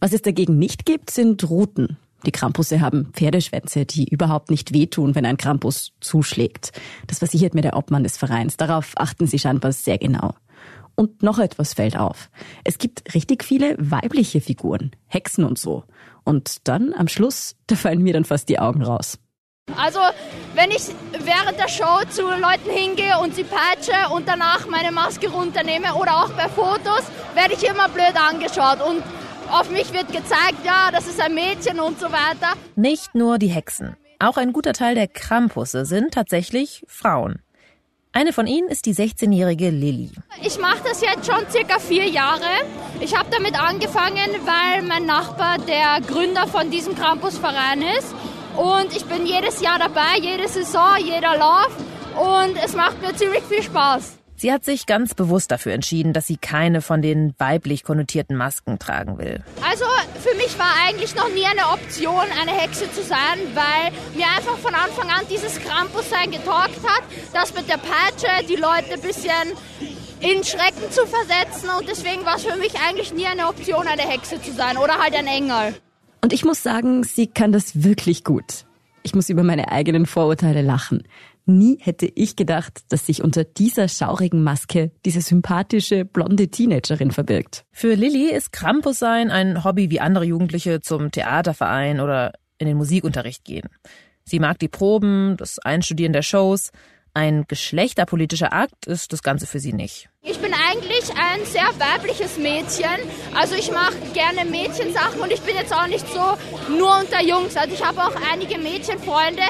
Was 0.00 0.12
es 0.12 0.22
dagegen 0.22 0.58
nicht 0.58 0.84
gibt, 0.84 1.10
sind 1.10 1.48
Routen. 1.48 1.96
Die 2.24 2.32
Krampusse 2.32 2.80
haben 2.80 3.10
Pferdeschwänze, 3.12 3.84
die 3.84 4.08
überhaupt 4.08 4.50
nicht 4.50 4.72
wehtun, 4.72 5.14
wenn 5.14 5.26
ein 5.26 5.36
Krampus 5.36 5.92
zuschlägt. 6.00 6.72
Das 7.06 7.18
versichert 7.18 7.54
mir 7.54 7.62
der 7.62 7.76
Obmann 7.76 8.04
des 8.04 8.16
Vereins. 8.16 8.56
Darauf 8.56 8.92
achten 8.96 9.26
sie 9.26 9.38
scheinbar 9.38 9.72
sehr 9.72 9.98
genau. 9.98 10.34
Und 10.94 11.22
noch 11.22 11.38
etwas 11.38 11.74
fällt 11.74 11.96
auf. 11.96 12.30
Es 12.64 12.78
gibt 12.78 13.14
richtig 13.14 13.44
viele 13.44 13.76
weibliche 13.78 14.40
Figuren, 14.40 14.92
Hexen 15.06 15.44
und 15.44 15.58
so. 15.58 15.84
Und 16.24 16.68
dann 16.68 16.92
am 16.92 17.08
Schluss, 17.08 17.56
da 17.66 17.76
fallen 17.76 18.02
mir 18.02 18.12
dann 18.12 18.24
fast 18.24 18.48
die 18.48 18.58
Augen 18.58 18.82
raus. 18.82 19.18
Also, 19.76 20.00
wenn 20.54 20.70
ich 20.70 20.82
während 21.24 21.58
der 21.58 21.68
Show 21.68 22.04
zu 22.10 22.22
Leuten 22.22 22.68
hingehe 22.68 23.18
und 23.20 23.34
sie 23.34 23.44
peitsche 23.44 24.12
und 24.12 24.26
danach 24.28 24.66
meine 24.66 24.90
Maske 24.90 25.28
runternehme 25.30 25.94
oder 25.94 26.24
auch 26.24 26.30
bei 26.30 26.48
Fotos, 26.48 27.04
werde 27.34 27.54
ich 27.54 27.62
immer 27.66 27.88
blöd 27.88 28.14
angeschaut 28.16 28.80
und 28.86 29.02
auf 29.52 29.70
mich 29.70 29.92
wird 29.92 30.08
gezeigt, 30.08 30.64
ja, 30.64 30.90
das 30.90 31.06
ist 31.06 31.20
ein 31.20 31.34
Mädchen 31.34 31.78
und 31.78 32.00
so 32.00 32.06
weiter. 32.06 32.54
Nicht 32.74 33.14
nur 33.14 33.38
die 33.38 33.48
Hexen. 33.48 33.96
Auch 34.18 34.36
ein 34.36 34.52
guter 34.52 34.72
Teil 34.72 34.94
der 34.94 35.08
Krampusse 35.08 35.84
sind 35.84 36.14
tatsächlich 36.14 36.84
Frauen. 36.88 37.42
Eine 38.14 38.32
von 38.32 38.46
ihnen 38.46 38.68
ist 38.68 38.86
die 38.86 38.94
16-jährige 38.94 39.70
Lilly. 39.70 40.10
Ich 40.42 40.58
mache 40.58 40.82
das 40.84 41.00
jetzt 41.00 41.26
schon 41.26 41.48
circa 41.50 41.78
vier 41.78 42.06
Jahre. 42.06 42.44
Ich 43.00 43.16
habe 43.16 43.30
damit 43.30 43.58
angefangen, 43.58 44.30
weil 44.44 44.82
mein 44.82 45.06
Nachbar 45.06 45.58
der 45.58 46.00
Gründer 46.06 46.46
von 46.46 46.70
diesem 46.70 46.94
Krampusverein 46.94 47.82
ist. 47.98 48.14
Und 48.56 48.94
ich 48.94 49.04
bin 49.06 49.26
jedes 49.26 49.62
Jahr 49.62 49.78
dabei, 49.78 50.18
jede 50.20 50.46
Saison, 50.46 50.96
jeder 50.98 51.36
Lauf. 51.38 51.74
Und 52.14 52.62
es 52.62 52.76
macht 52.76 53.00
mir 53.00 53.14
ziemlich 53.16 53.42
viel 53.44 53.62
Spaß. 53.62 54.18
Sie 54.42 54.52
hat 54.52 54.64
sich 54.64 54.86
ganz 54.86 55.14
bewusst 55.14 55.52
dafür 55.52 55.72
entschieden, 55.72 56.12
dass 56.12 56.26
sie 56.26 56.36
keine 56.36 56.82
von 56.82 57.00
den 57.00 57.32
weiblich 57.38 57.84
konnotierten 57.84 58.36
Masken 58.36 58.80
tragen 58.80 59.16
will. 59.16 59.40
Also 59.64 59.84
für 60.18 60.36
mich 60.36 60.58
war 60.58 60.66
eigentlich 60.84 61.14
noch 61.14 61.28
nie 61.28 61.44
eine 61.44 61.70
Option, 61.72 62.24
eine 62.40 62.50
Hexe 62.50 62.90
zu 62.90 63.04
sein, 63.04 63.38
weil 63.54 63.92
mir 64.16 64.26
einfach 64.26 64.58
von 64.58 64.74
Anfang 64.74 65.08
an 65.10 65.24
dieses 65.30 65.60
Krampussein 65.60 66.32
getaugt 66.32 66.80
hat, 66.82 67.04
das 67.32 67.54
mit 67.54 67.68
der 67.68 67.76
Peitsche 67.76 68.44
die 68.48 68.56
Leute 68.56 68.94
ein 68.94 69.00
bisschen 69.00 69.52
in 70.18 70.42
Schrecken 70.42 70.90
zu 70.90 71.06
versetzen 71.06 71.68
und 71.78 71.88
deswegen 71.88 72.24
war 72.24 72.34
es 72.34 72.44
für 72.44 72.58
mich 72.58 72.72
eigentlich 72.84 73.14
nie 73.14 73.26
eine 73.26 73.46
Option, 73.46 73.86
eine 73.86 74.02
Hexe 74.02 74.42
zu 74.42 74.50
sein 74.50 74.76
oder 74.76 74.98
halt 74.98 75.14
ein 75.14 75.28
Engel. 75.28 75.76
Und 76.20 76.32
ich 76.32 76.44
muss 76.44 76.64
sagen, 76.64 77.04
sie 77.04 77.28
kann 77.28 77.52
das 77.52 77.84
wirklich 77.84 78.24
gut. 78.24 78.64
Ich 79.04 79.14
muss 79.14 79.28
über 79.28 79.44
meine 79.44 79.70
eigenen 79.70 80.06
Vorurteile 80.06 80.62
lachen. 80.62 81.04
Nie 81.44 81.78
hätte 81.80 82.06
ich 82.06 82.36
gedacht, 82.36 82.82
dass 82.88 83.06
sich 83.06 83.22
unter 83.22 83.44
dieser 83.44 83.88
schaurigen 83.88 84.44
Maske 84.44 84.92
diese 85.04 85.20
sympathische, 85.20 86.04
blonde 86.04 86.48
Teenagerin 86.48 87.10
verbirgt. 87.10 87.64
Für 87.72 87.94
Lilly 87.94 88.30
ist 88.30 88.52
Krampus 88.52 88.98
sein 89.00 89.30
ein 89.30 89.64
Hobby 89.64 89.90
wie 89.90 90.00
andere 90.00 90.24
Jugendliche 90.24 90.80
zum 90.80 91.10
Theaterverein 91.10 92.00
oder 92.00 92.32
in 92.58 92.68
den 92.68 92.76
Musikunterricht 92.76 93.44
gehen. 93.44 93.68
Sie 94.24 94.38
mag 94.38 94.58
die 94.60 94.68
Proben, 94.68 95.36
das 95.36 95.58
Einstudieren 95.58 96.12
der 96.12 96.22
Shows. 96.22 96.70
Ein 97.14 97.44
geschlechterpolitischer 97.46 98.52
Akt 98.52 98.86
ist 98.86 99.12
das 99.12 99.22
Ganze 99.22 99.46
für 99.46 99.58
sie 99.58 99.72
nicht. 99.72 100.08
Ich 100.22 100.38
bin 100.38 100.54
eigentlich 100.54 101.10
ein 101.10 101.44
sehr 101.44 101.68
weibliches 101.78 102.38
Mädchen. 102.38 102.86
Also 103.34 103.54
ich 103.54 103.70
mache 103.70 103.96
gerne 104.14 104.48
Mädchensachen 104.48 105.20
und 105.20 105.30
ich 105.30 105.40
bin 105.40 105.56
jetzt 105.56 105.74
auch 105.74 105.88
nicht 105.88 106.06
so 106.08 106.38
nur 106.72 107.00
unter 107.00 107.22
Jungs. 107.22 107.56
Also 107.56 107.74
ich 107.74 107.84
habe 107.84 107.98
auch 107.98 108.14
einige 108.32 108.58
Mädchenfreunde. 108.58 109.42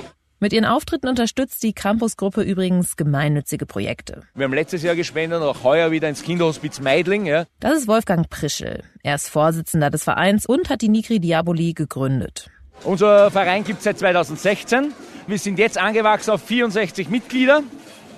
Mit 0.43 0.53
ihren 0.53 0.65
Auftritten 0.65 1.07
unterstützt 1.07 1.63
die 1.63 1.73
Campusgruppe 1.73 2.43
übrigens 2.43 2.97
gemeinnützige 2.97 3.65
Projekte. 3.65 4.23
Wir 4.35 4.43
haben 4.43 4.53
letztes 4.53 4.83
Jahr 4.83 4.97
gespendet 4.97 5.41
und 5.41 5.47
auch 5.47 5.63
heuer 5.63 5.93
wieder 5.93 6.09
ins 6.09 6.25
Kinderhospiz 6.25 6.81
Meidling. 6.81 7.27
Ja. 7.27 7.45
Das 7.61 7.79
ist 7.79 7.87
Wolfgang 7.87 8.29
Prischel. 8.29 8.83
Er 9.05 9.15
ist 9.15 9.29
Vorsitzender 9.29 9.89
des 9.89 10.03
Vereins 10.03 10.45
und 10.45 10.69
hat 10.69 10.83
die 10.83 10.89
Nigri 10.89 11.21
Diaboli 11.21 11.75
gegründet. 11.75 12.51
Unser 12.83 13.31
Verein 13.31 13.63
gibt 13.63 13.79
es 13.79 13.85
seit 13.85 14.01
2016. 14.01 14.93
Wir 15.29 15.39
sind 15.39 15.61
jetzt 15.61 15.79
angewachsen 15.79 16.33
auf 16.33 16.43
64 16.43 17.09
Mitglieder. 17.09 17.63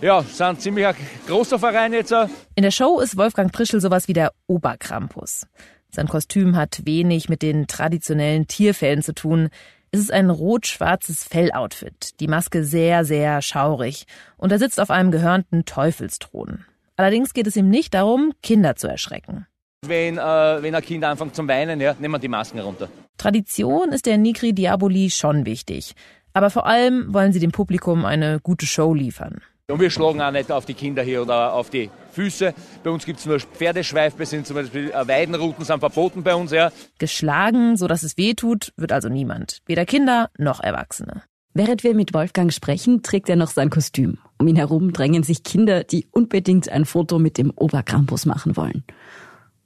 Ja, 0.01 0.23
sind 0.23 0.47
ein 0.47 0.59
ziemlich 0.59 0.87
ein 0.87 0.97
großer 1.27 1.59
Verein 1.59 1.93
jetzt. 1.93 2.15
In 2.55 2.63
der 2.63 2.71
Show 2.71 3.01
ist 3.01 3.19
Wolfgang 3.19 3.53
Prischel 3.53 3.83
sowas 3.83 4.09
wie 4.09 4.15
der 4.15 4.33
Oberkrampus. 4.47 5.47
Sein 5.91 6.09
Kostüm 6.09 6.57
hat 6.57 6.81
wenig 6.87 7.29
mit 7.29 7.43
den 7.43 7.67
traditionellen 7.67 8.47
Tierfällen 8.47 9.03
zu 9.03 9.13
tun. 9.13 9.51
Es 9.95 10.01
ist 10.01 10.13
ein 10.13 10.29
rot-schwarzes 10.29 11.23
Felloutfit, 11.23 12.19
die 12.19 12.27
Maske 12.27 12.65
sehr, 12.65 13.05
sehr 13.05 13.41
schaurig 13.43 14.07
und 14.37 14.51
er 14.51 14.59
sitzt 14.59 14.81
auf 14.81 14.91
einem 14.91 15.13
gehörnten 15.13 15.67
Teufelsthron. 15.67 16.65
Allerdings 16.97 17.33
geht 17.33 17.47
es 17.47 17.55
ihm 17.55 17.69
nicht 17.69 17.95
darum, 17.95 18.33
Kinder 18.43 18.75
zu 18.75 18.89
erschrecken. 18.89 19.47
Wenn, 19.87 20.19
äh, 20.19 20.21
wenn 20.21 20.75
ein 20.75 20.83
Kind 20.83 21.05
anfängt 21.05 21.37
zu 21.37 21.47
weinen, 21.47 21.81
ja, 21.81 21.95
nehmen 21.97 22.13
wir 22.13 22.19
die 22.19 22.27
Masken 22.27 22.59
runter. 22.59 22.89
Tradition 23.19 23.93
ist 23.93 24.07
der 24.07 24.19
Nigri 24.19 24.53
Diaboli 24.53 25.11
schon 25.11 25.47
wichtig. 25.47 25.95
Aber 26.33 26.51
vor 26.51 26.67
allem 26.67 27.15
wollen 27.15 27.33
sie 27.33 27.39
dem 27.39 27.53
Publikum 27.53 28.05
eine 28.05 28.41
gute 28.41 28.67
Show 28.67 28.95
liefern. 28.95 29.43
Und 29.71 29.81
wir 29.81 29.89
schlagen 29.89 30.21
auch 30.21 30.31
nicht 30.31 30.53
auf 30.53 30.67
die 30.67 30.75
Kinder 30.75 31.03
hier 31.03 31.23
oder 31.23 31.55
auf 31.55 31.71
die 31.71 31.89
Füße. 32.13 32.53
Bei 32.83 32.91
uns 32.91 33.07
gibt 33.07 33.21
es 33.21 33.25
nur 33.25 33.41
Pferdeschweif, 33.41 34.13
sind 34.27 34.47
zum 34.47 34.57
Beispiel 34.57 34.91
äh, 34.91 35.09
Weidenrouten 35.09 35.65
sind 35.65 35.81
verboten 35.81 36.23
bei 36.23 36.35
uns. 36.35 36.51
Ja. 36.51 36.71
Geschlagen, 36.99 37.79
sodass 37.79 38.03
es 38.03 38.19
weh 38.19 38.35
tut, 38.35 38.75
wird 38.77 38.93
also 38.93 39.09
niemand. 39.09 39.61
Weder 39.65 39.87
Kinder 39.87 40.29
noch 40.37 40.61
Erwachsene. 40.61 41.23
Während 41.55 41.83
wir 41.83 41.95
mit 41.95 42.13
Wolfgang 42.13 42.53
sprechen, 42.53 43.03
trägt 43.03 43.31
er 43.31 43.37
noch 43.37 43.49
sein 43.49 43.71
Kostüm. 43.71 44.19
Um 44.39 44.49
ihn 44.49 44.57
herum 44.57 44.93
drängen 44.93 45.23
sich 45.23 45.45
Kinder, 45.45 45.83
die 45.83 46.07
unbedingt 46.11 46.69
ein 46.69 46.85
Foto 46.85 47.19
mit 47.19 47.39
dem 47.39 47.51
Oberkrampus 47.51 48.27
machen 48.27 48.59
wollen. 48.59 48.85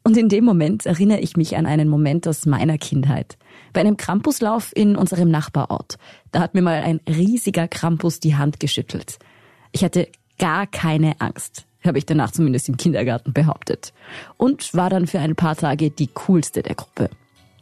Und 0.05 0.17
in 0.17 0.29
dem 0.29 0.45
Moment 0.45 0.87
erinnere 0.87 1.19
ich 1.19 1.37
mich 1.37 1.57
an 1.57 1.67
einen 1.67 1.89
Moment 1.89 2.29
aus 2.29 2.47
meiner 2.47 2.79
Kindheit. 2.79 3.37
Bei 3.73 3.81
einem 3.81 3.97
Krampuslauf 3.97 4.71
in 4.77 4.95
unserem 4.95 5.29
Nachbarort. 5.29 5.97
Da 6.31 6.39
hat 6.39 6.55
mir 6.55 6.63
mal 6.63 6.83
ein 6.83 7.01
riesiger 7.09 7.67
Krampus 7.67 8.21
die 8.21 8.37
Hand 8.37 8.61
geschüttelt. 8.61 9.19
Ich 9.73 9.85
hatte 9.85 10.09
gar 10.39 10.67
keine 10.67 11.21
Angst, 11.21 11.67
habe 11.85 11.99
ich 11.99 12.07
danach 12.07 12.31
zumindest 12.31 12.69
im 12.69 12.77
Kindergarten 12.77 13.33
behauptet. 13.33 13.93
Und 14.37 14.75
war 14.75 14.91
dann 14.91 15.07
für 15.07 15.21
ein 15.21 15.37
paar 15.37 15.57
Tage 15.57 15.91
die 15.91 16.09
coolste 16.09 16.63
der 16.63 16.75
Gruppe. 16.75 17.11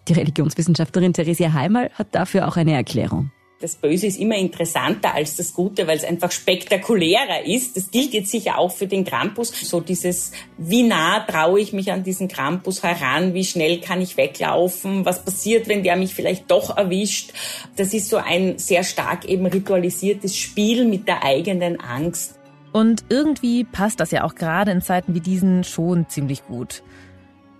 Die 0.08 0.12
Religionswissenschaftlerin 0.12 1.12
Theresia 1.12 1.52
Heimal 1.52 1.90
hat 1.94 2.14
dafür 2.14 2.46
auch 2.46 2.56
eine 2.56 2.74
Erklärung. 2.74 3.30
Das 3.58 3.74
Böse 3.76 4.06
ist 4.06 4.18
immer 4.18 4.36
interessanter 4.36 5.14
als 5.14 5.36
das 5.36 5.54
Gute, 5.54 5.86
weil 5.86 5.96
es 5.96 6.04
einfach 6.04 6.30
spektakulärer 6.30 7.46
ist. 7.46 7.74
Das 7.74 7.90
gilt 7.90 8.12
jetzt 8.12 8.30
sicher 8.30 8.58
auch 8.58 8.70
für 8.70 8.86
den 8.86 9.06
Krampus. 9.06 9.48
So 9.48 9.80
dieses, 9.80 10.32
wie 10.58 10.82
nah 10.82 11.20
traue 11.20 11.58
ich 11.58 11.72
mich 11.72 11.90
an 11.90 12.02
diesen 12.02 12.28
Krampus 12.28 12.82
heran? 12.82 13.32
Wie 13.32 13.46
schnell 13.46 13.80
kann 13.80 14.02
ich 14.02 14.18
weglaufen? 14.18 15.06
Was 15.06 15.24
passiert, 15.24 15.68
wenn 15.68 15.82
der 15.82 15.96
mich 15.96 16.14
vielleicht 16.14 16.50
doch 16.50 16.76
erwischt? 16.76 17.32
Das 17.76 17.94
ist 17.94 18.10
so 18.10 18.18
ein 18.18 18.58
sehr 18.58 18.84
stark 18.84 19.24
eben 19.24 19.46
ritualisiertes 19.46 20.36
Spiel 20.36 20.84
mit 20.84 21.08
der 21.08 21.24
eigenen 21.24 21.80
Angst. 21.80 22.38
Und 22.72 23.06
irgendwie 23.08 23.64
passt 23.64 24.00
das 24.00 24.10
ja 24.10 24.24
auch 24.24 24.34
gerade 24.34 24.70
in 24.70 24.82
Zeiten 24.82 25.14
wie 25.14 25.20
diesen 25.20 25.64
schon 25.64 26.10
ziemlich 26.10 26.44
gut. 26.44 26.82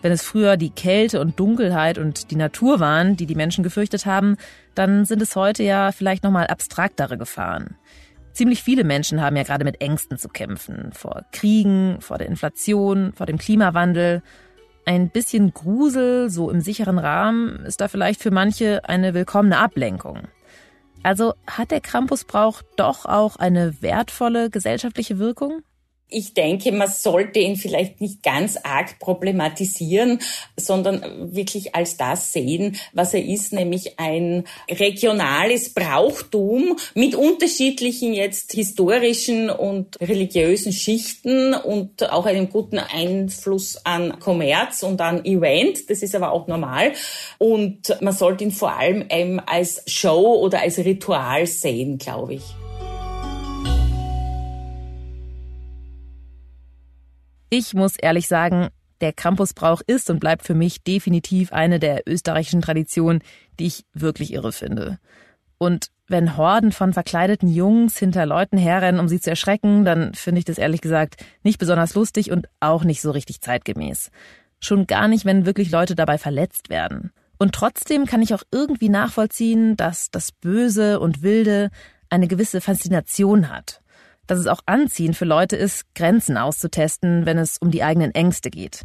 Wenn 0.02 0.12
es 0.12 0.22
früher 0.22 0.58
die 0.58 0.68
Kälte 0.68 1.22
und 1.22 1.40
Dunkelheit 1.40 1.96
und 1.96 2.30
die 2.30 2.36
Natur 2.36 2.80
waren, 2.80 3.16
die 3.16 3.24
die 3.24 3.34
Menschen 3.34 3.64
gefürchtet 3.64 4.04
haben, 4.04 4.36
dann 4.78 5.04
sind 5.04 5.22
es 5.22 5.34
heute 5.36 5.62
ja 5.62 5.92
vielleicht 5.92 6.24
nochmal 6.24 6.46
abstraktere 6.46 7.18
Gefahren. 7.18 7.76
Ziemlich 8.32 8.62
viele 8.62 8.84
Menschen 8.84 9.22
haben 9.22 9.36
ja 9.36 9.44
gerade 9.44 9.64
mit 9.64 9.80
Ängsten 9.80 10.18
zu 10.18 10.28
kämpfen. 10.28 10.90
Vor 10.92 11.24
Kriegen, 11.32 12.00
vor 12.00 12.18
der 12.18 12.26
Inflation, 12.26 13.12
vor 13.14 13.26
dem 13.26 13.38
Klimawandel. 13.38 14.22
Ein 14.84 15.08
bisschen 15.08 15.54
Grusel, 15.54 16.28
so 16.30 16.50
im 16.50 16.60
sicheren 16.60 16.98
Rahmen, 16.98 17.64
ist 17.64 17.80
da 17.80 17.88
vielleicht 17.88 18.22
für 18.22 18.30
manche 18.30 18.86
eine 18.88 19.14
willkommene 19.14 19.58
Ablenkung. 19.58 20.28
Also 21.02 21.34
hat 21.46 21.70
der 21.70 21.80
Krampusbrauch 21.80 22.62
doch 22.76 23.06
auch 23.06 23.36
eine 23.36 23.80
wertvolle 23.80 24.50
gesellschaftliche 24.50 25.18
Wirkung? 25.18 25.62
Ich 26.08 26.34
denke, 26.34 26.70
man 26.70 26.88
sollte 26.88 27.40
ihn 27.40 27.56
vielleicht 27.56 28.00
nicht 28.00 28.22
ganz 28.22 28.56
arg 28.62 29.00
problematisieren, 29.00 30.20
sondern 30.56 31.34
wirklich 31.34 31.74
als 31.74 31.96
das 31.96 32.32
sehen, 32.32 32.76
was 32.92 33.12
er 33.12 33.24
ist, 33.24 33.52
nämlich 33.52 33.98
ein 33.98 34.44
regionales 34.70 35.74
Brauchtum 35.74 36.76
mit 36.94 37.16
unterschiedlichen 37.16 38.14
jetzt 38.14 38.52
historischen 38.52 39.50
und 39.50 40.00
religiösen 40.00 40.72
Schichten 40.72 41.54
und 41.54 42.08
auch 42.12 42.26
einem 42.26 42.50
guten 42.50 42.78
Einfluss 42.78 43.84
an 43.84 44.20
Kommerz 44.20 44.84
und 44.84 45.00
an 45.00 45.24
Event. 45.24 45.90
Das 45.90 46.02
ist 46.02 46.14
aber 46.14 46.30
auch 46.30 46.46
normal. 46.46 46.92
Und 47.38 48.00
man 48.00 48.14
sollte 48.14 48.44
ihn 48.44 48.52
vor 48.52 48.76
allem 48.76 49.04
eben 49.10 49.40
als 49.40 49.82
Show 49.86 50.36
oder 50.36 50.60
als 50.60 50.78
Ritual 50.78 51.46
sehen, 51.46 51.98
glaube 51.98 52.34
ich. 52.34 52.65
Ich 57.48 57.74
muss 57.74 57.96
ehrlich 57.96 58.26
sagen, 58.26 58.68
der 59.00 59.12
Krampusbrauch 59.12 59.82
ist 59.86 60.10
und 60.10 60.18
bleibt 60.18 60.44
für 60.44 60.54
mich 60.54 60.82
definitiv 60.82 61.52
eine 61.52 61.78
der 61.78 62.02
österreichischen 62.06 62.60
Traditionen, 62.60 63.22
die 63.60 63.66
ich 63.66 63.84
wirklich 63.92 64.32
irre 64.32 64.52
finde. 64.52 64.98
Und 65.58 65.88
wenn 66.08 66.36
Horden 66.36 66.72
von 66.72 66.92
verkleideten 66.92 67.48
Jungs 67.48 67.98
hinter 67.98 68.26
Leuten 68.26 68.58
herrennen, 68.58 69.00
um 69.00 69.08
sie 69.08 69.20
zu 69.20 69.30
erschrecken, 69.30 69.84
dann 69.84 70.14
finde 70.14 70.40
ich 70.40 70.44
das 70.44 70.58
ehrlich 70.58 70.80
gesagt 70.80 71.24
nicht 71.42 71.58
besonders 71.58 71.94
lustig 71.94 72.30
und 72.30 72.46
auch 72.60 72.84
nicht 72.84 73.00
so 73.00 73.10
richtig 73.10 73.40
zeitgemäß. 73.40 74.10
Schon 74.60 74.86
gar 74.86 75.08
nicht, 75.08 75.24
wenn 75.24 75.46
wirklich 75.46 75.70
Leute 75.70 75.94
dabei 75.94 76.18
verletzt 76.18 76.68
werden. 76.68 77.12
Und 77.38 77.54
trotzdem 77.54 78.06
kann 78.06 78.22
ich 78.22 78.34
auch 78.34 78.42
irgendwie 78.50 78.88
nachvollziehen, 78.88 79.76
dass 79.76 80.10
das 80.10 80.32
Böse 80.32 81.00
und 81.00 81.22
Wilde 81.22 81.70
eine 82.08 82.28
gewisse 82.28 82.60
Faszination 82.60 83.50
hat 83.50 83.82
dass 84.26 84.38
es 84.38 84.46
auch 84.46 84.60
anziehend 84.66 85.16
für 85.16 85.24
Leute 85.24 85.56
ist, 85.56 85.94
Grenzen 85.94 86.36
auszutesten, 86.36 87.26
wenn 87.26 87.38
es 87.38 87.58
um 87.58 87.70
die 87.70 87.82
eigenen 87.82 88.14
Ängste 88.14 88.50
geht. 88.50 88.82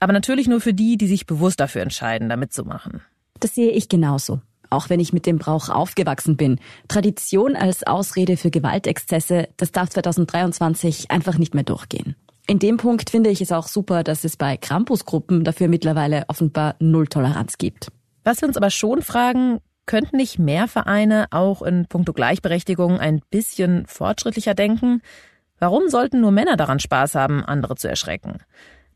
Aber 0.00 0.12
natürlich 0.12 0.48
nur 0.48 0.60
für 0.60 0.74
die, 0.74 0.96
die 0.96 1.06
sich 1.06 1.26
bewusst 1.26 1.60
dafür 1.60 1.82
entscheiden, 1.82 2.28
da 2.28 2.36
mitzumachen. 2.36 3.00
Das 3.40 3.54
sehe 3.54 3.70
ich 3.70 3.88
genauso. 3.88 4.40
Auch 4.70 4.90
wenn 4.90 5.00
ich 5.00 5.12
mit 5.12 5.26
dem 5.26 5.38
Brauch 5.38 5.68
aufgewachsen 5.68 6.36
bin. 6.36 6.58
Tradition 6.88 7.56
als 7.56 7.86
Ausrede 7.86 8.36
für 8.36 8.50
Gewaltexzesse, 8.50 9.48
das 9.56 9.72
darf 9.72 9.90
2023 9.90 11.10
einfach 11.10 11.38
nicht 11.38 11.54
mehr 11.54 11.64
durchgehen. 11.64 12.16
In 12.46 12.58
dem 12.58 12.76
Punkt 12.76 13.10
finde 13.10 13.30
ich 13.30 13.40
es 13.40 13.52
auch 13.52 13.68
super, 13.68 14.02
dass 14.02 14.24
es 14.24 14.36
bei 14.36 14.56
Krampusgruppen 14.56 15.44
dafür 15.44 15.68
mittlerweile 15.68 16.24
offenbar 16.28 16.76
Null 16.78 17.06
Toleranz 17.06 17.56
gibt. 17.56 17.88
Was 18.24 18.42
wir 18.42 18.48
uns 18.48 18.56
aber 18.56 18.70
schon 18.70 19.00
fragen, 19.00 19.60
Könnten 19.86 20.16
nicht 20.16 20.38
mehr 20.38 20.66
Vereine 20.66 21.26
auch 21.30 21.62
in 21.62 21.86
puncto 21.86 22.12
Gleichberechtigung 22.12 22.98
ein 22.98 23.20
bisschen 23.30 23.86
fortschrittlicher 23.86 24.54
denken? 24.54 25.02
Warum 25.58 25.88
sollten 25.88 26.20
nur 26.20 26.30
Männer 26.30 26.56
daran 26.56 26.80
Spaß 26.80 27.14
haben, 27.14 27.44
andere 27.44 27.76
zu 27.76 27.88
erschrecken? 27.88 28.38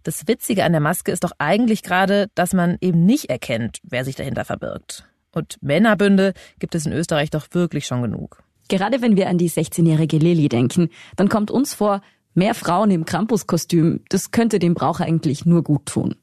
Das 0.03 0.27
Witzige 0.27 0.65
an 0.65 0.73
der 0.73 0.81
Maske 0.81 1.13
ist 1.13 1.25
doch 1.25 1.33
eigentlich 1.39 1.83
gerade, 1.83 2.29
dass 2.35 2.55
man 2.55 2.79
eben 2.81 3.05
nicht 3.05 3.27
erkennt, 3.27 3.81
wer 3.83 4.05
sich 4.05 4.17
dahinter 4.17 4.45
verbirgt. 4.45 5.05
Und 5.33 5.57
Männerbünde 5.61 6.33
gibt 6.59 6.75
es 6.75 6.87
in 6.87 6.93
Österreich 6.93 7.31
doch 7.31 7.49
wirklich 7.53 7.87
schon 7.87 8.03
genug. 8.03 8.43
Gerade 8.69 9.03
wenn 9.03 9.17
wir 9.17 9.29
an 9.29 9.39
die 9.39 9.51
16-jährige 9.51 10.19
Lilly 10.19 10.49
denken, 10.49 10.89
dann 11.17 11.29
kommt 11.29 11.51
uns 11.51 11.75
vor, 11.75 12.01
mehr 12.35 12.55
Frauen 12.55 12.91
im 12.91 13.05
Krampuskostüm, 13.05 14.01
das 14.09 14.31
könnte 14.31 14.59
dem 14.59 14.75
Brauch 14.75 15.01
eigentlich 15.01 15.45
nur 15.45 15.63
gut 15.63 15.87
tun. 15.87 16.15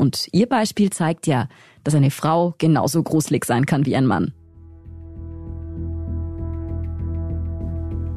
Und 0.00 0.28
ihr 0.32 0.48
Beispiel 0.48 0.88
zeigt 0.88 1.26
ja, 1.26 1.46
dass 1.84 1.94
eine 1.94 2.10
Frau 2.10 2.54
genauso 2.56 3.02
gruselig 3.02 3.44
sein 3.44 3.66
kann 3.66 3.84
wie 3.84 3.94
ein 3.94 4.06
Mann. 4.06 4.32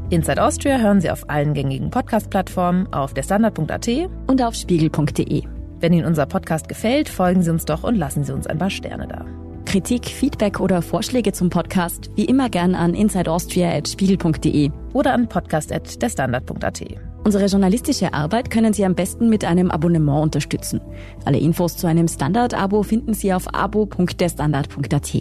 Inside 0.09 0.41
Austria 0.41 0.77
hören 0.77 1.01
Sie 1.01 1.11
auf 1.11 1.29
allen 1.29 1.53
gängigen 1.53 1.89
Podcast-Plattformen, 1.89 2.87
auf 2.93 3.13
der 3.13 3.23
Standard.at 3.23 3.89
und 4.27 4.41
auf 4.41 4.55
spiegel.de. 4.55 5.43
Wenn 5.79 5.91
Ihnen 5.91 6.05
unser 6.05 6.25
Podcast 6.25 6.69
gefällt, 6.69 7.09
folgen 7.09 7.41
Sie 7.41 7.51
uns 7.51 7.65
doch 7.65 7.83
und 7.83 7.95
lassen 7.95 8.23
Sie 8.23 8.33
uns 8.33 8.47
ein 8.47 8.59
paar 8.59 8.69
Sterne 8.69 9.07
da. 9.07 9.25
Kritik, 9.65 10.05
Feedback 10.05 10.61
oder 10.61 10.81
Vorschläge 10.81 11.33
zum 11.33 11.49
Podcast 11.49 12.11
wie 12.15 12.25
immer 12.25 12.49
gern 12.49 12.75
an 12.75 12.93
insideaustria.spiegel.de 12.93 14.71
oder 14.93 15.13
an 15.13 15.27
podcast.derstandard.at. 15.27 17.12
Unsere 17.25 17.45
journalistische 17.45 18.13
Arbeit 18.13 18.49
können 18.49 18.73
Sie 18.73 18.83
am 18.83 18.95
besten 18.95 19.29
mit 19.29 19.45
einem 19.45 19.71
Abonnement 19.71 20.23
unterstützen. 20.23 20.81
Alle 21.23 21.39
Infos 21.39 21.77
zu 21.77 21.87
einem 21.87 22.09
Standard-Abo 22.09 22.83
finden 22.83 23.13
Sie 23.13 23.33
auf 23.33 23.53
abo.derstandard.at. 23.53 25.15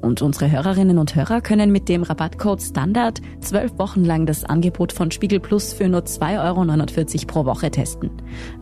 Und 0.00 0.22
unsere 0.22 0.50
Hörerinnen 0.50 0.96
und 0.96 1.14
Hörer 1.14 1.42
können 1.42 1.70
mit 1.70 1.90
dem 1.90 2.04
Rabattcode 2.04 2.62
STANDARD 2.62 3.20
zwölf 3.40 3.78
Wochen 3.78 4.02
lang 4.02 4.24
das 4.24 4.44
Angebot 4.44 4.92
von 4.92 5.10
Spiegel 5.10 5.40
Plus 5.40 5.74
für 5.74 5.88
nur 5.88 6.00
2,49 6.00 6.38
Euro 6.38 7.26
pro 7.26 7.44
Woche 7.44 7.70
testen. 7.70 8.10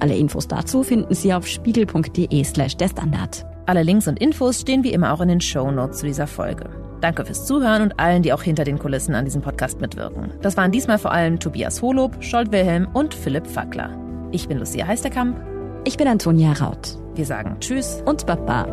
Alle 0.01 0.17
Infos 0.17 0.49
dazu 0.49 0.83
finden 0.83 1.15
Sie 1.15 1.33
auf 1.33 1.47
spiegel.de 1.47 2.43
slash 2.43 2.77
der 2.77 2.89
Standard. 2.89 3.47
Alle 3.67 3.85
Links 3.85 4.09
und 4.09 4.19
Infos 4.19 4.63
stehen 4.63 4.83
wie 4.83 4.93
immer 4.93 5.13
auch 5.13 5.21
in 5.21 5.29
den 5.29 5.41
Show 5.41 5.71
Notes 5.71 5.99
zu 5.99 6.07
dieser 6.07 6.27
Folge. 6.27 6.90
Danke 7.01 7.25
fürs 7.25 7.47
Zuhören 7.47 7.83
und 7.83 7.99
allen, 7.99 8.23
die 8.23 8.33
auch 8.33 8.43
hinter 8.43 8.65
den 8.65 8.79
Kulissen 8.79 9.15
an 9.15 9.25
diesem 9.25 9.43
Podcast 9.43 9.81
mitwirken. 9.81 10.33
Das 10.43 10.57
waren 10.57 10.71
diesmal 10.71 10.99
vor 10.99 11.13
allem 11.13 11.41
Tobias 11.41 11.81
Holob, 11.83 12.23
Scholt 12.23 12.53
Wilhelm 12.53 12.89
und 12.93 13.15
Philipp 13.15 13.47
Fackler. 13.47 13.91
Ich 14.33 14.49
bin 14.49 14.59
Lucia 14.59 14.87
Heisterkamp. 14.87 15.37
Ich 15.85 15.97
bin 15.97 16.07
Antonia 16.07 16.53
Raut. 16.53 16.97
Wir 17.15 17.25
sagen 17.25 17.57
Tschüss 17.61 18.03
und 18.05 18.27
Baba. 18.27 18.67